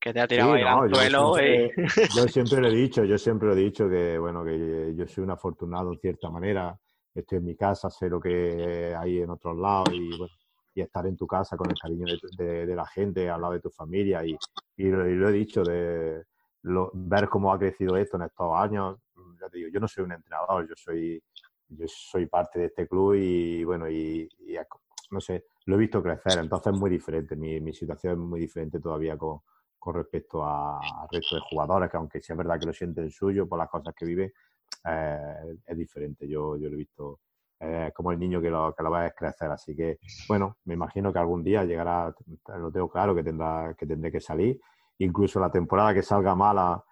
[0.00, 1.86] Que te ha Sí, tirado ahí no, al yo suelo siempre, y...
[2.16, 5.24] yo siempre lo he dicho, yo siempre lo he dicho que bueno, que yo soy
[5.24, 6.78] un afortunado en cierta manera,
[7.14, 10.32] estoy en mi casa, sé lo que hay en otros lados y bueno,
[10.74, 13.54] y estar en tu casa con el cariño de, de- de la gente, al lado
[13.54, 14.36] de tu familia y,
[14.76, 16.22] y lo, y lo he dicho, de
[16.68, 18.98] lo- ver cómo ha crecido esto en estos años,
[19.40, 21.22] ya te digo, yo no soy un entrenador, yo soy,
[21.68, 24.56] yo soy parte de este club y bueno, y, y
[25.10, 28.40] no sé, lo he visto crecer, entonces es muy diferente, mi, mi situación es muy
[28.40, 29.40] diferente todavía con,
[29.78, 33.10] con respecto a- al resto de jugadores, que aunque sí es verdad que lo sienten
[33.10, 34.32] suyo por las cosas que vive,
[34.84, 36.28] eh, es diferente.
[36.28, 37.20] Yo, yo lo he visto
[37.60, 39.50] eh, como el niño que lo, que lo ves crecer.
[39.50, 42.14] Así que, bueno, me imagino que algún día llegará,
[42.58, 44.60] lo tengo claro, que, tendrá, que tendré que salir.
[44.98, 46.82] Incluso la temporada que salga mala,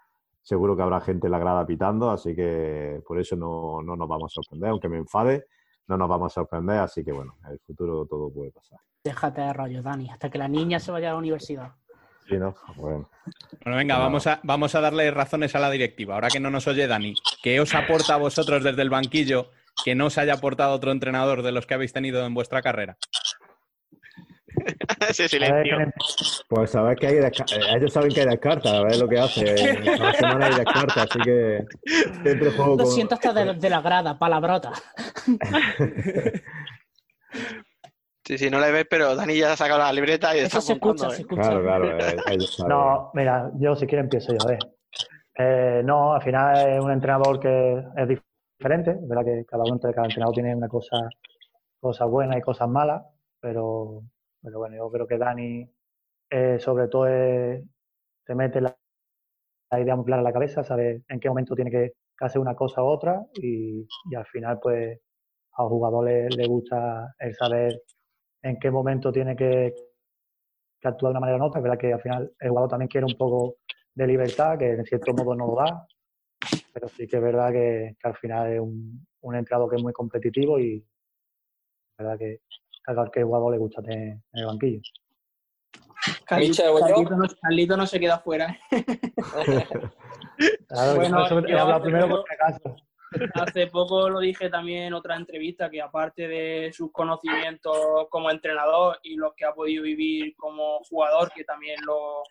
[0.42, 4.08] seguro que habrá gente en la grada pitando, así que por eso no, no nos
[4.08, 5.46] vamos a sorprender, aunque me enfade,
[5.88, 8.78] no nos vamos a sorprender, así que bueno, en el futuro todo puede pasar.
[9.02, 11.72] Déjate de rollo, Dani, hasta que la niña se vaya a la universidad.
[12.28, 12.54] Sí, ¿no?
[12.76, 13.08] Bueno.
[13.62, 16.14] Bueno, venga, vamos a, vamos a darle razones a la directiva.
[16.14, 19.50] Ahora que no nos oye Dani, ¿qué os aporta a vosotros desde el banquillo
[19.84, 22.96] que no os haya aportado otro entrenador de los que habéis tenido en vuestra carrera?
[25.09, 25.76] Ese silencio.
[26.48, 29.18] Pues sabes que hay desca- eh, ellos saben que hay descartas, a ver lo que
[29.18, 29.44] hace.
[29.97, 31.66] Cada semana hay descartas, así que
[32.22, 32.86] siempre juego Lo con.
[32.86, 34.72] siento hasta de, de la grada, palabrota.
[38.24, 40.72] Sí, sí, no le ves, pero Dani ya ha sacado la libreta y está se
[40.72, 41.10] escucha, ¿eh?
[41.10, 41.43] se escucha.
[41.43, 42.70] Claro, claro, eh, ellos saben.
[42.76, 44.59] No, mira, yo si quiero empiezo yo, a ver.
[45.38, 48.22] Eh, no, al final es un entrenador que es dif-
[48.59, 50.97] diferente, es verdad que cada uno de cada entrenador tiene una cosa,
[51.78, 53.02] cosas buenas y cosas malas,
[53.40, 54.02] pero,
[54.47, 55.68] pero bueno, yo creo que Dani
[56.31, 58.77] eh, sobre todo te mete la,
[59.73, 62.55] la idea muy clara en la cabeza, sabe en qué momento tiene que, hacer una
[62.55, 63.86] cosa u otra y,
[64.16, 65.01] al final pues
[65.52, 67.82] a los jugadores le gusta el saber
[68.43, 69.74] en qué momento tiene que,
[70.85, 71.59] actuar de una manera u otra.
[71.59, 73.56] Es verdad que al final el jugador también quiere un poco
[73.97, 75.89] de libertad, que en cierto modo no lo da,
[76.73, 79.93] pero sí que es verdad que, al final es un, un entrenador que es muy
[79.93, 82.40] competitivo y es verdad que
[82.86, 84.80] a cualquier jugador le gusta tener en el banquillo.
[86.24, 86.62] Carlito,
[87.16, 88.56] no, Carlito no se queda fuera.
[90.68, 92.76] Claro, Bueno, por eso he yo hablado hace primero poco- por si acaso.
[93.34, 98.98] Hace poco lo dije también en otra entrevista que aparte de sus conocimientos como entrenador
[99.02, 102.22] y los que ha podido vivir como jugador, que también lo,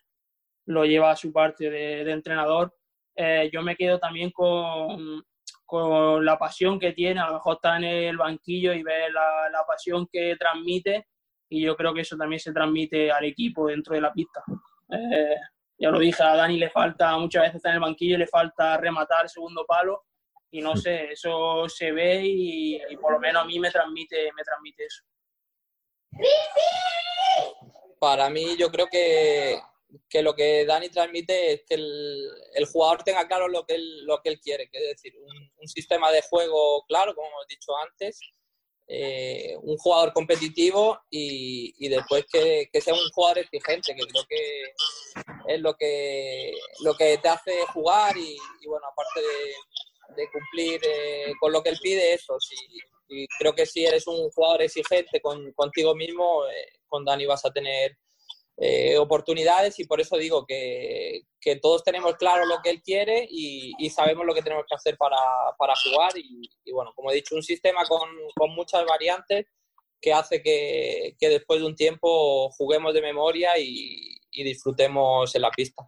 [0.68, 2.76] lo lleva a su parte de, de entrenador,
[3.16, 5.24] eh, yo me quedo también con,
[5.66, 7.20] con la pasión que tiene.
[7.20, 11.08] A lo mejor está en el banquillo y ve la, la pasión que transmite
[11.50, 14.44] y yo creo que eso también se transmite al equipo dentro de la pista.
[14.92, 15.36] Eh,
[15.78, 18.28] ya lo dije, a Dani le falta, muchas veces está en el banquillo y le
[18.28, 20.06] falta rematar el segundo palo
[20.52, 24.32] y no sé, eso se ve y, y por lo menos a mí me transmite,
[24.34, 25.04] me transmite eso.
[28.00, 29.60] Para mí, yo creo que,
[30.10, 34.22] que lo que Dani transmite es que el, jugador tenga claro lo que él, lo
[34.22, 37.76] que él quiere, que es decir, un, un sistema de juego claro, como hemos dicho
[37.78, 38.20] antes,
[38.88, 44.26] eh, un jugador competitivo y, y después que, que sea un jugador exigente, que creo
[44.30, 44.64] que
[45.48, 50.82] es lo que, lo que te hace jugar y, y bueno, aparte de, de cumplir
[50.84, 52.56] eh, con lo que él pide, eso, sí.
[53.08, 57.46] Y creo que si eres un jugador exigente con, contigo mismo, eh, con Dani vas
[57.46, 57.98] a tener
[58.58, 63.28] eh, oportunidades y por eso digo que, que todos tenemos claro lo que él quiere
[63.30, 65.18] y, y sabemos lo que tenemos que hacer para,
[65.58, 69.46] para jugar y, y, bueno, como he dicho, un sistema con, con muchas variantes
[70.02, 75.42] que hace que, que después de un tiempo juguemos de memoria y, y disfrutemos en
[75.42, 75.84] la pista.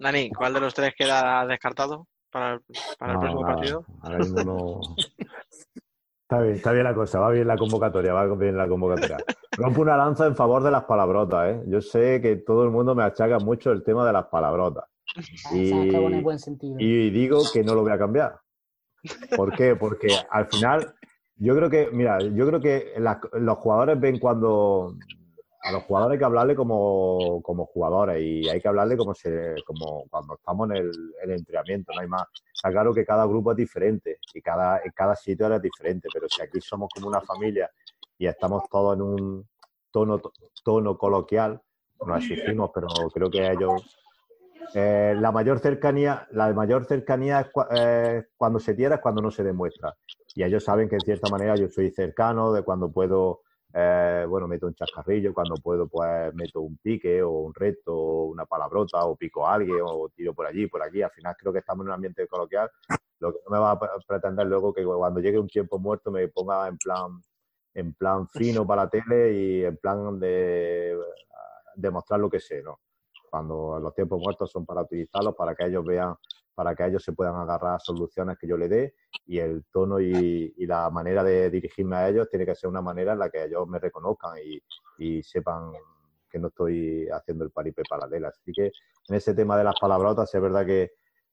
[0.00, 2.60] Dani, ¿cuál de los tres queda descartado para el,
[2.98, 3.84] para el No, próximo nada, partido?
[4.02, 4.80] ahora mismo no.
[6.24, 9.18] Está bien, está bien la cosa, va bien la convocatoria, va bien la convocatoria.
[9.58, 11.62] Rompo una lanza en favor de las palabrotas, ¿eh?
[11.66, 14.86] Yo sé que todo el mundo me achaca mucho el tema de las palabrotas.
[15.52, 15.70] Y,
[16.78, 18.40] y digo que no lo voy a cambiar.
[19.36, 19.76] ¿Por qué?
[19.76, 20.94] Porque al final,
[21.36, 22.94] yo creo que, mira, yo creo que
[23.34, 24.94] los jugadores ven cuando.
[25.64, 29.62] A los jugadores hay que hablarle como, como jugadores y hay que hablarle como, se,
[29.64, 32.26] como cuando estamos en el, el entrenamiento, no hay más.
[32.54, 36.42] Está claro que cada grupo es diferente y cada, cada sitio es diferente, pero si
[36.42, 37.70] aquí somos como una familia
[38.18, 39.48] y estamos todos en un
[39.90, 40.20] tono,
[40.62, 41.60] tono coloquial,
[42.04, 43.82] nos exigimos, pero creo que ellos
[44.74, 49.22] eh, la mayor cercanía, la mayor cercanía es cua- eh, cuando se tira, es cuando
[49.22, 49.94] no se demuestra.
[50.34, 53.42] Y ellos saben que en cierta manera yo soy cercano, de cuando puedo,
[53.74, 58.24] eh, bueno, meto un chascarrillo, cuando puedo, pues meto un pique o un reto, o
[58.26, 61.02] una palabrota, o pico a alguien, o tiro por allí, por aquí.
[61.02, 62.70] Al final creo que estamos en un ambiente coloquial.
[63.20, 66.10] Lo que no me va a pre- pretender luego que cuando llegue un tiempo muerto
[66.10, 67.20] me ponga en plan,
[67.74, 70.96] en plan fino para la tele y en plan de
[71.76, 72.80] demostrar lo que sé, ¿no?
[73.30, 76.14] cuando los tiempos muertos son para utilizarlos, para que ellos vean,
[76.54, 78.94] para que ellos se puedan agarrar a soluciones que yo le dé
[79.26, 82.82] y el tono y, y la manera de dirigirme a ellos tiene que ser una
[82.82, 84.60] manera en la que ellos me reconozcan y,
[84.98, 85.72] y sepan
[86.30, 88.28] que no estoy haciendo el paripé paralela.
[88.28, 88.66] Así que
[89.08, 90.92] en ese tema de las palabrotas es verdad que,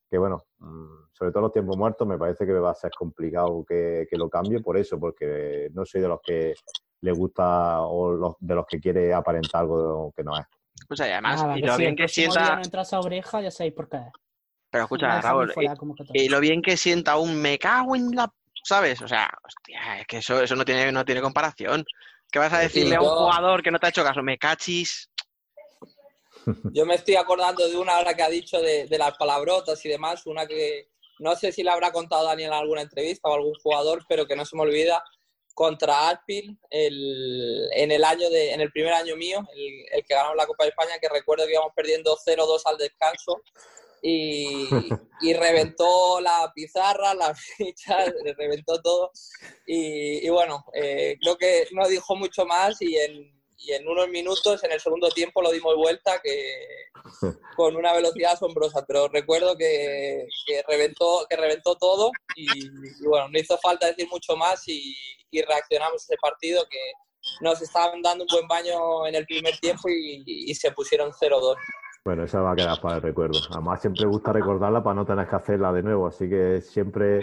[0.10, 2.92] que, bueno, mm, sobre todo los tiempos muertos me parece que me va a ser
[2.98, 6.54] complicado que, que lo cambie por eso, porque no soy de los que
[7.02, 10.46] le gusta o los, de los que quiere aparentar algo que no es.
[10.90, 12.56] Y además, Nada, y que lo si bien que sienta.
[12.56, 14.04] no entra esa oreja, ya sabéis por qué.
[14.72, 15.76] Pero escucha, Raúl, fuera
[16.14, 18.32] y- lo bien que sienta un me cago en la.
[18.64, 19.02] ¿Sabes?
[19.02, 21.84] O sea, hostia, es que eso, eso no tiene, no tiene comparación.
[22.32, 24.22] ¿Qué vas a decirle a un jugador que no te ha hecho caso?
[24.24, 25.10] Me cachis.
[26.74, 29.90] Yo me estoy acordando de una hora que ha dicho de, de las palabrotas y
[29.90, 30.90] demás, una que
[31.20, 34.36] no sé si la habrá contado Dani en alguna entrevista o algún jugador, pero que
[34.36, 35.04] no se me olvida,
[35.54, 40.14] contra Arpil el, en el año de, en el primer año mío, el, el que
[40.16, 43.42] ganamos la Copa de España, que recuerdo que íbamos perdiendo 0-2 al descanso
[44.02, 44.68] y,
[45.22, 47.98] y reventó la pizarra, la ficha,
[48.38, 49.12] reventó todo.
[49.66, 54.10] Y, y bueno, eh, creo que no dijo mucho más y en, y en unos
[54.10, 56.90] minutos, en el segundo tiempo, lo dimos vuelta que
[57.56, 58.84] con una velocidad asombrosa.
[58.88, 62.48] Pero recuerdo que, que reventó, que reventó todo y,
[63.06, 64.96] bueno, no hizo falta decir mucho más y,
[65.30, 66.80] y reaccionamos ese partido que
[67.42, 71.56] nos estaban dando un buen baño en el primer tiempo y, y se pusieron 0-2.
[72.04, 73.40] Bueno, esa va a quedar para el recuerdo.
[73.52, 76.08] Además, siempre gusta recordarla para no tener que hacerla de nuevo.
[76.08, 77.22] Así que siempre,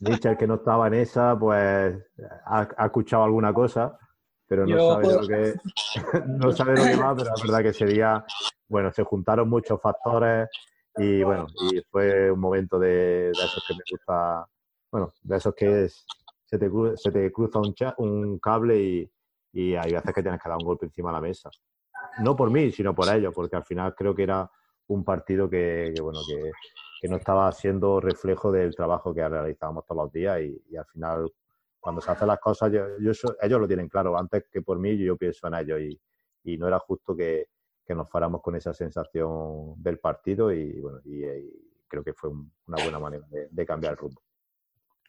[0.00, 1.98] Mitchell, que no estaba en esa, pues
[2.46, 3.98] ha, ha escuchado alguna cosa,
[4.46, 5.54] pero no Yo- sabe lo que
[6.26, 8.24] no sabe lo que va, pero es verdad que ese día,
[8.68, 10.48] bueno, se juntaron muchos factores
[10.96, 14.46] y bueno, y fue un momento de, de esos que me gusta,
[14.92, 16.06] bueno, de esos que es-
[16.44, 19.12] se, te, se te cruza un, cha- un cable y,
[19.52, 21.50] y hay veces que tienes que dar un golpe encima de la mesa
[22.18, 24.50] no por mí, sino por ellos, porque al final creo que era
[24.88, 30.04] un partido que, que, bueno, que, no estaba siendo reflejo del trabajo que realizábamos todos
[30.04, 31.32] los días y, al final
[31.78, 34.98] cuando se hacen las cosas, yo, yo ellos lo tienen claro, antes que por mí
[34.98, 35.80] yo pienso en ellos
[36.44, 37.46] y, no era justo que,
[37.88, 42.52] nos fuéramos con esa sensación del partido y bueno, y, y creo que fue un-
[42.68, 44.22] una buena manera de, de cambiar el rumbo.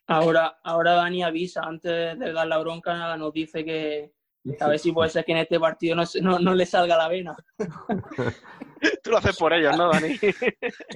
[0.08, 4.12] Ahora, ahora Dani avisa, antes de dar la bronca, nos dice que
[4.60, 6.98] a ver si puede ser que en este partido no, se- no, no le salga
[6.98, 7.36] la vena.
[9.04, 10.20] Tú lo haces por ellos, ¿no, Dani?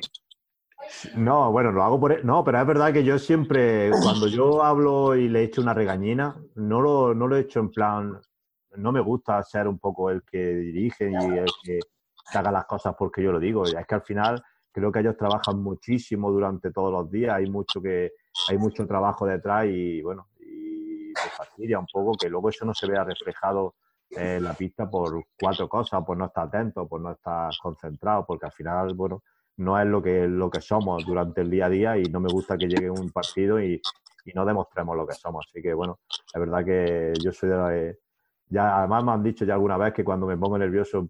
[1.15, 2.11] No, bueno, lo hago por...
[2.11, 5.73] e- No, pero es verdad que yo siempre, cuando yo hablo y le echo una
[5.73, 8.19] regañina, no lo, no lo he hecho en plan...
[8.76, 11.80] No me gusta ser un poco el que dirige y el que
[12.34, 13.65] haga las cosas porque yo lo digo.
[13.67, 17.81] Es que al final creo que ellos trabajan muchísimo durante todos los días, hay mucho
[17.81, 18.11] que
[18.49, 20.27] hay mucho trabajo detrás y bueno,
[21.36, 23.76] fastidia un poco que luego eso no se vea reflejado
[24.12, 28.45] en la pista por cuatro cosas, por no estar atento, por no estar concentrado, porque
[28.45, 29.24] al final, bueno,
[29.57, 32.30] no es lo que, lo que somos durante el día a día y no me
[32.30, 33.82] gusta que llegue un partido y,
[34.26, 35.45] y no demostremos lo que somos.
[35.49, 35.99] Así que bueno,
[36.34, 37.99] es verdad que yo soy de la de-
[38.48, 41.10] ya además me han dicho ya alguna vez que cuando me pongo nervioso,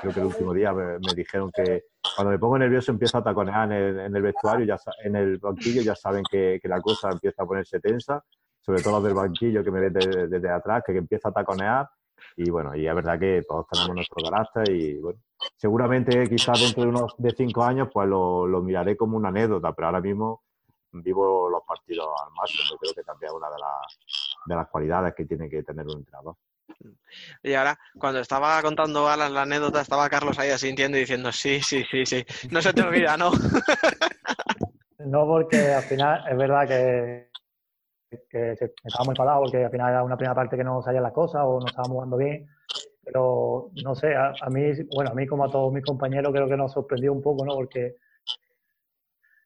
[0.00, 1.84] creo que el último día me, me dijeron que
[2.14, 5.38] cuando me pongo nervioso empiezo a taconear en el, en el vestuario, ya en el
[5.38, 8.22] banquillo ya saben que, que la cosa empieza a ponerse tensa,
[8.64, 11.32] sobre todo los del banquillo que me ven desde, desde atrás, que, que empieza a
[11.32, 11.88] taconear
[12.36, 15.18] y bueno, y es verdad que todos tenemos nuestro carácter y bueno,
[15.56, 19.72] seguramente quizás dentro de unos de cinco años pues lo, lo miraré como una anécdota,
[19.72, 20.42] pero ahora mismo
[20.92, 22.64] vivo los partidos al máximo.
[22.70, 23.98] Yo creo que también es una de, las
[24.46, 26.36] de las cualidades que tiene que tener un entrenador.
[27.42, 31.60] Y ahora, cuando estaba contando Alan la anécdota, estaba Carlos ahí asintiendo y diciendo, sí,
[31.60, 33.30] sí, sí, sí, no se te olvida, ¿no?
[35.04, 37.31] No, porque al final es verdad que,
[38.28, 41.02] que se- estaba muy enfadado porque al final era una primera parte que no salían
[41.02, 42.48] las cosas o no estábamos jugando bien.
[43.04, 44.62] Pero no sé, a, a mí,
[44.94, 47.54] bueno, a mí como a todos mis compañeros creo que nos sorprendió un poco, ¿no?
[47.54, 47.96] Porque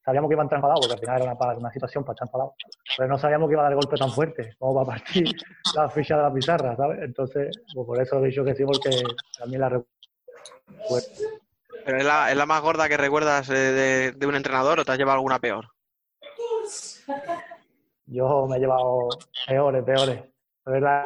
[0.04, 2.28] sabíamos que iba a entrar enfadado, porque al final era una, una situación para estar
[2.28, 2.54] enfadado.
[2.96, 5.24] Pero no sabíamos que iba a dar el golpe tan fuerte, como para partir
[5.74, 6.98] la ficha de la pizarra, ¿sabes?
[7.02, 9.02] Entonces, pues por eso he dicho que sí, porque
[9.38, 9.88] también la recuerdo.
[11.84, 14.84] Pero es la, es la más gorda que recuerdas eh, de, de un entrenador o
[14.84, 15.66] te has llevado alguna peor.
[18.06, 19.08] Yo me he llevado
[19.46, 20.18] peores, peores.
[20.20, 21.04] Es verdad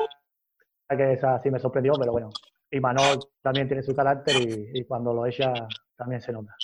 [0.88, 2.30] que esa sí me sorprendió, pero bueno.
[2.70, 5.52] Y Manol también tiene su carácter y, y cuando lo echa
[5.96, 6.54] también se nota.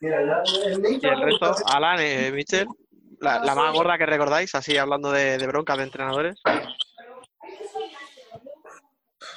[0.00, 2.68] Y el resto, Alan, eh, Michel,
[3.20, 6.40] la, la más gorda que recordáis, así hablando de, de broncas de entrenadores.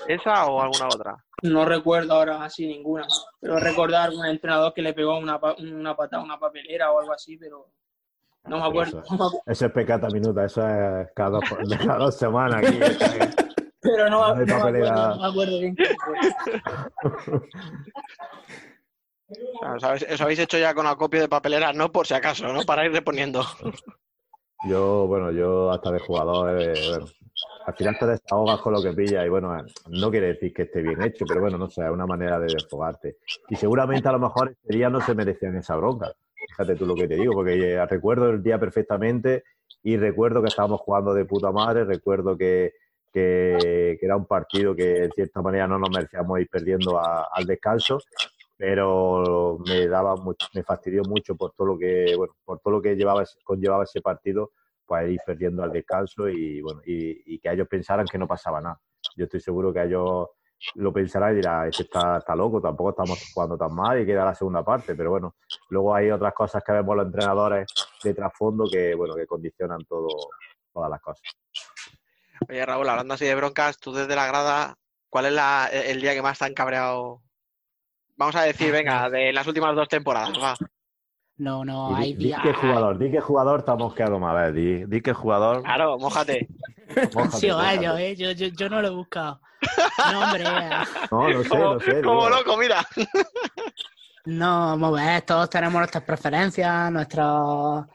[0.07, 1.15] ¿Esa o alguna otra?
[1.41, 3.05] No recuerdo ahora así ninguna,
[3.41, 6.99] pero recordar un entrenador que le pegó una, pa- una patada a una papelera o
[6.99, 7.67] algo así, pero
[8.45, 9.03] no me acuerdo.
[9.03, 11.43] Eso, eso es pecata minuta, eso es cada dos,
[11.85, 12.79] cada dos semanas aquí.
[13.81, 15.07] Pero no, No no hay me acuerdo, papelera.
[15.09, 15.75] no me acuerdo bien.
[19.75, 22.63] Os, habéis, os habéis hecho ya con acopio de papeleras, no por si acaso, ¿no?
[22.63, 23.43] Para ir reponiendo.
[24.67, 27.05] Yo, bueno, yo hasta de jugador, eh, bueno,
[27.65, 30.61] al final te desahogas con lo que pillas y bueno, eh, no quiere decir que
[30.63, 33.17] esté bien hecho, pero bueno, no sé, es una manera de desfogarte.
[33.49, 36.13] Y seguramente a lo mejor ese día no se merecían esa bronca.
[36.49, 39.43] Fíjate tú lo que te digo, porque eh, recuerdo el día perfectamente
[39.81, 42.73] y recuerdo que estábamos jugando de puta madre, recuerdo que,
[43.11, 47.27] que, que era un partido que en cierta manera no nos merecíamos ir perdiendo a-
[47.33, 47.99] al descanso
[48.55, 52.81] pero me daba mucho, me fastidió mucho por todo lo que bueno por todo lo
[52.81, 54.51] que llevaba conllevaba ese partido
[54.85, 58.61] pues ir perdiendo al descanso y bueno y, y que ellos pensaran que no pasaba
[58.61, 58.79] nada.
[59.15, 60.29] Yo estoy seguro que ellos
[60.75, 64.25] lo pensarán y dirán este está, está loco tampoco estamos jugando tan mal y queda
[64.25, 65.35] la segunda parte pero bueno
[65.69, 67.67] luego hay otras cosas que vemos los entrenadores
[68.03, 70.07] de trasfondo que bueno que condicionan todo
[70.71, 71.21] todas las cosas
[72.49, 74.75] Oye, Raúl, hablando así de broncas, tú desde la grada,
[75.07, 77.21] ¿cuál es la- el día que más te han cabreado?
[78.17, 80.55] Vamos a decir, venga, de las últimas dos temporadas, va.
[81.37, 82.41] No, no, di, hay di días.
[82.43, 85.63] qué jugador di qué jugador te ha mosqueado más a ver di, di qué jugador
[85.63, 86.47] Claro, mójate.
[87.13, 88.15] Mójate, ellos, ¿eh?
[88.15, 89.41] Yo, yo, yo no lo he buscado.
[90.11, 90.43] No, hombre.
[91.11, 92.29] no lo sé Como, lo sé como digo.
[92.29, 92.85] loco, mira.
[94.25, 97.85] No, vamos a ver, todos tenemos nuestras preferencias, nuestros,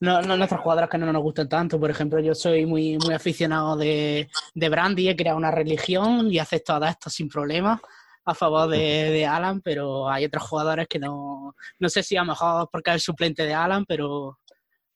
[0.00, 1.78] no, no- nuestros jugadores que no nos gustan tanto.
[1.78, 6.38] Por ejemplo, yo soy muy, muy aficionado de, de Brandy, he creado una religión y
[6.40, 7.80] acepto a esto sin problemas
[8.26, 12.22] a favor de, de Alan, pero hay otros jugadores que no, no sé si a
[12.22, 14.40] lo mejor porque es suplente de Alan, pero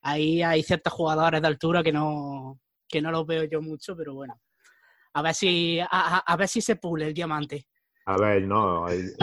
[0.03, 2.59] ahí hay ciertos jugadores de altura que no,
[2.89, 4.41] que no los veo yo mucho, pero bueno.
[5.15, 7.67] A ver si, a, ver si se pule el diamante.
[8.07, 9.17] A ver, no, es,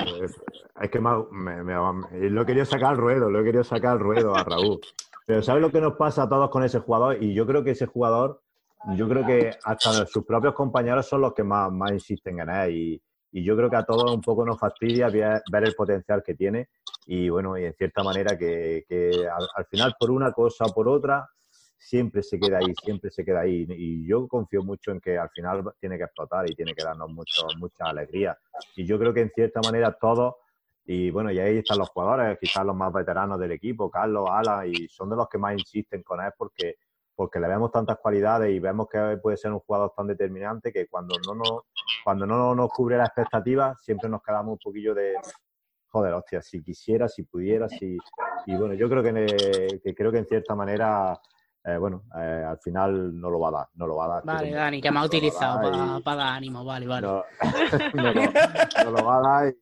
[0.91, 4.43] que me- lo he querido sacar al ruedo, lo he querido sacar al ruedo a
[4.43, 4.79] Raúl.
[5.25, 7.21] Pero ¿sabes lo que nos pasa a todos con ese jugador?
[7.21, 8.41] Y yo creo que ese jugador,
[8.95, 12.71] yo creo que hasta sus propios compañeros son los que más, más insisten en él.
[12.71, 13.01] Y,
[13.31, 16.69] y yo creo que a todos un poco nos fastidia ver, el potencial que tiene.
[17.05, 20.73] Y bueno, y en cierta manera que, que al, al final por una cosa o
[20.73, 21.29] por otra,
[21.77, 23.65] siempre se queda ahí, siempre se queda ahí.
[23.69, 27.09] Y yo confío mucho en que al final tiene que explotar y tiene que darnos
[27.09, 28.37] mucho, mucha alegría.
[28.75, 30.35] Y yo creo que en cierta manera todos,
[30.85, 34.65] y bueno, y ahí están los jugadores, quizás los más veteranos del equipo, Carlos, Ala,
[34.65, 36.75] y son de los que más insisten con él porque,
[37.18, 40.88] porque le vemos tantas cualidades y vemos que puede ser un jugador tan determinante que
[40.88, 41.64] cuando no nos,
[42.06, 45.15] cuando no nos cubre las expectativas, siempre nos quedamos un poquillo de
[45.88, 47.98] joder, hostia, si quisiera, si pudiera, si.
[48.45, 51.19] Y bueno, yo creo que, creo que en cierta manera,
[51.64, 54.23] eh, bueno, eh, al final no lo va a dar, no lo va a dar.
[54.23, 55.60] Vale, Dani, que me ha utilizado
[56.03, 57.07] para, dar ánimo, vale, vale.
[57.07, 57.23] no,
[57.95, 58.22] no lo,
[58.84, 59.56] no lo va a dar.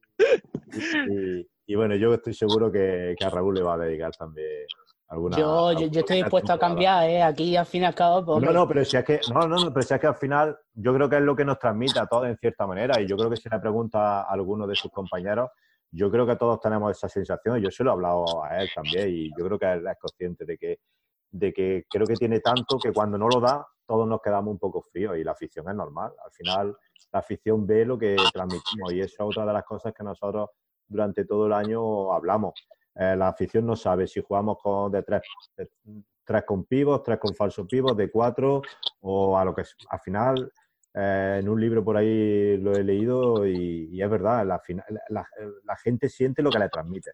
[1.08, 4.16] Y, y- y bueno, yo estoy seguro que, que a Raúl le va a dedicar
[4.16, 4.68] también
[5.08, 5.38] alguna.
[5.38, 7.22] yo, yo, yo estoy dispuesto a cambiar, ¿eh?
[7.22, 9.58] Aquí al fin y al cabo, pues, No, no, pero si es que, no, no,
[9.58, 12.00] no, pero si es que al final yo creo que es lo que nos transmite
[12.00, 14.76] a todos en cierta manera y yo creo que si le pregunta a alguno de
[14.76, 15.50] sus compañeros,
[15.92, 17.60] yo creo que todos tenemos esa sensación.
[17.60, 20.46] Yo se lo he hablado a él también y yo creo que él es consciente
[20.46, 20.80] de que,
[21.32, 24.60] de que creo que tiene tanto que cuando no lo da, todos nos quedamos un
[24.60, 26.12] poco fríos y la afición es normal.
[26.24, 26.76] Al final,
[27.12, 30.50] la afición ve lo que transmitimos y eso es otra de las cosas que nosotros
[30.88, 32.54] durante todo el año hablamos.
[32.96, 35.22] Eh, la afición no sabe si jugamos con de tres,
[36.24, 38.62] tres con pivos, tres con falsos pivos, de cuatro
[39.02, 40.52] o a lo que es- al final
[40.94, 44.62] eh, en un libro por ahí lo he leído y, es verdad, la,
[45.10, 45.28] la,
[45.64, 47.12] la gente siente lo que le transmite.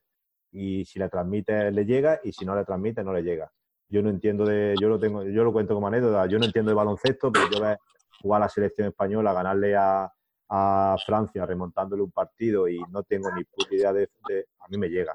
[0.54, 3.50] y si le transmite le llega y si no le transmite no le llega.
[3.90, 6.70] Yo no entiendo de, yo lo tengo, yo lo cuento como anécdota, yo no entiendo
[6.72, 7.78] de baloncesto, pero yo veo
[8.22, 10.12] jugar a la selección española, ganarle a,
[10.54, 14.10] a Francia remontándole un partido y no tengo ni puta idea de,
[14.60, 15.14] a mí me llega,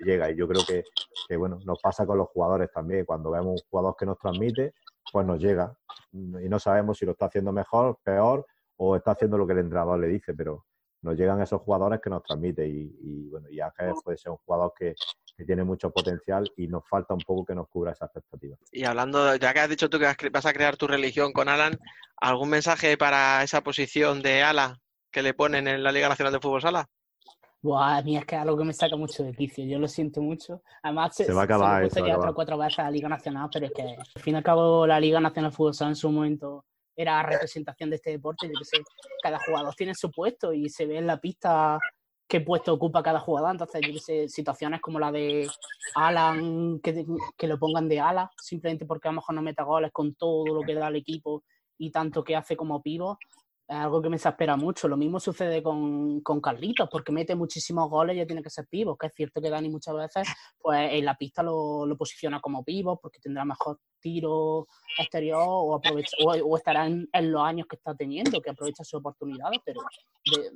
[0.00, 0.30] me llega.
[0.30, 0.82] Y yo creo que,
[1.28, 4.72] que, bueno, nos pasa con los jugadores también, cuando vemos un jugador que nos transmite,
[5.12, 5.76] pues nos llega.
[6.12, 8.46] Y no sabemos si lo está haciendo mejor, peor
[8.76, 10.64] o está haciendo lo que el entrenador le dice, pero
[11.02, 14.38] nos llegan esos jugadores que nos transmiten y, y, bueno, y Ángel puede ser un
[14.38, 14.94] jugador que,
[15.36, 18.56] que tiene mucho potencial y nos falta un poco que nos cubra esa expectativa.
[18.72, 21.78] Y hablando, ya que has dicho tú que vas a crear tu religión con Alan,
[22.16, 24.78] ¿algún mensaje para esa posición de ala
[25.12, 26.86] que le ponen en la Liga Nacional de Fútbol Sala?
[27.60, 29.88] Buah, a mí es que es algo que me saca mucho de quicio, yo lo
[29.88, 30.62] siento mucho.
[30.82, 32.20] Además, Se va a acabar, se lo he eh, puesto se va a ya acabar.
[32.20, 34.42] tres o cuatro veces a la Liga Nacional, pero es que al fin y al
[34.44, 36.64] cabo la Liga Nacional de Fútbol Sala en su momento
[36.98, 38.78] era representación de este deporte, yo que sé,
[39.22, 41.78] cada jugador tiene su puesto y se ve en la pista
[42.26, 45.48] qué puesto ocupa cada jugador, entonces yo que sé, situaciones como la de
[45.94, 47.06] Alan, que,
[47.36, 50.44] que lo pongan de ala, simplemente porque a lo mejor no meta goles con todo
[50.46, 51.44] lo que da el equipo
[51.78, 53.16] y tanto que hace como pivo,
[53.68, 54.88] es algo que me exaspera mucho.
[54.88, 58.66] Lo mismo sucede con, con Carlitos, porque mete muchísimos goles y ya tiene que ser
[58.66, 60.26] pivo, que es cierto que Dani muchas veces
[60.58, 64.66] pues en la pista lo, lo posiciona como pivo, porque tendrá mejor tiro
[64.98, 69.00] exterior o, aprovecha, o, o estará en, los años que está teniendo, que aprovecha sus
[69.00, 69.80] oportunidades, pero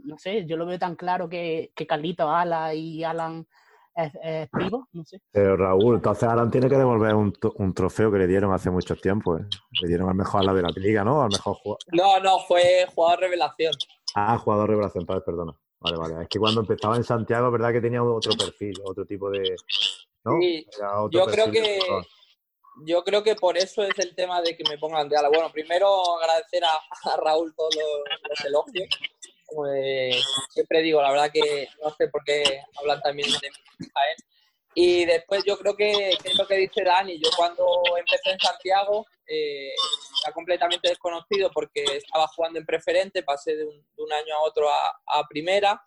[0.05, 3.47] no sé, yo lo veo tan claro que, que Carlitos, Ala y Alan
[3.95, 4.49] es,
[4.93, 5.21] no sé.
[5.31, 8.71] Pero Raúl, entonces Alan tiene que devolver un, to- un trofeo que le dieron hace
[8.71, 9.37] mucho tiempo.
[9.39, 9.45] ¿eh?
[9.81, 11.23] Le dieron al mejor ala de la liga, ¿no?
[11.23, 11.79] Al mejor jugador.
[11.93, 13.73] No, no, fue jugador revelación.
[14.15, 15.53] Ah, jugador revelación, entonces perdona.
[15.81, 16.23] Vale, vale.
[16.23, 19.57] Es que cuando empezaba en Santiago, es verdad que tenía otro perfil, otro tipo de.
[20.25, 20.39] ¿no?
[20.41, 20.67] Sí,
[21.11, 21.81] yo creo que
[22.87, 25.29] yo creo que por eso es el tema de que me pongan de ala.
[25.29, 28.89] Bueno, primero agradecer a, a Raúl todos los, los elogios.
[29.65, 30.21] De-
[30.51, 34.25] siempre digo, la verdad que no sé por qué hablan también de mí él.
[34.75, 37.19] Y después yo creo que, que es lo que dice Dani.
[37.23, 37.65] Yo cuando
[37.99, 39.75] empecé en Santiago eh,
[40.25, 44.41] era completamente desconocido porque estaba jugando en preferente, pasé de un, de un año a
[44.43, 45.81] otro a, a primera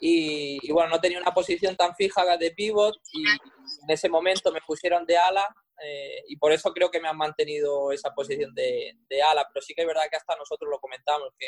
[0.00, 4.50] y, y, bueno, no tenía una posición tan fija de pivot y en ese momento
[4.50, 5.46] me pusieron de ala
[5.82, 9.64] eh, y por eso creo que me han mantenido esa posición de, de ala, pero
[9.64, 11.46] sí que es verdad que hasta nosotros lo comentamos, que,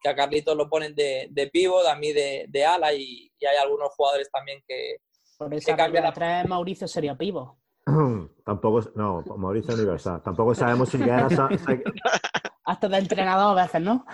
[0.00, 3.46] que a Carlitos lo ponen de, de pivot, a mí de, de ala y, y
[3.46, 4.96] hay algunos jugadores también que,
[5.36, 7.58] Por que cambian la Mauricio sería pivo.
[8.44, 10.22] Tampoco, no, Mauricio Universal.
[10.22, 11.78] Tampoco sabemos si era Sa- Sa-
[12.64, 14.04] Hasta de entrenador a veces, ¿no?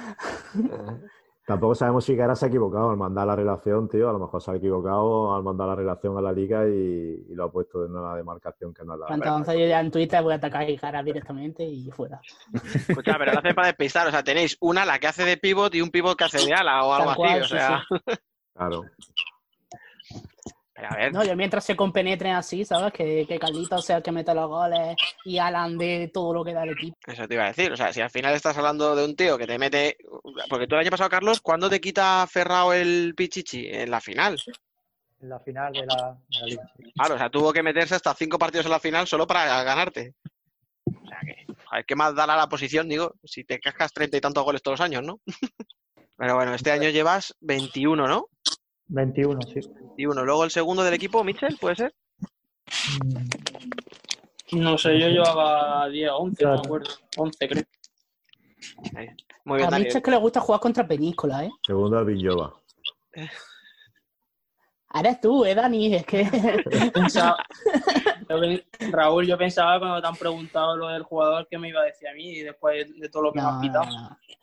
[1.47, 4.09] tampoco sabemos si Guerra se ha equivocado al mandar la relación, tío.
[4.09, 7.35] A lo mejor se ha equivocado al mandar la relación a la liga y, y
[7.35, 10.23] lo ha puesto en una demarcación que no es la Entonces yo ya en Twitter
[10.23, 12.21] voy a atacar a Igara directamente y fuera.
[12.53, 14.07] Escucha, pero lo hacen para despistar.
[14.07, 16.55] O sea, tenéis un ala que hace de pivot y un pivot que hace de
[16.55, 17.41] ala o algo cual, así.
[17.41, 17.85] O sí, sea,
[18.55, 18.85] Claro.
[20.75, 22.93] Pero a ver, No, yo mientras se compenetren así, ¿sabes?
[22.93, 26.53] Que, que Carlitos sea el que mete los goles y Alan de todo lo que
[26.53, 26.97] da el equipo.
[27.07, 27.71] eso te iba a decir.
[27.73, 29.97] O sea, si al final estás hablando de un tío que te mete.
[30.49, 33.69] Porque tú el año pasado, Carlos, ¿cuándo te quita Ferrao el pichichi?
[33.69, 34.37] En la final.
[35.21, 36.73] En la final de la, de la liga.
[36.77, 36.91] sí.
[36.95, 40.15] Claro, o sea, tuvo que meterse hasta cinco partidos en la final solo para ganarte.
[40.87, 42.89] O sea que, joder, ¿qué más dará la posición?
[42.89, 45.21] Digo, si te cascas treinta y tantos goles todos los años, ¿no?
[46.17, 48.29] Pero bueno, este año llevas 21, ¿no?
[48.89, 49.61] 21, sí.
[49.97, 50.25] 21.
[50.25, 51.95] Luego el segundo del equipo, Mitchell, ¿puede ser?
[54.53, 56.91] No sé, yo llevaba 10 o 11, no me acuerdo.
[57.17, 57.65] 11, creo.
[59.45, 61.51] Muy bien, a es que le gusta jugar contra Peníscola, ¿eh?
[61.67, 62.55] Segundo al Villova.
[64.95, 65.95] Eres tú, ¿eh, Dani?
[65.97, 66.25] Es que...
[66.93, 67.45] Pensaba-
[68.91, 72.09] Raúl, yo pensaba cuando te han preguntado lo del jugador que me iba a decir
[72.09, 73.87] a mí y después de todo lo que me has quitado.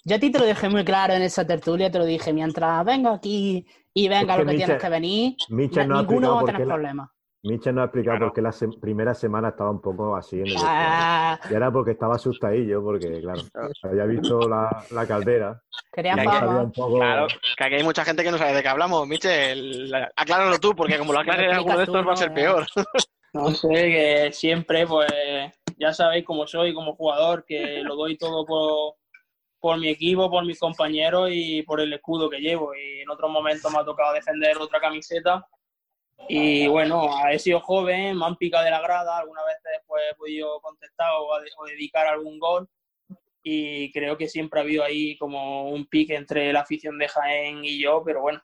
[0.03, 2.83] Yo a ti te lo dejé muy claro en esa tertulia, te lo dije, mientras
[2.85, 6.01] venga aquí y venga Es que lo que tienes Michel- que venir, Michel no ha
[6.01, 7.09] ninguno explicado va a por tener problemas.
[7.43, 10.45] Michel no ha explicado por qué la se- primera semana estaba un poco así en
[10.47, 11.39] el Ah.
[11.49, 13.41] Y era porque estaba asustadillo, porque, claro,
[13.81, 15.59] había visto la, la caldera.
[15.91, 16.97] Querían un poco...
[16.97, 17.25] Claro,
[17.57, 19.07] que aquí hay mucha gente que no sabe de qué hablamos.
[19.07, 22.65] Mitchell, acláralo tú, porque como lo aclare alguno de estos va a ser peor.
[23.33, 25.09] No sé, que siempre, pues,
[25.77, 28.95] ya sabéis cómo soy como jugador, que lo doy todo por,
[29.59, 32.75] por mi equipo, por mis compañeros y por el escudo que llevo.
[32.75, 35.47] Y en otros momentos me ha tocado defender otra camiseta.
[36.27, 40.15] Y bueno, he sido joven, me han picado de la grada, algunas veces después he
[40.15, 42.69] podido contestar o, o dedicar algún gol.
[43.43, 47.63] Y creo que siempre ha habido ahí como un pique entre la afición de Jaén
[47.65, 48.41] y yo, pero bueno,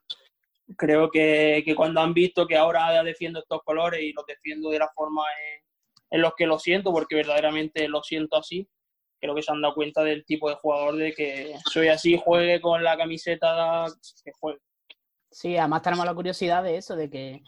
[0.75, 4.79] creo que, que cuando han visto que ahora defiendo estos colores y los defiendo de
[4.79, 5.23] la forma
[5.53, 8.67] en, en los que lo siento, porque verdaderamente lo siento así,
[9.19, 12.61] creo que se han dado cuenta del tipo de jugador de que soy así, juegue
[12.61, 13.85] con la camiseta
[14.23, 14.59] que juegue.
[15.31, 17.41] Sí, además tenemos la curiosidad de eso, de que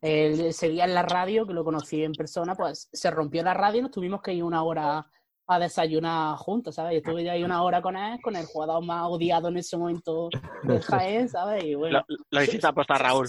[0.00, 3.80] él seguía en la radio, que lo conocí en persona, pues se rompió la radio
[3.80, 5.06] y nos tuvimos que ir una hora
[5.48, 6.94] a desayunar juntos, ¿sabes?
[6.94, 9.76] Y estuve ya ahí una hora con él, con el jugador más odiado en ese
[9.76, 10.28] momento
[10.62, 11.62] del Jaén, ¿sabes?
[11.64, 13.28] Y bueno, Lo, lo hiciste apostar, Raúl.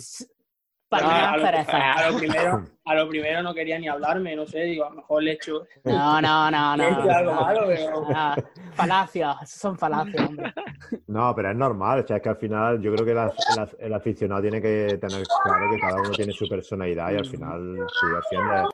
[0.90, 4.46] para No, a, lo, a lo primero, a lo primero no quería ni hablarme, no
[4.48, 7.00] sé, digo, a lo mejor le echo, No, no, no, le no.
[7.00, 7.42] echo algo no.
[7.42, 8.36] malo, pero Ah,
[8.74, 10.52] falacias, esos son falacias, hombre.
[11.08, 13.86] No, pero es normal, o sea, es que al final yo creo que la- el,
[13.86, 17.76] el aficionado tiene que tener claro que cada uno tiene su personalidad y al final
[18.02, 18.66] si defiende.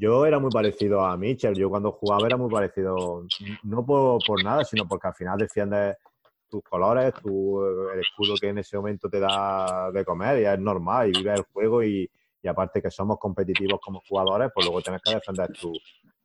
[0.00, 3.26] Yo era muy parecido a Mitchell, yo cuando jugaba era muy parecido,
[3.64, 5.96] no por, nada, sino porque al final defiendes
[6.48, 7.62] tus colores, tu,
[7.92, 11.38] el escudo que en ese momento te da de comer y es normal y vives
[11.40, 12.10] el juego y,
[12.42, 15.72] y aparte que somos competitivos como jugadores, pues luego tienes que defender tu,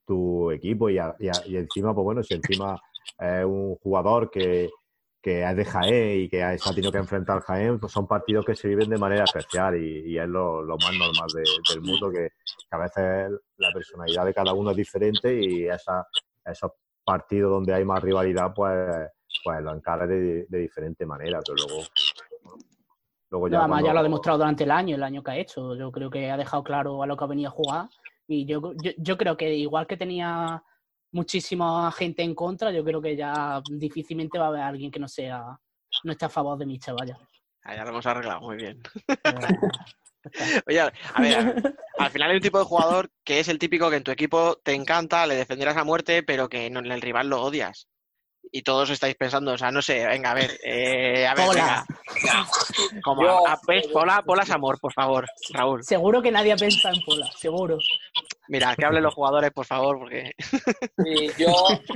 [0.06, 2.80] tu equipo y, a- y a- y encima, pues bueno, si encima
[3.19, 4.69] es un jugador que,
[5.26, 8.45] que es de Jaén y que se ha tenido que enfrentar Jaén, pues son partidos
[8.45, 11.81] que se viven de manera especial y, y es lo, lo más normal de- del
[11.81, 12.30] mundo, que,
[12.69, 16.07] que a veces la personalidad de cada uno es diferente y esa,
[16.45, 16.73] esos
[17.03, 19.10] partidos donde hay más rivalidad, pues,
[19.43, 21.84] pues lo encara de, de diferente manera, pero luego...
[23.31, 25.76] luego No, además ya lo ha demostrado durante el año, el año que ha hecho.
[25.76, 27.89] Yo creo que ha dejado claro a lo que ha venido a jugar.
[28.27, 30.64] Y yo, yo, yo creo que igual que tenía
[31.16, 35.08] muchísima gente en contra, yo creo que ya difícilmente va a haber alguien que no
[35.08, 35.58] sea,
[36.04, 37.18] no esté a favor de mi vaya.
[37.64, 38.82] Ah, ya lo hemos arreglado muy bien.
[40.68, 43.90] Oye, a ver, al- al final hay un tipo de jugador que es el típico
[43.90, 47.02] que en tu equipo te encanta, le defenderás a muerte, pero que no- en el
[47.02, 47.88] rival lo odias.
[48.52, 51.86] Y todos estáis pensando, o sea, no sé, venga, a ver, eh, a ver, Pola.
[52.24, 52.48] venga.
[53.04, 53.88] Como, Yo- a- ¿ves?
[53.88, 55.84] Pola, Pola es amor, por favor, Raúl.
[55.84, 57.78] Seguro que nadie piensa en Pola, seguro.
[58.48, 60.32] Mira, que hablen los jugadores, por favor, porque
[61.04, 61.52] Sí, yo,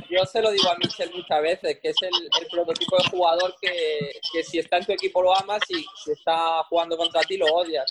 [0.10, 3.56] yo se lo digo a Michel muchas veces, que es el, el prototipo de jugador
[3.62, 7.38] que, que si está en tu equipo lo amas y si está jugando contra ti
[7.38, 7.90] lo odias.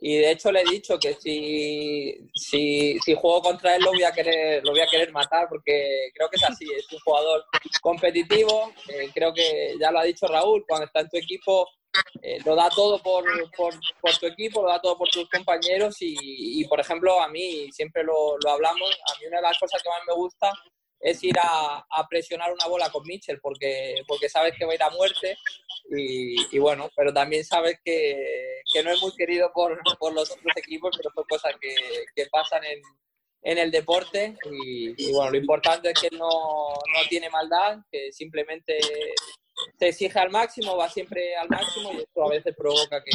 [0.00, 4.04] Y de hecho le he dicho que si, si, si juego contra él lo voy
[4.04, 7.44] a querer, lo voy a querer matar porque creo que es así, es un jugador
[7.80, 11.68] competitivo, eh, creo que ya lo ha dicho Raúl, cuando está en tu equipo
[12.22, 13.24] eh, lo da todo por,
[13.56, 16.14] por, por tu equipo, lo da todo por tus compañeros y,
[16.60, 19.82] y, por ejemplo, a mí, siempre lo, lo hablamos, a mí una de las cosas
[19.82, 20.52] que más me gusta
[21.00, 24.82] es ir a, presionar una bola con Mitchell porque, porque sabes que va a ir
[24.82, 25.36] a muerte.
[25.90, 30.30] Y, y bueno, pero también sabes que, que no es muy querido por, por los
[30.30, 31.74] otros equipos, pero son cosas que,
[32.14, 32.80] que pasan en,
[33.42, 34.36] en el deporte.
[34.50, 38.78] Y, y bueno, lo importante es que no, no tiene maldad, que simplemente
[39.78, 43.10] se exige al máximo, va siempre al máximo y esto a veces provoca que,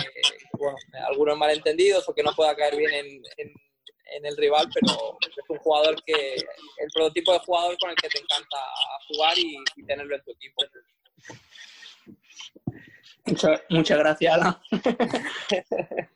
[0.58, 0.78] bueno,
[1.08, 3.54] algunos malentendidos o que no pueda caer bien en, en,
[4.16, 8.10] en el rival, pero es un jugador que, el prototipo de jugador con el que
[8.10, 8.58] te encanta
[9.08, 10.64] jugar y, y tenerlo en tu equipo.
[13.26, 14.58] muchas, muchas gracias, Alan.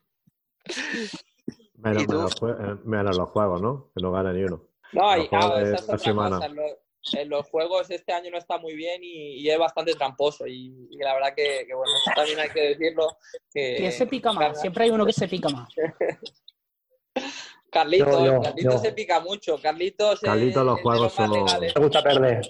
[1.78, 3.92] Menos, menos, eh, menos los juegos, ¿no?
[3.96, 4.68] Que no gana ni uno.
[4.94, 6.36] No, Los y ah, esa es esta otra semana.
[6.38, 6.46] cosa.
[6.48, 6.72] En los,
[7.14, 10.48] en los juegos este año no está muy bien y, y es bastante tramposo.
[10.48, 13.18] Y, y la verdad que, que, bueno, eso también hay que decirlo.
[13.54, 14.60] Que, ¿Quién se pica más?
[14.60, 15.70] Siempre hay uno que se pica más.
[17.72, 18.80] Carlitos, Yo, yo, Carlitos yo.
[18.80, 19.58] se pica mucho.
[19.62, 21.62] Carlitos, Carlitos, los juegos los más son-.
[21.62, 22.42] Me gusta perder.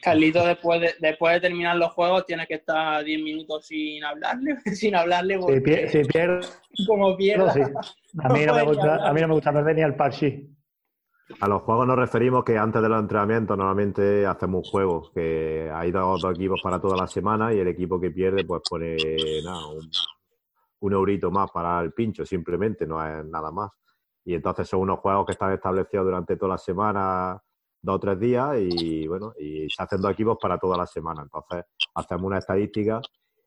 [0.00, 4.56] Carlito, después de, después de terminar los juegos, tienes que estar 10 minutos sin hablarle,
[4.74, 6.40] sin hablarle, Si, pier- si pierdo,
[6.86, 7.52] como pierda.
[7.52, 7.60] sí.
[8.22, 10.48] A mí, no me gusta, a mí no me gusta perder ni al parchi.
[11.40, 15.70] A los juegos nos referimos que antes de los entrenamientos normalmente hacemos un juego, que
[15.72, 18.96] hay dos, dos equipos para toda la semana y el equipo que pierde pues pone
[19.42, 19.90] nada, un,
[20.80, 23.70] un eurito más para el pincho, simplemente, no es nada más.
[24.24, 27.42] Y entonces son unos juegos que están establecidos durante toda la semana,
[27.80, 31.22] dos o tres días, y bueno, y se hacen dos equipos para toda la semana.
[31.22, 33.00] Entonces hacemos una estadística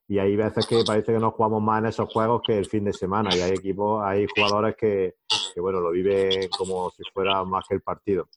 [0.07, 2.83] y hay veces que parece que nos jugamos más en esos juegos que el fin
[2.83, 5.15] de semana y hay equipos, hay jugadores que,
[5.53, 8.27] que, bueno, lo viven como si fuera más que el partido.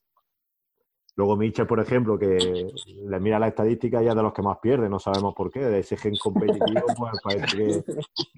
[1.18, 4.58] Luego Mitchell, por ejemplo, que le mira la estadística y es de los que más
[4.60, 7.84] pierde, no sabemos por qué, de ese gen competitivo, pues parece que,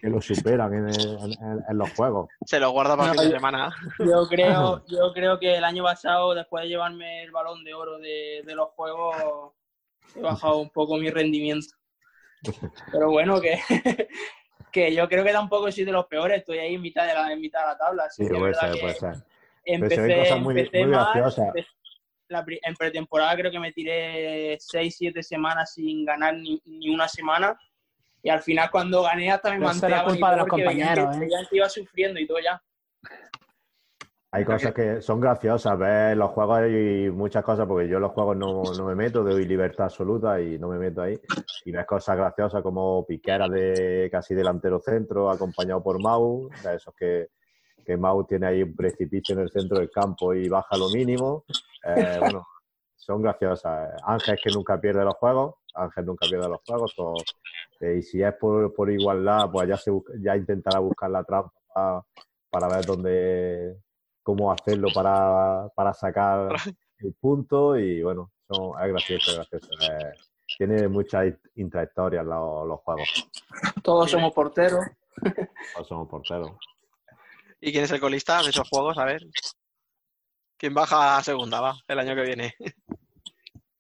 [0.01, 2.31] que lo superan en, en- en los juegos.
[2.45, 3.75] se lo guarda para No, fin de semana.
[3.99, 7.99] Yo creo, yo creo que el año pasado, después de llevarme el balón de oro
[7.99, 9.53] de, de los juegos,
[10.15, 11.75] he bajado un poco mi rendimiento.
[12.91, 13.59] Pero bueno, que,
[14.73, 17.33] que yo creo que tampoco soy de los peores, estoy ahí en mitad de la,
[17.33, 18.05] en mitad de la tabla.
[18.05, 19.25] Así Sí, que puede ser, que puede ser.
[19.79, 21.55] Pero se Empecé, ven cosas muy, empecé muy mal, graciosas.
[21.55, 21.67] empe-
[22.31, 27.09] la en pretemporada creo que me tiré 6, 7 semanas sin ganar ni, ni una
[27.09, 27.59] semana.
[28.23, 31.17] Y al final cuando gané hasta me Pero eso era manteaba culpa de los compañeros,
[31.17, 31.29] ¿eh?
[31.31, 32.63] Ya iba sufriendo y todo ya.
[34.33, 38.13] Hay cosas que son graciosas, ves los juegos y muchas cosas, porque yo en los
[38.13, 41.19] juegos no, no me meto, doy libertad absoluta y no me meto ahí.
[41.65, 46.95] Y ves cosas graciosas como Piquera de casi delantero centro, acompañado por Mau, de esos
[46.95, 47.31] que,
[47.85, 50.91] que que Mau tiene ahí un precipicio en el centro del campo y baja lo
[50.91, 51.45] mínimo.
[51.85, 52.47] Eh, bueno,
[52.97, 53.91] son graciosas.
[54.05, 56.95] Ángel que nunca pierde los juegos, Ángel nunca pierde los juegos.
[56.99, 57.15] o-
[57.81, 61.25] eh, y si es por, por igualdad, pues ya, se, busca- ya intentará buscar la
[61.25, 62.03] trampa para,
[62.51, 63.77] para ver dónde,
[64.23, 66.55] cómo hacerlo para, para sacar
[66.99, 67.79] el punto.
[67.79, 69.69] Y bueno, son, es gracioso, es gracioso.
[69.81, 70.13] Eh,
[70.59, 73.31] tiene muchas in- intrahistorias los, los juegos.
[73.83, 74.85] Todos somos porteros.
[75.75, 76.51] Todos somos porteros.
[77.63, 78.99] ¿Y quién es el colista de esos juegos?
[78.99, 79.23] A ver.
[80.61, 82.55] ¿Quién baja a segunda, va, el año que viene?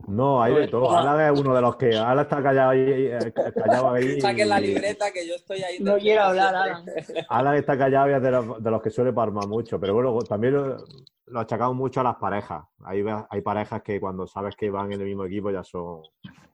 [0.09, 0.91] No, hay de todo.
[0.97, 1.95] Alan es uno de los que.
[1.95, 2.81] Alan está callado ahí.
[2.89, 5.77] eh, callado ahí Saquen la libreta que yo estoy ahí.
[5.79, 6.85] No quiero hablar, Alan.
[7.29, 10.19] Alan está callado y es de los, de los que suele palmar mucho, pero bueno,
[10.21, 10.79] también lo,
[11.27, 12.65] lo achacamos mucho a las parejas.
[12.83, 16.01] Hay, hay parejas que cuando sabes que van en el mismo equipo ya son.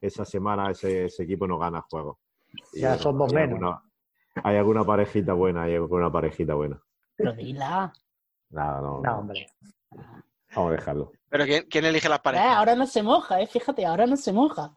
[0.01, 2.19] Esa semana ese, ese equipo no gana juego.
[2.75, 3.55] Y Ya son dos hay menos.
[3.63, 3.83] alguna-
[4.43, 6.79] hay alguna parejita buena, hay alguna parejita buena.
[7.17, 7.91] Pero dila.
[8.51, 9.01] Nada, no.
[9.01, 9.47] No, hombre.
[10.57, 11.13] Vamos a dejarlo.
[11.29, 12.57] ¿Pero quién, quién elige las Eh, parejas?
[12.57, 13.47] ahora no se moja, eh.
[13.47, 14.73] Fíjate, ahora no se moja.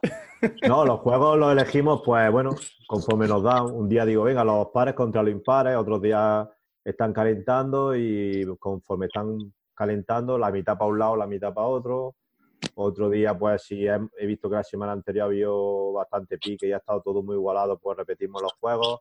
[0.67, 2.51] No, los juegos los elegimos, pues bueno,
[2.87, 3.65] conforme nos dan.
[3.65, 6.47] Un día digo, venga, los pares contra los impares, otros días
[6.83, 9.37] están calentando y conforme están
[9.73, 12.15] calentando, la mitad para un lado, la mitad para otro.
[12.75, 15.47] Otro día, pues si he, he visto que la semana anterior había
[15.93, 18.99] bastante pique y ha estado todo muy igualado, pues repetimos los juegos.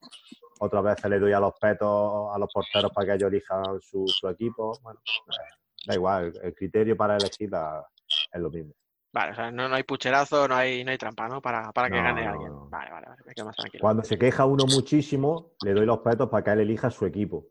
[0.60, 4.04] Otras veces le doy a los petos, a los porteros para que ellos elijan su,
[4.06, 4.78] su equipo.
[4.82, 5.54] Bueno, eh,
[5.88, 7.84] da igual, el, criterio para elegir la-
[8.32, 8.74] es lo mismo.
[9.12, 11.40] Vale, o sea, no, no hay pucherazo, no hay, no hay trampa, ¿no?
[11.40, 12.52] Para, para que No, gane alguien.
[12.70, 13.80] Vale, vale, vale, me quedo más tranquilo.
[13.82, 17.46] Cuando se queja uno muchísimo, le doy los petos para que él elija su equipo.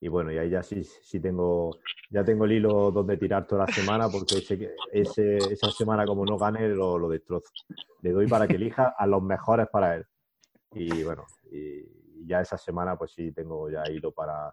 [0.00, 1.78] Y bueno, y ahí ya sí, sí tengo,
[2.10, 6.24] ya tengo el hilo donde tirar toda la semana, porque ese, ese- esa semana como
[6.24, 7.52] no gane lo, lo destrozo.
[8.00, 10.06] Le doy para que elija a los mejores para él.
[10.72, 11.80] Y bueno, y,
[12.22, 14.52] y ya esa semana pues sí tengo ya hilo para,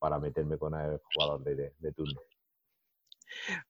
[0.00, 2.20] para meterme con el jugador de, de- de turno.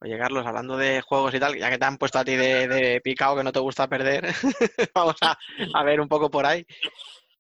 [0.01, 2.69] Oye, Carlos, hablando de juegos y tal, ya que te han puesto a ti de,
[2.69, 4.25] de picado que no te gusta perder,
[4.95, 5.37] vamos a,
[5.75, 6.65] a ver un poco por ahí.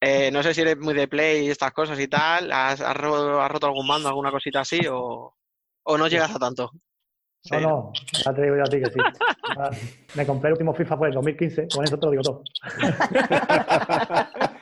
[0.00, 2.50] Eh, no sé si eres muy de play y estas cosas y tal.
[2.52, 4.80] ¿Has, has ro- has roto algún mando, alguna cosita así?
[4.90, 5.34] ¿O,
[5.82, 6.70] o no llegas a tanto?
[7.50, 7.92] No, no,
[8.24, 9.00] ya te digo yo a ti que sí.
[9.58, 9.70] Ah,
[10.14, 12.44] Me compré el último FIFA, fue el 2015, con eso te lo digo todo.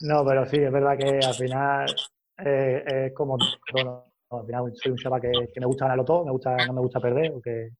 [0.00, 2.00] No, pero sí, es verdad que al final
[2.44, 3.38] eh, es como
[3.70, 4.38] todo, ¿no?
[4.38, 6.80] al final soy un chaval que, que me gusta ganarlo todo, me gusta, no me
[6.80, 7.70] gusta perder, porque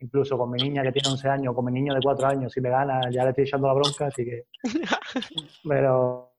[0.00, 2.60] incluso con mi niña que tiene 11 años, con mi niño de 4 años, si
[2.60, 4.44] me gana ya le estoy echando la bronca, así que...
[5.68, 6.32] Pero,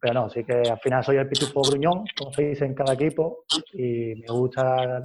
[0.00, 2.94] pero no, sí que al final soy el pitufo gruñón, como se dice en cada
[2.94, 3.44] equipo,
[3.74, 5.02] y me gusta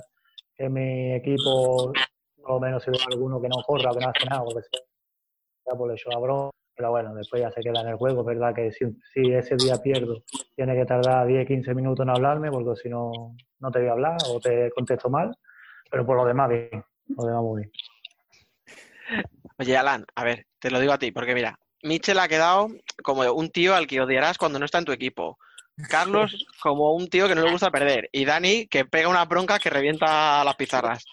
[0.56, 1.92] que mi equipo,
[2.42, 4.62] por lo menos si veo alguno que no corra, que no hace nada, porque
[5.68, 6.57] sea, pues le echo la bronca.
[6.78, 8.24] Pero bueno, después ya se queda en el juego.
[8.24, 8.86] Verdad que si,
[9.16, 10.24] ese día pierdo,
[10.56, 13.94] tiene que tardar 10, 15 minutos en hablarme, porque si no, no te voy a
[13.94, 15.36] hablar o te contesto mal.
[15.90, 16.84] Pero por lo demás, bien.
[17.18, 17.72] Lo demás, muy bien.
[19.58, 22.68] Oye, Alan, a ver, te lo digo a ti, porque mira, Mitchell ha quedado
[23.02, 25.40] como un tío al que odiarás cuando no está en tu equipo.
[25.90, 28.10] Carlos, como un tío que no le gusta perder.
[28.12, 31.06] Y Dani, que pega una bronca que revienta las pizarras.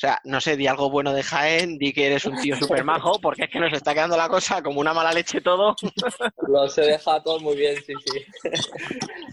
[0.00, 2.84] O sea, no sé, di algo bueno de Jaén, di que eres un tío súper
[2.84, 5.76] majo, porque es que nos está quedando la cosa como una mala leche todo.
[6.48, 8.24] Los he dejado todos muy bien, sí, sí.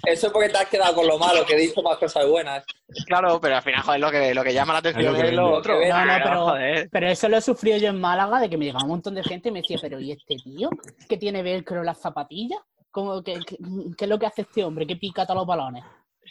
[0.06, 2.66] Eso es porque te has quedado con lo malo, que he dicho más cosas buenas.
[3.06, 5.58] Claro, pero al final, joder, lo que, lo que llama la atención Es lo es
[5.60, 5.74] otro.
[5.76, 5.94] Lo que vende.
[5.94, 6.90] No, no, Pero, pero, joder.
[6.92, 9.24] pero eso lo he sufrido yo en Málaga, de que me llegaba un montón de
[9.24, 10.70] gente y me decía, pero ¿y este tío
[11.08, 12.60] que tiene velcro en las zapatillas?
[12.92, 13.58] ¿Cómo, qué, qué-
[13.98, 14.86] qué es lo que hace este hombre?
[14.86, 15.86] que pica todos los balones?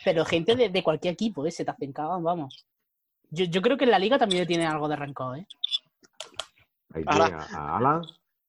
[0.04, 1.50] Pero gente de, de cualquier equipo, ¿eh?
[1.50, 2.66] Se te hacen cagan, vamos.
[3.30, 5.46] Yo, yo creo que en la liga también tiene algo de rencor, ¿eh?
[6.94, 8.02] Ahí Ahora- tiene a, a Alan,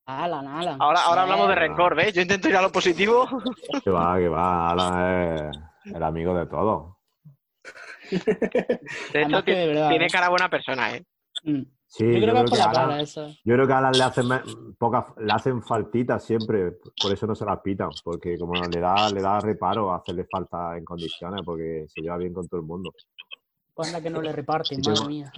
[0.06, 0.82] Alan, Alan.
[0.82, 2.14] Ahora, ahora hablamos de rencor, ¿ves?
[2.14, 3.28] Yo intento ir a lo positivo.
[3.84, 5.36] que va, que va, Alan
[5.86, 6.96] es el amigo de todos.
[8.10, 10.10] De hecho, que de verdad, tiene ¿eh?
[10.10, 11.04] cara buena persona, ¿eh?
[11.44, 11.62] Mm.
[11.90, 13.28] Sí, Yo creo que es por la a Alan- cara eso.
[13.44, 14.26] Yo creo que a Alan le hacen,
[14.78, 19.10] pocas, le hacen faltitas siempre, por eso no se las pitan, porque como le da,
[19.10, 22.92] le da reparo hacerle falta en condiciones, porque se lleva bien con todo el mundo.
[23.78, 25.32] Anda que no le reparten, Sí, madre mía.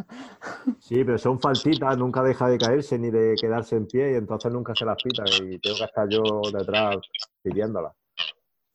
[0.79, 4.51] Sí, pero son faltitas, nunca deja de caerse ni de quedarse en pie y entonces
[4.51, 6.97] nunca se las pita y tengo que estar yo detrás
[7.41, 7.93] pidiéndolas.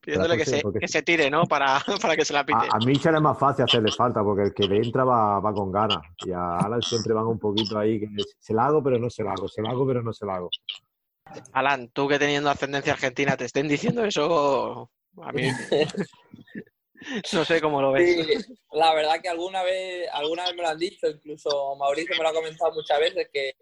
[0.01, 1.45] Pidiéndole que sí, se, porque que se tire, ¿no?
[1.47, 2.59] Para, para que se la pite.
[2.59, 5.55] A, a Michel es más fácil hacerle falta porque el que le entra va, va
[5.55, 8.09] con ganas y a Alan siempre van un poquito ahí que
[8.39, 10.37] se la hago pero no se la hago, se la hago pero no se la
[10.37, 10.51] hago.
[11.53, 14.91] Alan, tú que teniendo ascendencia argentina te estén diciendo eso,
[15.23, 15.49] a mí
[17.33, 18.27] no sé cómo lo ves.
[18.27, 22.23] Sí, la verdad que alguna vez, alguna vez me lo han dicho, incluso Mauricio me
[22.23, 23.55] lo ha comentado muchas veces, que,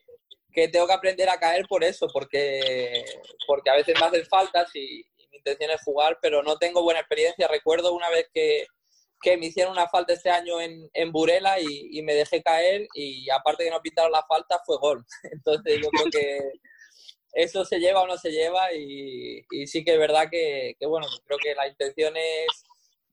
[0.53, 3.05] que tengo que aprender a caer por eso, porque,
[3.47, 7.01] porque a veces me hacen faltas y, mi intención es jugar, pero no tengo buena
[7.01, 7.49] experiencia.
[7.49, 8.67] Recuerdo una vez que,
[9.23, 12.87] que me hicieron una falta este año en, en Burela y, y me dejé caer
[12.95, 15.03] y aparte que no pitaron la falta fue gol.
[15.33, 16.39] Entonces yo creo que
[17.33, 20.87] eso se lleva o no se lleva y, y sí que es verdad que, que,
[20.87, 22.65] bueno, creo que la intención es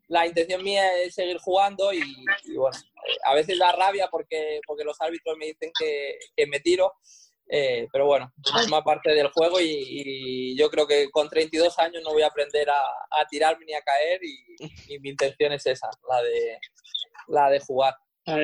[0.09, 2.01] la intención mía es seguir jugando y,
[2.45, 2.77] y bueno,
[3.25, 6.93] a veces da rabia porque, porque los árbitros me dicen que, que me tiro,
[7.47, 12.01] eh, pero bueno, forma parte del juego y, y, yo creo que con 32 años
[12.03, 12.79] no voy a aprender a,
[13.21, 16.57] a tirarme ni a caer y, y, mi intención es esa, la de,
[17.27, 17.95] la de jugar.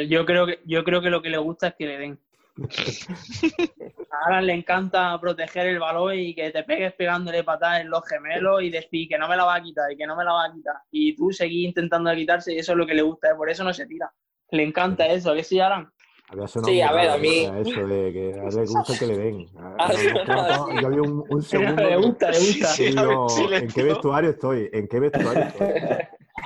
[0.07, 2.24] Yo creo, que, yo creo que lo que le gusta es que le den.
[2.57, 8.07] A Alan le encanta proteger el balón y que te pegues pegándole patadas en los
[8.07, 10.33] gemelos y decir que no me la va a quitar y que no me la
[10.33, 10.75] va a quitar.
[10.91, 13.35] Y tú seguís intentando quitarse y eso es lo que le gusta, ¿eh?
[13.35, 14.11] por eso no se tira.
[14.51, 15.91] Le encanta eso, ¿qué sí, Alan?
[16.65, 17.45] Sí, a ver, a mí.
[17.45, 19.45] Eso de que a le gusta que le den.
[20.81, 21.83] Yo había un, un segundo.
[21.83, 23.55] Le gusta, le gusta.
[23.57, 24.69] ¿En qué vestuario estoy?
[24.73, 25.67] ¿En qué vestuario estoy?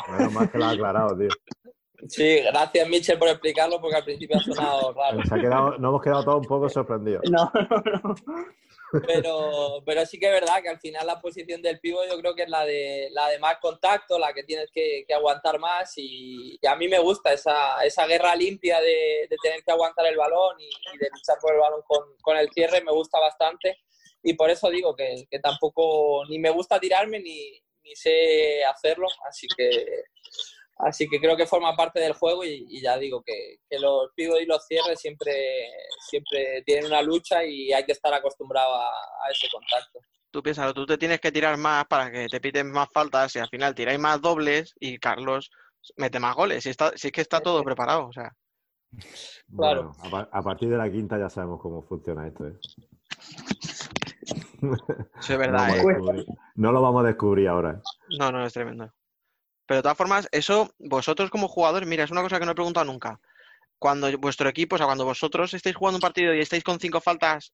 [0.09, 1.29] Bueno, más que lo ha aclarado, tío.
[2.07, 5.19] Sí, gracias Michel por explicarlo porque al principio ha sonado raro.
[5.25, 7.21] Se ha quedado, nos hemos quedado todos un poco sorprendidos.
[7.29, 8.15] No, no, no.
[9.05, 12.33] Pero, pero sí que es verdad que al final la posición del pivo yo creo
[12.33, 15.93] que es la de, la de más contacto, la que tienes que, que aguantar más
[15.97, 20.07] y, y, a mí me gusta esa, esa guerra limpia de, de, tener que aguantar
[20.07, 23.19] el balón y, y, de luchar por el balón con, con el cierre, me gusta
[23.19, 23.77] bastante
[24.23, 29.07] y por eso digo que, que tampoco ni me gusta tirarme ni, ni sé hacerlo,
[29.27, 30.03] así que
[30.79, 34.11] Así que creo que forma parte del juego y, y ya digo que, que, los
[34.15, 35.33] pivos y los cierres siempre,
[35.99, 39.99] siempre tienen una lucha y hay que estar acostumbrado a, a ese contacto.
[40.31, 43.39] Tú piénsalo, tú te tienes que tirar más para que te piten más faltas y
[43.39, 45.51] al final tiráis más dobles y Carlos
[45.97, 46.63] mete más goles.
[46.63, 48.31] Si, está, si es que está todo preparado, o sea.
[49.55, 49.91] Claro.
[49.99, 52.47] Bueno, a, a, partir de la quinta ya sabemos cómo funciona esto.
[52.47, 52.53] ¿eh?
[55.19, 56.25] Eso es verdad, no, ¿eh?
[56.55, 57.71] no lo vamos a descubrir ahora.
[57.71, 58.17] ¿eh?
[58.17, 58.91] No, no, es tremendo.
[59.69, 62.55] Pero de todas formas, eso, vosotros como jugadores, mira, es una cosa que no he
[62.55, 63.19] preguntado nunca.
[63.77, 66.99] Cuando vuestro equipo, o sea, cuando vosotros estáis jugando un partido y estáis con cinco
[67.01, 67.53] faltas,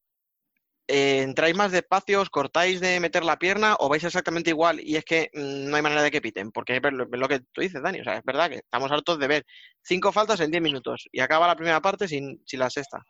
[0.87, 4.95] eh, ¿entráis más despacio, os cortáis de meter la pierna o vais exactamente igual y
[4.95, 6.53] es que mmm, no hay manera de que piten?
[6.53, 9.19] Porque es lo, lo, que tú dices, Dani, o sea, es verdad que estamos hartos
[9.19, 9.45] de ver
[9.83, 13.03] cinco faltas en diez minutos y acaba la primera parte sin, sin la sexta.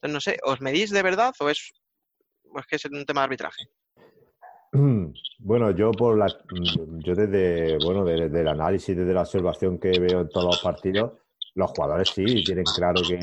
[0.00, 1.74] Entonces, no sé, ¿os medís de verdad o es,
[2.44, 3.64] o es que es un tema de arbitraje?
[5.38, 6.26] Bueno, yo por la,
[7.04, 11.12] yo desde bueno desde el análisis, desde la observación que veo en todos los partidos,
[11.54, 13.18] los jugadores sí tienen claro que,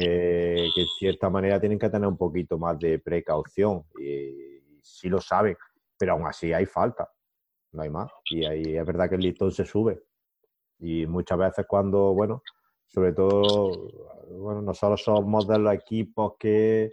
[0.73, 5.19] que en cierta manera tienen que tener un poquito más de precaución y sí lo
[5.19, 5.57] saben,
[5.97, 7.09] pero aún así hay falta,
[7.71, 8.11] no hay más.
[8.29, 10.03] Y ahí es verdad que el listón se sube.
[10.79, 12.43] Y muchas veces cuando bueno
[12.87, 13.89] sobre todo
[14.29, 16.89] bueno nosotros somos de los equipos que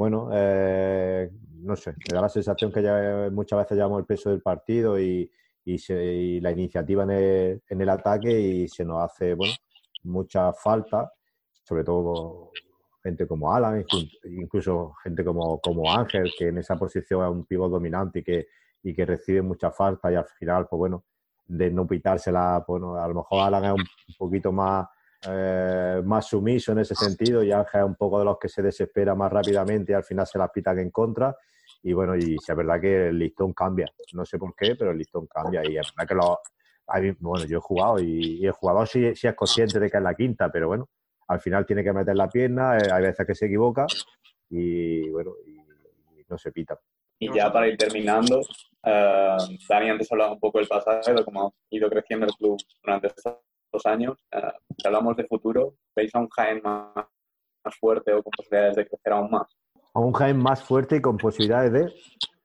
[0.00, 4.30] bueno, eh, no sé, me da la sensación que ya muchas veces llevamos el peso
[4.30, 5.30] del partido y,
[5.62, 9.52] y, se, y la iniciativa en el, ataque y se nos hace, bueno,
[10.04, 11.12] mucha falta,
[11.62, 12.50] sobre todo
[13.02, 13.84] gente como Alan,
[14.24, 15.60] incluso gente como,
[15.94, 18.46] Ángel, que en esa posición es un pivot dominante y que,
[18.82, 21.04] y que recibe mucha falta y al final, pues bueno,
[21.46, 24.86] de no pitársela, bueno, a lo mejor Alan es un poquito más
[25.26, 28.62] eh, más sumiso en ese sentido y Ángel es un poco de los que se
[28.62, 31.36] desespera más rápidamente y al final se las pitan en contra.
[31.82, 33.86] Y bueno, y es verdad que el listón cambia.
[34.14, 35.62] No sé por qué, pero el listón cambia.
[35.64, 36.40] Y es verdad que lo,
[37.20, 40.50] bueno, yo he jugado y, el jugador sí, es consciente de que es la quinta,
[40.50, 40.88] pero bueno,
[41.28, 43.86] al final tiene que meter la pierna, eh, hay veces que se equivoca
[44.48, 45.60] y bueno, y,
[46.28, 46.78] no se pita.
[47.18, 51.48] Y ya para ir terminando, uh, Dani antes hablaba un poco del pasado, de cómo
[51.48, 53.34] ha ido creciendo el club durante estos
[53.72, 54.18] dos años.
[54.34, 58.76] Uh, si hablamos de futuro, ¿veis a un Jaén más, más, fuerte o con posibilidades
[58.76, 59.56] de crecer aún más?
[59.94, 61.92] A un Jaén más fuerte y con posibilidades de,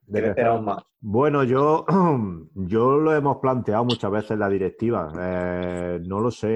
[0.08, 0.84] de crecer aún más.
[1.08, 1.86] Bueno, yo,
[2.56, 5.12] yo lo hemos planteado muchas veces en la directiva.
[5.20, 6.56] Eh, no lo sé,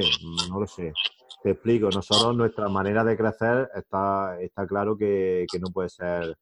[0.50, 0.92] no lo sé.
[1.44, 6.36] Te explico, nosotros nuestra manera de crecer está, está claro que, que no puede ser,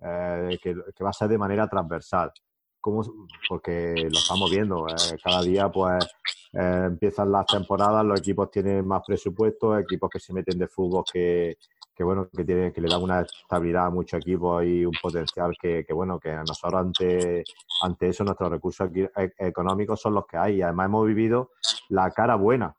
[0.00, 2.32] eh, que, que, va a ser de manera transversal.
[2.80, 6.04] Porque lo estamos viendo, eh, cada día pues
[6.52, 11.04] eh, empiezan las temporadas, los equipos tienen más presupuesto, equipos que se meten de fútbol
[11.12, 11.58] que,
[11.94, 15.54] que bueno, que tienen, que le dan una estabilidad a muchos equipos y un potencial
[15.60, 17.44] que, que bueno, que nosotros ante,
[17.82, 18.88] ante eso nuestros recursos
[19.36, 20.56] económicos son los que hay.
[20.56, 21.50] Y además hemos vivido
[21.90, 22.74] la cara buena,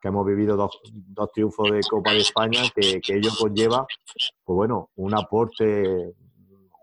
[0.00, 3.86] que hemos vivido dos, dos triunfos de Copa de España, que, que ello conlleva,
[4.44, 6.14] pues bueno, un aporte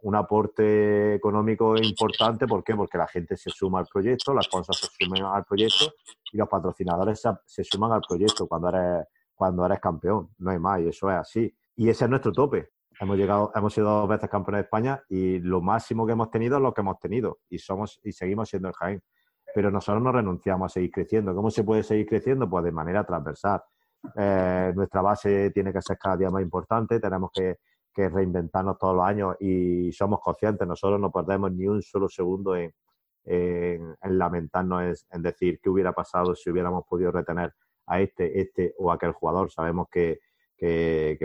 [0.04, 2.48] un aporte económico importante.
[2.48, 2.76] ¿Por qué?
[2.76, 5.94] Porque la gente se suma al proyecto, las cosas se suman al proyecto
[6.32, 9.06] y los patrocinadores se, se, suman al proyecto cuando eres,
[9.36, 10.30] cuando eres campeón.
[10.40, 11.56] No hay más, y eso es así.
[11.76, 12.70] Y ese es nuestro tope.
[13.00, 16.58] Hemos llegado, hemos sido dos veces campeones de España y lo máximo que hemos tenido
[16.58, 19.02] es lo que hemos tenido y somos y seguimos siendo el Jaén.
[19.56, 21.34] pero nosotros no renunciamos a seguir creciendo.
[21.34, 22.50] ¿Cómo se puede seguir creciendo?
[22.50, 23.62] Pues de manera transversal.
[24.16, 27.58] Eh, nuestra base tiene que ser cada día más importante, tenemos que,
[27.96, 32.74] reinventarnos todos los años y somos conscientes, nosotros no perdemos ni un solo segundo en,
[34.04, 37.54] lamentarnos, en, decir qué hubiera pasado si hubiéramos podido retener
[37.88, 39.52] a este, este o aquel jugador.
[39.52, 40.20] Sabemos que,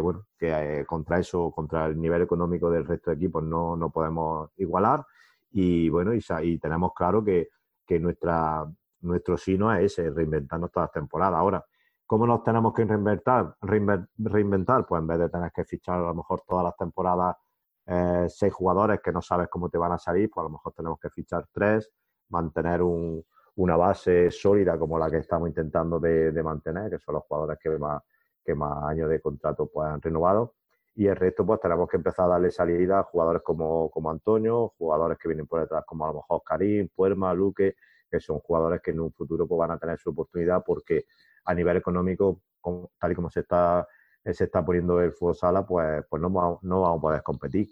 [0.01, 3.90] bueno, que eh, contra eso, contra el nivel económico del resto de equipos no, no
[3.90, 5.05] podemos igualar
[5.51, 7.48] y bueno, y, tenemos claro que,
[7.86, 8.66] que nuestra,
[9.01, 11.38] nuestro sino es ese, reinventarnos todas las temporadas.
[11.38, 11.64] Ahora,
[12.06, 13.56] ¿Cómo nos tenemos que reinventar?
[13.60, 14.86] reinventar?
[14.86, 17.36] Pues en vez de tener que fichar a lo mejor todas las temporadas
[17.86, 20.72] eh, seis jugadores que no sabes cómo te van a salir, pues a lo mejor
[20.72, 21.90] tenemos que fichar tres,
[22.28, 27.58] mantener una base sólida como la que estamos intentando de, mantener, que son los jugadores
[27.60, 28.02] que más,
[28.44, 30.54] que más años de contrato pues, han renovado.
[30.96, 34.74] Y el resto, pues tenemos que empezar a darle salida a jugadores como, como Antonio,
[34.78, 37.76] jugadores que vienen por detrás, como a lo mejor Karim, Puerma, Luque,
[38.10, 41.06] que son jugadores que en un futuro pues, van a tener su oportunidad porque
[41.47, 42.43] a nivel económico,
[42.98, 43.86] tal y como se está,
[44.24, 47.68] se está poniendo el fútbol sala, pues, pues no, no vamos a poder competir.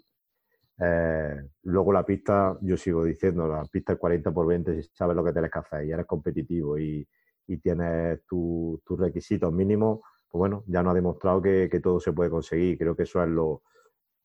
[0.77, 5.15] Eh, luego la pista, yo sigo diciendo, la pista es 40 por 20, si sabes
[5.15, 7.07] lo que tienes que hacer y eres competitivo y,
[7.47, 9.99] y tienes tus requisitos mínimos,
[10.29, 12.77] pues bueno, ya nos ha demostrado que, todo se puede conseguir.
[12.77, 13.63] Creo que eso es lo,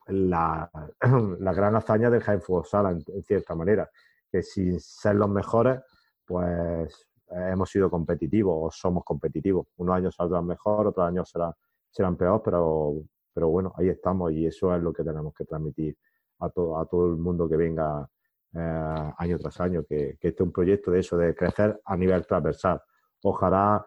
[0.07, 0.69] la,
[1.39, 3.89] la gran hazaña del Jaén Fútbol Sala, en, cierta manera,
[4.31, 5.79] que sin ser los mejores,
[6.25, 9.67] pues hemos sido competitivos o somos competitivos.
[9.77, 11.53] Unos años saldrán mejor, otros años serán,
[11.89, 12.95] serán peor, pero,
[13.33, 15.97] pero bueno, ahí estamos y eso es lo que tenemos que transmitir
[16.39, 18.07] a, todo a todo el mundo que venga
[18.53, 21.95] eh, año tras año, que, que, este es un proyecto de eso, de crecer a
[21.95, 22.81] nivel transversal.
[23.23, 23.85] Ojalá,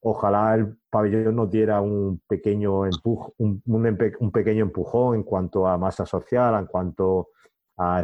[0.00, 5.78] ojalá el pabellón nos diera un pequeño, empujo, un, un, pequeño empujón en cuanto a
[5.78, 7.26] masa social, en cuanto a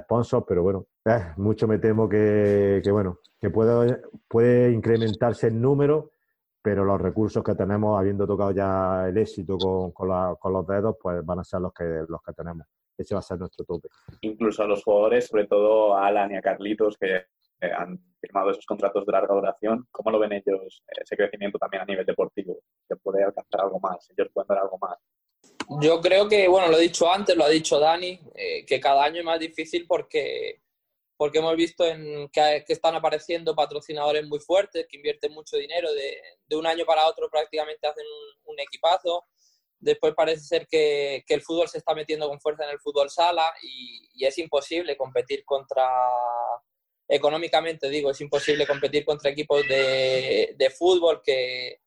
[0.01, 5.61] sponsors, pero bueno, eh, mucho me temo que, que bueno, que puede, puede incrementarse el
[5.61, 6.11] número,
[6.63, 11.25] pero los recursos que tenemos, habiendo tocado ya el éxito con, con, los dedos, pues
[11.25, 12.67] van a ser los que, los que tenemos.
[12.97, 13.89] Ese va a ser nuestro tope.
[14.23, 17.23] Incluso a los jugadores, sobre todo a Alan y a Carlitos, que
[17.61, 21.87] han firmado esos contratos de larga duración, ¿cómo lo ven ellos ese crecimiento también a
[21.87, 22.59] nivel deportivo?
[22.87, 24.09] ¿Se puede alcanzar algo más?
[24.17, 24.99] ¿Ellos pueden dar algo más?
[25.81, 29.05] Yo creo que, bueno, lo he dicho antes, lo ha dicho Dani, eh, que cada
[29.05, 30.63] año es más difícil porque
[31.19, 36.17] porque hemos visto en, que, están apareciendo patrocinadores muy fuertes, que invierten mucho dinero, de,
[36.47, 38.07] de un año para otro prácticamente hacen
[38.45, 39.27] un, equipazo.
[39.81, 43.11] Después parece ser que, que, el fútbol se está metiendo con fuerza en el fútbol
[43.11, 45.89] sala y, y, es imposible competir contra,
[47.09, 51.81] económicamente digo, es imposible competir contra equipos de, de fútbol que,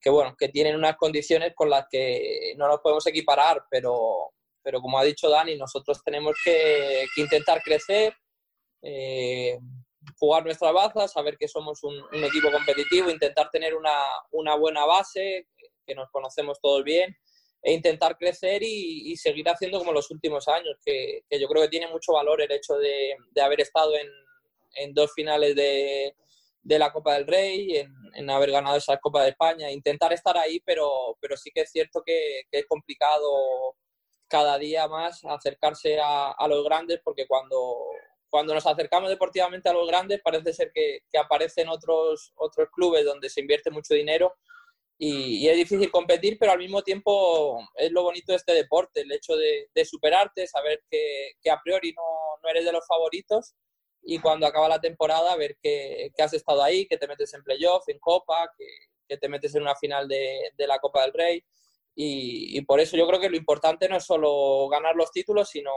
[0.00, 4.32] que, bueno, que tienen unas condiciones con las que no nos podemos equiparar, pero,
[4.62, 8.14] pero como ha dicho Dani, nosotros tenemos que, intentar crecer,
[8.82, 9.58] eh,
[10.18, 13.94] jugar nuestra baza, saber que somos un, equipo competitivo, intentar tener una,
[14.30, 15.46] una, buena base,
[15.86, 17.14] que nos conocemos todos bien,
[17.62, 21.68] e intentar crecer y, seguir haciendo como los últimos años, que, que, yo creo que
[21.68, 24.08] tiene mucho valor el hecho de, de haber estado en,
[24.76, 26.14] en, dos finales de,
[26.62, 30.36] de la Copa del Rey, en, en, haber ganado esa Copa de España, intentar estar
[30.36, 33.76] ahí, pero, pero sí que es cierto que, que es complicado
[34.28, 37.76] cada día más acercarse a, a los grandes, porque cuando
[38.30, 43.28] cuando nos acercamos deportivamente a los grandes, parece ser que, aparecen otros, otros clubes donde
[43.28, 44.36] se invierte mucho dinero
[44.96, 49.12] y, es difícil competir, pero al mismo tiempo es lo bonito de este deporte, el
[49.12, 53.54] hecho de, superarte, saber que, a priori no, eres de los favoritos
[54.02, 57.88] y cuando acaba la temporada ver que, has estado ahí, que te metes en playoff,
[57.88, 61.44] en Copa, que, te metes en una final de, la Copa del Rey.
[61.94, 65.50] Y, y, por eso yo creo que lo importante no es solo ganar los títulos,
[65.50, 65.72] sino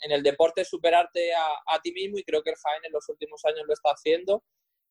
[0.00, 3.44] en el deporte superarte a, ti mismo y creo que el Jaén en los últimos
[3.44, 4.44] años lo está haciendo.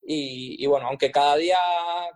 [0.09, 1.57] Y, bueno, aunque cada día,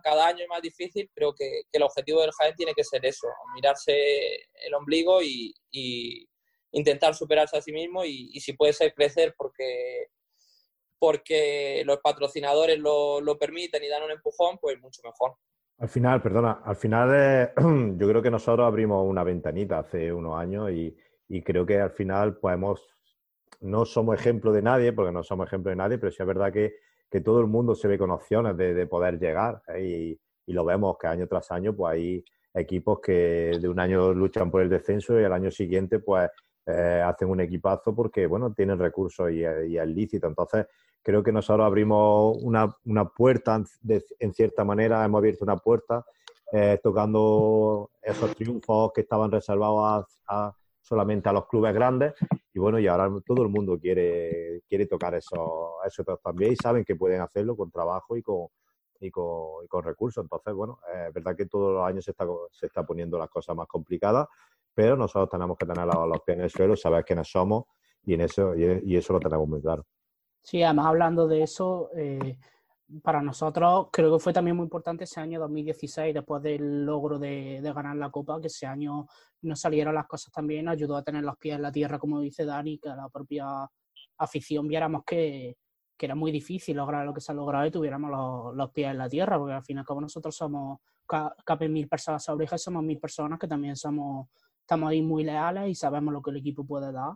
[0.02, 3.26] cada año es más difícil, creo que, el objetivo del Jaén tiene que ser eso,
[3.54, 5.54] mirarse el ombligo y,
[6.74, 10.06] intentar superarse a sí mismo y, si puede ser crecer porque,
[11.02, 15.32] porque los patrocinadores lo, lo, permiten y dan un empujón, pues mucho mejor.
[15.78, 17.52] Al final, perdona, al final eh,
[17.98, 20.96] yo creo que nosotros abrimos una ventanita hace unos años y,
[21.28, 22.86] y creo que al final podemos,
[23.62, 26.52] no somos ejemplo de nadie, porque no somos ejemplo de nadie, pero sí es verdad
[26.52, 26.76] que,
[27.10, 29.82] que todo el mundo se ve con opciones de, de poder llegar ¿eh?
[29.82, 32.24] y, y, lo vemos que año tras año pues hay
[32.54, 36.30] equipos que de un año luchan por el descenso y al año siguiente pues
[36.64, 40.66] eh, hacen un equipazo porque bueno tienen recursos y, y, es lícito entonces
[41.02, 43.62] creo que nosotros abrimos una, una puerta
[44.18, 46.04] en cierta manera hemos abierto una puerta
[46.52, 52.12] eh, tocando esos triunfos que estaban reservados a solamente a los clubes grandes.
[52.52, 56.84] Y bueno, y ahora todo el mundo quiere, quiere tocar esos, esos también y saben
[56.84, 58.48] que pueden hacerlo con trabajo y con,
[59.00, 60.22] y con, y con recursos.
[60.22, 63.56] Entonces, bueno, es verdad que todos los años se está, se está poniendo las cosas
[63.56, 64.28] más complicadas,
[64.74, 67.64] pero nosotros tenemos que tener los, los pies en el suelo, saber quiénes somos
[68.04, 69.86] y, en eso, y, eso lo tenemos muy claro.
[70.42, 72.36] Sí, además hablando de eso, eh,
[73.02, 77.60] para nosotros creo que fue también muy importante ese año 2016, después del logro de,
[77.62, 79.06] de, ganar la Copa, que ese año
[79.42, 82.44] no salieron las cosas también, ayudó a tener los pies en la tierra, como dice
[82.44, 83.68] Dani, que la propia
[84.18, 85.56] afición viéramos que,
[85.96, 88.90] que era muy difícil lograr lo que se ha logrado y tuviéramos los, los pies
[88.90, 90.80] en la tierra, porque al final como nosotros somos,
[91.44, 94.28] caben mil personas sobre hija, somos mil personas que también somos,
[94.60, 97.14] estamos ahí muy leales y sabemos lo que el equipo puede dar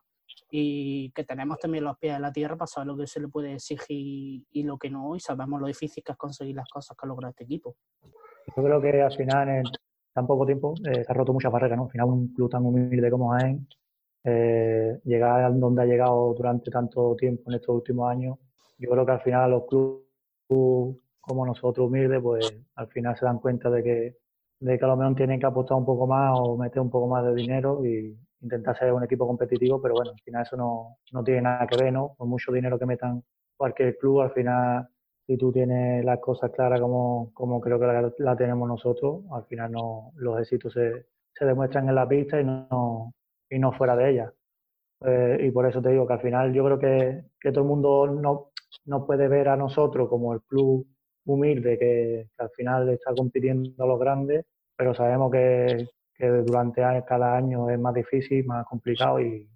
[0.51, 3.29] y que tenemos también los pies en la tierra para saber lo que se le
[3.29, 6.97] puede exigir y lo que no, y sabemos lo difícil que es conseguir las cosas
[6.97, 7.77] que ha logrado este equipo.
[8.57, 9.65] Yo creo que al final en
[10.13, 11.85] tan poco tiempo eh, se ha roto muchas barreras, ¿no?
[11.85, 13.67] Al final un club tan humilde como Jaén,
[14.25, 18.39] eh, llegar a donde ha llegado durante tanto tiempo en estos últimos años,
[18.79, 20.07] yo creo que al final los clubes
[21.21, 24.17] como nosotros humildes, pues al final se dan cuenta de que,
[24.61, 27.09] de que a lo mejor tienen que apostar un poco más o meter un poco
[27.09, 30.99] más de dinero y intentar ser un equipo competitivo, pero bueno, al final eso no,
[31.13, 32.15] no tiene nada que ver, ¿no?
[32.17, 33.23] Por mucho dinero que metan
[33.57, 34.89] cualquier club, al final,
[35.27, 39.73] si tú tienes las cosas claras como, como creo que la, tenemos nosotros, al final
[39.73, 43.15] no, los éxitos se, se demuestran en la pista y no,
[43.51, 44.33] y no fuera de ella.
[45.05, 47.69] Eh, y por eso te digo que al final yo creo que, que todo el
[47.69, 48.51] mundo no,
[48.87, 50.87] no puede ver a nosotros como el club
[51.27, 54.45] humilde que, al final está compitiendo a los grandes,
[54.77, 59.49] pero sabemos que, que durante cada año es más difícil, más complicado y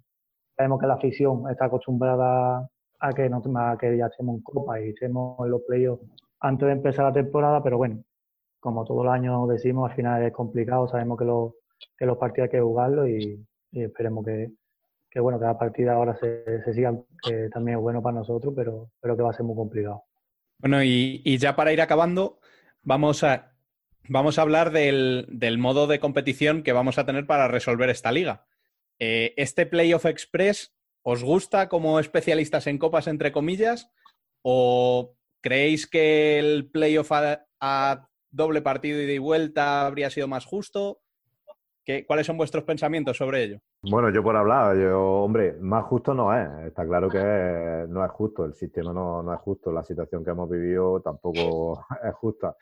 [0.55, 2.69] sabemos que la afición está acostumbrada
[2.99, 3.29] a que,
[3.97, 6.03] ya estemos en Copa y estemos en los playoffs
[6.39, 8.03] antes de empezar la temporada, pero bueno,
[8.59, 12.61] como todos los años decimos, al final es complicado, sabemos que los, partidos hay que
[12.61, 14.51] jugarlos y, esperemos que,
[15.09, 18.53] que bueno, que la partida ahora se, se siga, que también es bueno para nosotros,
[18.55, 20.03] pero, pero que va a ser muy complicado.
[20.59, 22.39] Bueno, y ya para ir acabando,
[22.83, 23.50] vamos a,
[24.07, 28.45] vamos a hablar del, modo de competición que vamos a tener para resolver esta liga.
[28.99, 30.73] Eh, ¿Este Playoff Express
[31.03, 33.91] os gusta como especialistas en copas, entre comillas?
[34.43, 41.01] ¿O creéis que el Playoff a, doble partido y de vuelta habría sido más justo?
[41.83, 43.59] ¿Qué, ¿Cuáles son vuestros pensamientos sobre ello?
[43.81, 46.67] Bueno, yo por hablar, yo, hombre, más justo no es.
[46.67, 50.29] Está claro que no es justo, el sistema no, no es justo, la situación que
[50.29, 52.55] hemos vivido tampoco es justa.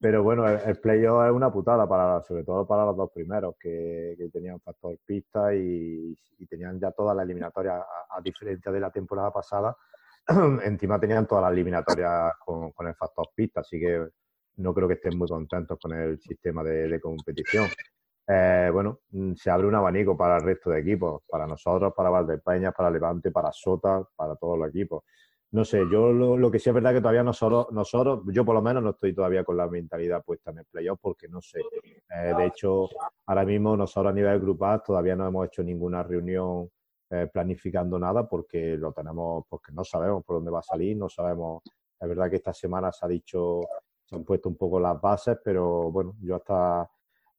[0.00, 3.54] Pero bueno, el, el playoff es una putada, para, sobre todo para los dos primeros,
[3.60, 8.80] que, que tenían factor pista y, y, tenían ya toda la eliminatoria, a, diferencia de
[8.80, 9.76] la temporada pasada,
[10.64, 14.08] encima tenían todas las eliminatorias con, con, el factor pista, así que
[14.56, 17.66] no creo que estén muy contentos con el sistema de, de competición
[18.32, 22.10] eh, bueno, mm, se abre un abanico para el resto de equipos, para nosotros, para
[22.10, 25.02] Valdepeñas, para Levante, para Sota, para todos los equipos.
[25.52, 28.54] No sé, yo lo, lo, que sí es verdad que todavía nosotros, nosotros, yo por
[28.54, 31.58] lo menos no estoy todavía con la mentalidad puesta en el playoff porque no sé.
[31.82, 32.88] Eh, de hecho,
[33.26, 36.70] ahora mismo nosotros a nivel grupal todavía no hemos hecho ninguna reunión
[37.10, 41.08] eh, planificando nada porque lo tenemos, porque no sabemos por dónde va a salir, no
[41.08, 41.62] sabemos.
[41.98, 43.62] Es verdad que esta semana se ha dicho,
[44.04, 46.88] se han puesto un poco las bases, pero bueno, yo hasta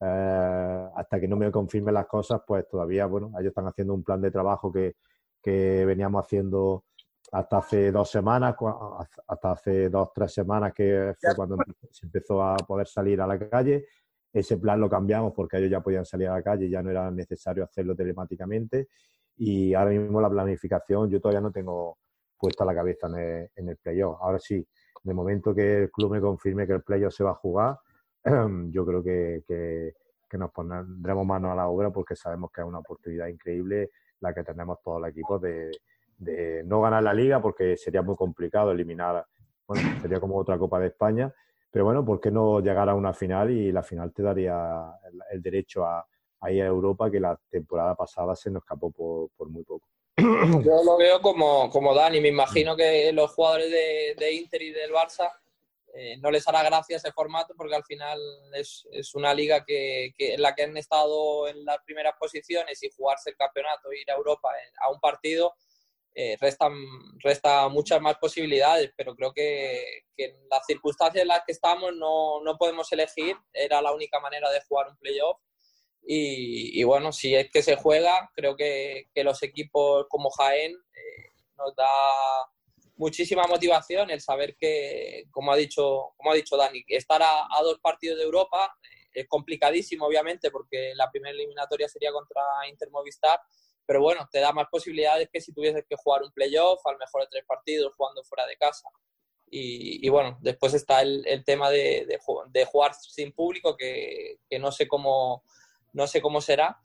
[0.01, 4.03] eh, hasta que no me confirmen las cosas, pues todavía, bueno, ellos están haciendo un
[4.03, 4.95] plan de trabajo que,
[5.41, 6.85] que veníamos haciendo
[7.32, 8.56] hasta hace dos semanas,
[9.28, 11.58] hasta hace dos, tres semanas que fue cuando
[11.90, 13.86] se empezó a poder salir a la calle.
[14.34, 17.10] Ese plan lo cambiamos porque ellos ya podían salir a la calle, ya no era
[17.10, 18.90] necesario hacerlo telemáticamente.
[19.38, 21.98] Y ahora mismo la planificación, yo todavía no tengo
[22.38, 24.18] puesta la cabeza en el, en el playoff.
[24.22, 27.32] Ahora sí, en el momento que el club me confirme que el playoff se va
[27.32, 27.78] a jugar,
[28.72, 29.94] yo creo que, que,
[30.30, 34.34] que, nos pondremos mano a la obra porque sabemos que es una oportunidad increíble la
[34.34, 35.72] que tenemos todo el equipo de,
[36.22, 39.26] de no ganar la liga porque sería muy complicado eliminar,
[39.68, 41.34] bueno, sería como otra Copa de España,
[41.72, 44.93] pero bueno, ¿por qué no llegar a una final y la final te daría
[45.31, 46.06] el, derecho a,
[46.52, 49.88] ir a Europa que la temporada pasada se nos escapó por, muy poco?
[50.18, 54.91] Yo lo veo como, como Dani, me imagino que los jugadores de, Inter y del
[54.91, 55.31] Barça
[55.95, 58.19] eh, no les hará gracia ese formato porque al final
[58.53, 62.84] es, es una liga que, que, en la que han estado en las primeras posiciones
[62.84, 64.49] y jugarse el campeonato, ir a Europa
[64.85, 65.56] a un partido,
[66.13, 66.73] eh, restan,
[67.19, 71.95] resta muchas más posibilidades, pero creo que, que, en las circunstancias en las que estamos
[71.95, 75.39] no, no podemos elegir, era la única manera de jugar un playoff.
[76.03, 80.71] Y, y, bueno, si es que se juega, creo que, que los equipos como Jaén
[80.71, 81.88] eh, nos da
[82.95, 87.63] muchísima motivación el saber que, como ha dicho, como ha dicho Dani, estar a, a
[87.63, 92.89] dos partidos de Europa, eh, es complicadísimo, obviamente, porque la primera eliminatoria sería contra Inter
[92.91, 93.39] Movistar,
[93.86, 96.98] pero bueno, te da más posibilidades que si tuvieses que jugar un playoff, a lo
[96.98, 98.88] mejor de tres partidos jugando fuera de casa.
[99.49, 104.40] Y, y bueno, después está el, el tema de, de, de, jugar sin público, que,
[104.49, 105.44] que, no, sé cómo,
[105.91, 106.80] no sé cómo será,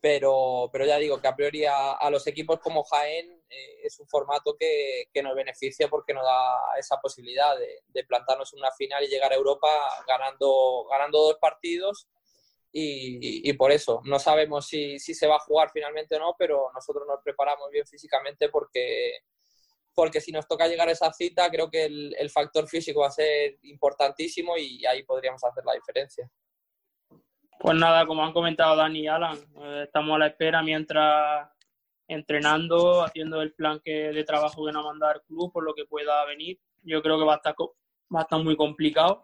[0.00, 3.98] pero, pero ya digo que a priori a, a los equipos como Jaén eh, es
[3.98, 8.60] un formato que, que, nos beneficia porque nos da esa posibilidad de, de, plantarnos en
[8.60, 9.68] una final y llegar a Europa
[10.06, 12.08] ganando, ganando dos partidos.
[12.74, 16.34] Y, y, por eso no sabemos si, si, se va a jugar finalmente o no,
[16.38, 19.12] pero nosotros nos preparamos bien físicamente porque,
[19.94, 23.08] porque si nos toca llegar a esa cita, creo que el, el factor físico va
[23.08, 26.30] a ser importantísimo y ahí podríamos hacer la diferencia.
[27.62, 31.48] Pues nada, como han comentado Dani y Alan, eh, estamos a la espera mientras
[32.08, 35.84] entrenando, haciendo el plan que, de trabajo que nos manda el club por lo que
[35.84, 36.58] pueda venir.
[36.82, 37.54] Yo creo que va a estar,
[38.14, 39.22] va a estar muy complicado,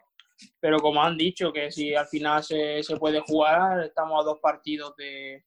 [0.61, 4.39] pero como han dicho, que si al final se, se puede jugar, estamos a dos
[4.41, 5.45] partidos de,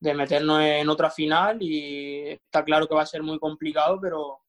[0.00, 4.40] de, meternos en otra final y está claro que va a ser muy complicado, pero,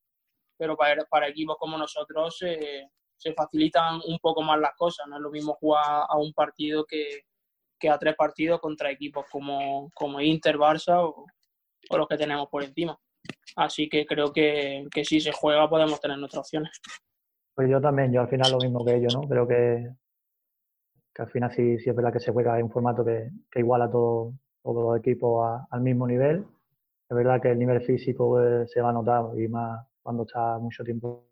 [0.57, 5.07] pero para, para equipos como nosotros se, se facilitan un poco más las cosas.
[5.07, 7.25] No es lo mismo jugar a un partido que,
[7.79, 11.25] que a tres partidos contra equipos como, como Inter, Barça o,
[11.89, 12.97] o los que tenemos por encima.
[13.55, 16.71] Así que creo que, que, si se juega podemos tener nuestras opciones.
[17.56, 19.28] Pues yo también, yo al final lo mismo que ellos, ¿no?
[19.28, 19.90] Creo que,
[21.14, 23.60] que al final sí, sí es verdad que se juega en un formato que, que
[23.60, 24.34] iguala a todo,
[24.64, 26.45] todos los equipos al mismo nivel.
[27.10, 30.57] Es verdad que el nivel físico pues, se va a notar y más cuando está
[30.60, 31.26] mucho tiempo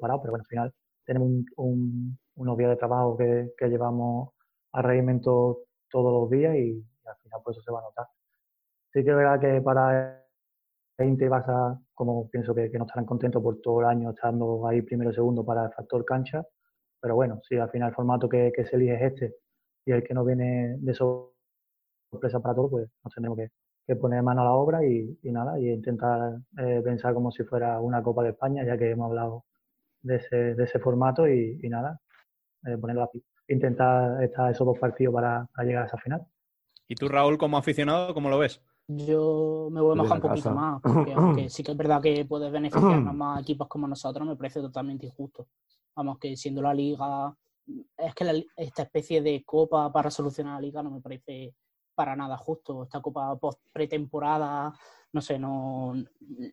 [0.00, 4.30] parado, pero bueno, al final tenemos un, un, unos días de trabajo que, que llevamos
[4.72, 5.60] a regimiento
[5.90, 8.06] todos los días y, y, al final pues eso se va a notar.
[8.92, 10.24] Sí que es verdad que para
[10.98, 14.82] Inter y Barça, como pienso que, no estarán contentos por todo el año estando ahí
[14.82, 16.44] primero y segundo para el factor cancha,
[17.00, 19.36] pero bueno, si al final el formato que, se elige es este
[19.84, 23.50] y el que no viene de sorpresa para todos, pues nos tendremos que,
[23.96, 28.02] poner mano a la obra y, nada, y intentar eh, pensar como si fuera una
[28.02, 29.44] Copa de España, ya que hemos hablado
[30.00, 32.00] de ese, formato y, nada,
[32.64, 36.22] eh, ponerlo aquí intentar estar esos dos partidos para, llegar a esa final.
[36.88, 38.62] ¿Y tú, Raúl, como aficionado, cómo lo ves?
[38.88, 40.54] Yo me voy a mojar un poquito casa.
[40.54, 44.36] más, porque aunque sí que es verdad que puede beneficiarnos más equipos como nosotros, me
[44.36, 45.48] parece totalmente injusto.
[45.94, 47.34] Vamos, que siendo la liga,
[47.96, 51.54] es que la, esta especie de copa para solucionar la liga no me parece
[51.94, 52.84] para nada justo.
[52.84, 54.72] Esta copa post pretemporada,
[55.12, 55.94] no sé, no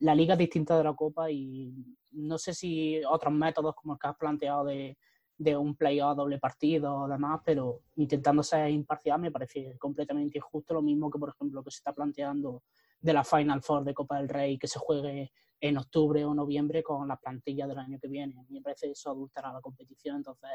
[0.02, 1.74] la liga es distinta de la copa y
[2.12, 4.98] no sé si otros métodos como el que has planteado de
[5.40, 10.74] de un playoff doble partido o demás, pero intentando ser imparcial me parece completamente injusto,
[10.74, 12.64] lo mismo que por ejemplo que se está planteando
[12.99, 16.84] de la Final Four de Copa del Rey que se juegue en octubre o noviembre
[16.84, 18.45] con la plantilla del año que viene.
[18.49, 20.49] Me parece eso adulterar la competición, entonces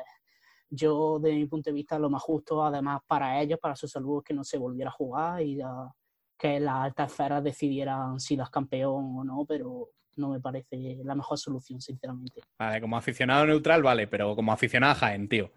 [0.68, 4.18] yo de mi punto de vista lo más justo además para ellos, para su salud,
[4.18, 5.90] es que no se volviera a jugar y ya,
[6.38, 11.14] que las altas esferas decidieran si las campeón o no, pero no me parece la
[11.14, 12.42] mejor solución, sinceramente.
[12.58, 15.50] Vale, como aficionado neutral, vale, pero como aficionado a Jaén, tío.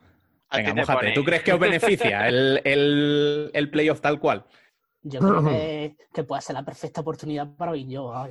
[0.52, 1.12] Venga, mojate.
[1.12, 4.46] ¿Tú crees que os beneficia el, el, el playoff tal cual?
[5.04, 8.14] Yo creo que, que, puede ser la perfecta oportunidad para oír yo.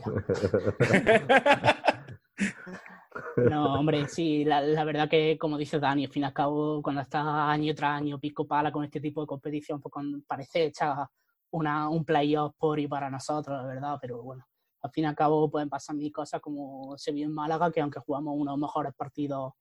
[3.36, 6.82] No, hombre, sí, la, la, verdad que, como dice Dani, al fin y al cabo,
[6.82, 9.92] cuando estás año tras año pico pala con este tipo de competición, pues
[10.26, 11.08] parece hecha
[11.50, 14.46] una, un playoff por y para nosotros, la verdad, pero bueno,
[14.82, 17.80] al fin y al cabo pueden pasar mil cosas como se vio en Málaga, que
[17.80, 19.54] aunque jugamos uno de los mejores partidos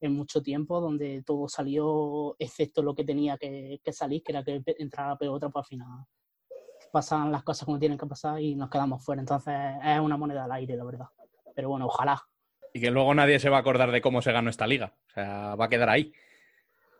[0.00, 4.44] en mucho tiempo, donde todo salió excepto lo que tenía que, que salir, que era
[4.44, 6.06] que entrara peor otra, pues al final
[6.92, 9.20] pasan las cosas como tienen que pasar y nos quedamos fuera.
[9.20, 9.54] Entonces
[9.84, 11.06] es una moneda al aire, la verdad.
[11.54, 12.22] Pero bueno, ojalá.
[12.72, 14.94] Y que luego nadie se va a acordar de cómo se ganó esta liga.
[15.08, 16.12] O sea, va a quedar ahí.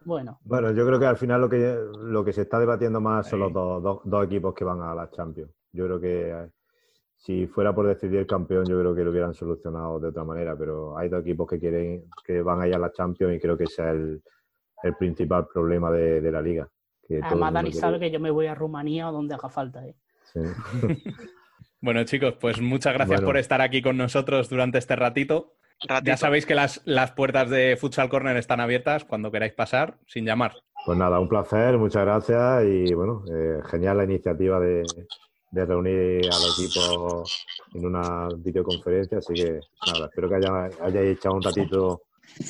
[0.06, 0.38] Bueno.
[0.44, 3.40] Bueno, yo creo que al final lo que, lo que se está debatiendo más son
[3.40, 5.50] los dos, dos, dos equipos que van a la Champions.
[5.72, 6.48] Yo creo que
[7.16, 10.56] si fuera por decidir el campeón, yo creo que lo hubieran solucionado de otra manera,
[10.56, 13.64] pero hay dos equipos que quieren, que van allá a la Champions y creo que
[13.64, 14.22] ese es el,
[14.84, 16.68] el principal problema de, de la liga.
[17.02, 19.84] Que Además, Dani sabe que yo me voy a Rumanía o donde haga falta.
[19.84, 19.96] ¿eh?
[20.22, 20.40] Sí.
[21.80, 23.26] bueno, chicos, pues muchas gracias bueno.
[23.26, 25.56] por estar aquí con nosotros durante este ratito.
[25.88, 26.10] Ratito.
[26.10, 30.24] Ya sabéis que las, las puertas de Futsal Corner están abiertas cuando queráis pasar, sin
[30.24, 30.54] llamar.
[30.84, 34.84] Pues nada, un placer, muchas gracias y bueno, eh, genial la iniciativa de,
[35.50, 37.24] de reunir al equipo
[37.74, 39.60] en una videoconferencia, así que
[39.92, 42.02] nada, espero que haya, hayáis echado un ratito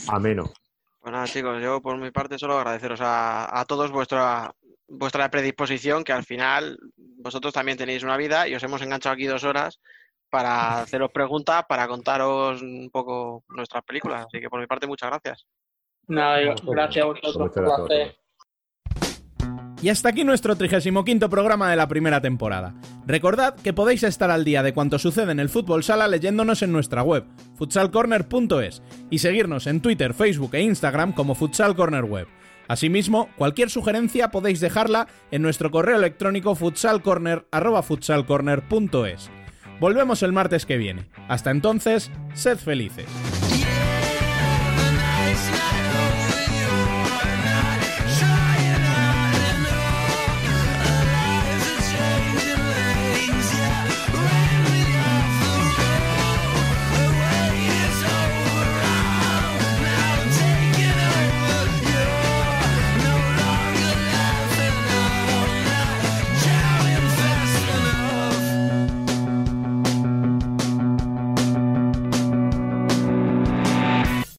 [0.09, 0.53] ameno.
[1.01, 4.53] Pues nada, chicos, yo por mi parte solo agradeceros a, a todos vuestra,
[4.89, 9.25] vuestra predisposición, que al final vosotros también tenéis una vida y os hemos enganchado aquí
[9.25, 9.81] dos horas
[10.31, 14.27] para haceros preguntas, para contaros un poco nuestras películas.
[14.27, 15.47] Así que por mi parte, muchas gracias.
[16.09, 17.53] Nada, gracias a vosotros.
[19.83, 22.73] Y hasta aquí nuestro 35 programa de la primera temporada.
[23.07, 26.73] Recordad que podéis estar al día de cuanto sucede en el fútbol sala leyéndonos en
[26.73, 27.27] nuestra web,
[27.57, 32.27] futsalcorner.es, y seguirnos en Twitter, Facebook e Instagram como Futsal Corner Web.
[32.69, 39.31] Asimismo, cualquier sugerencia podéis dejarla en nuestro correo electrónico futsalcorner.es.
[39.81, 41.07] Volvemos el martes que viene.
[41.29, 43.07] Hasta entonces, sed felices.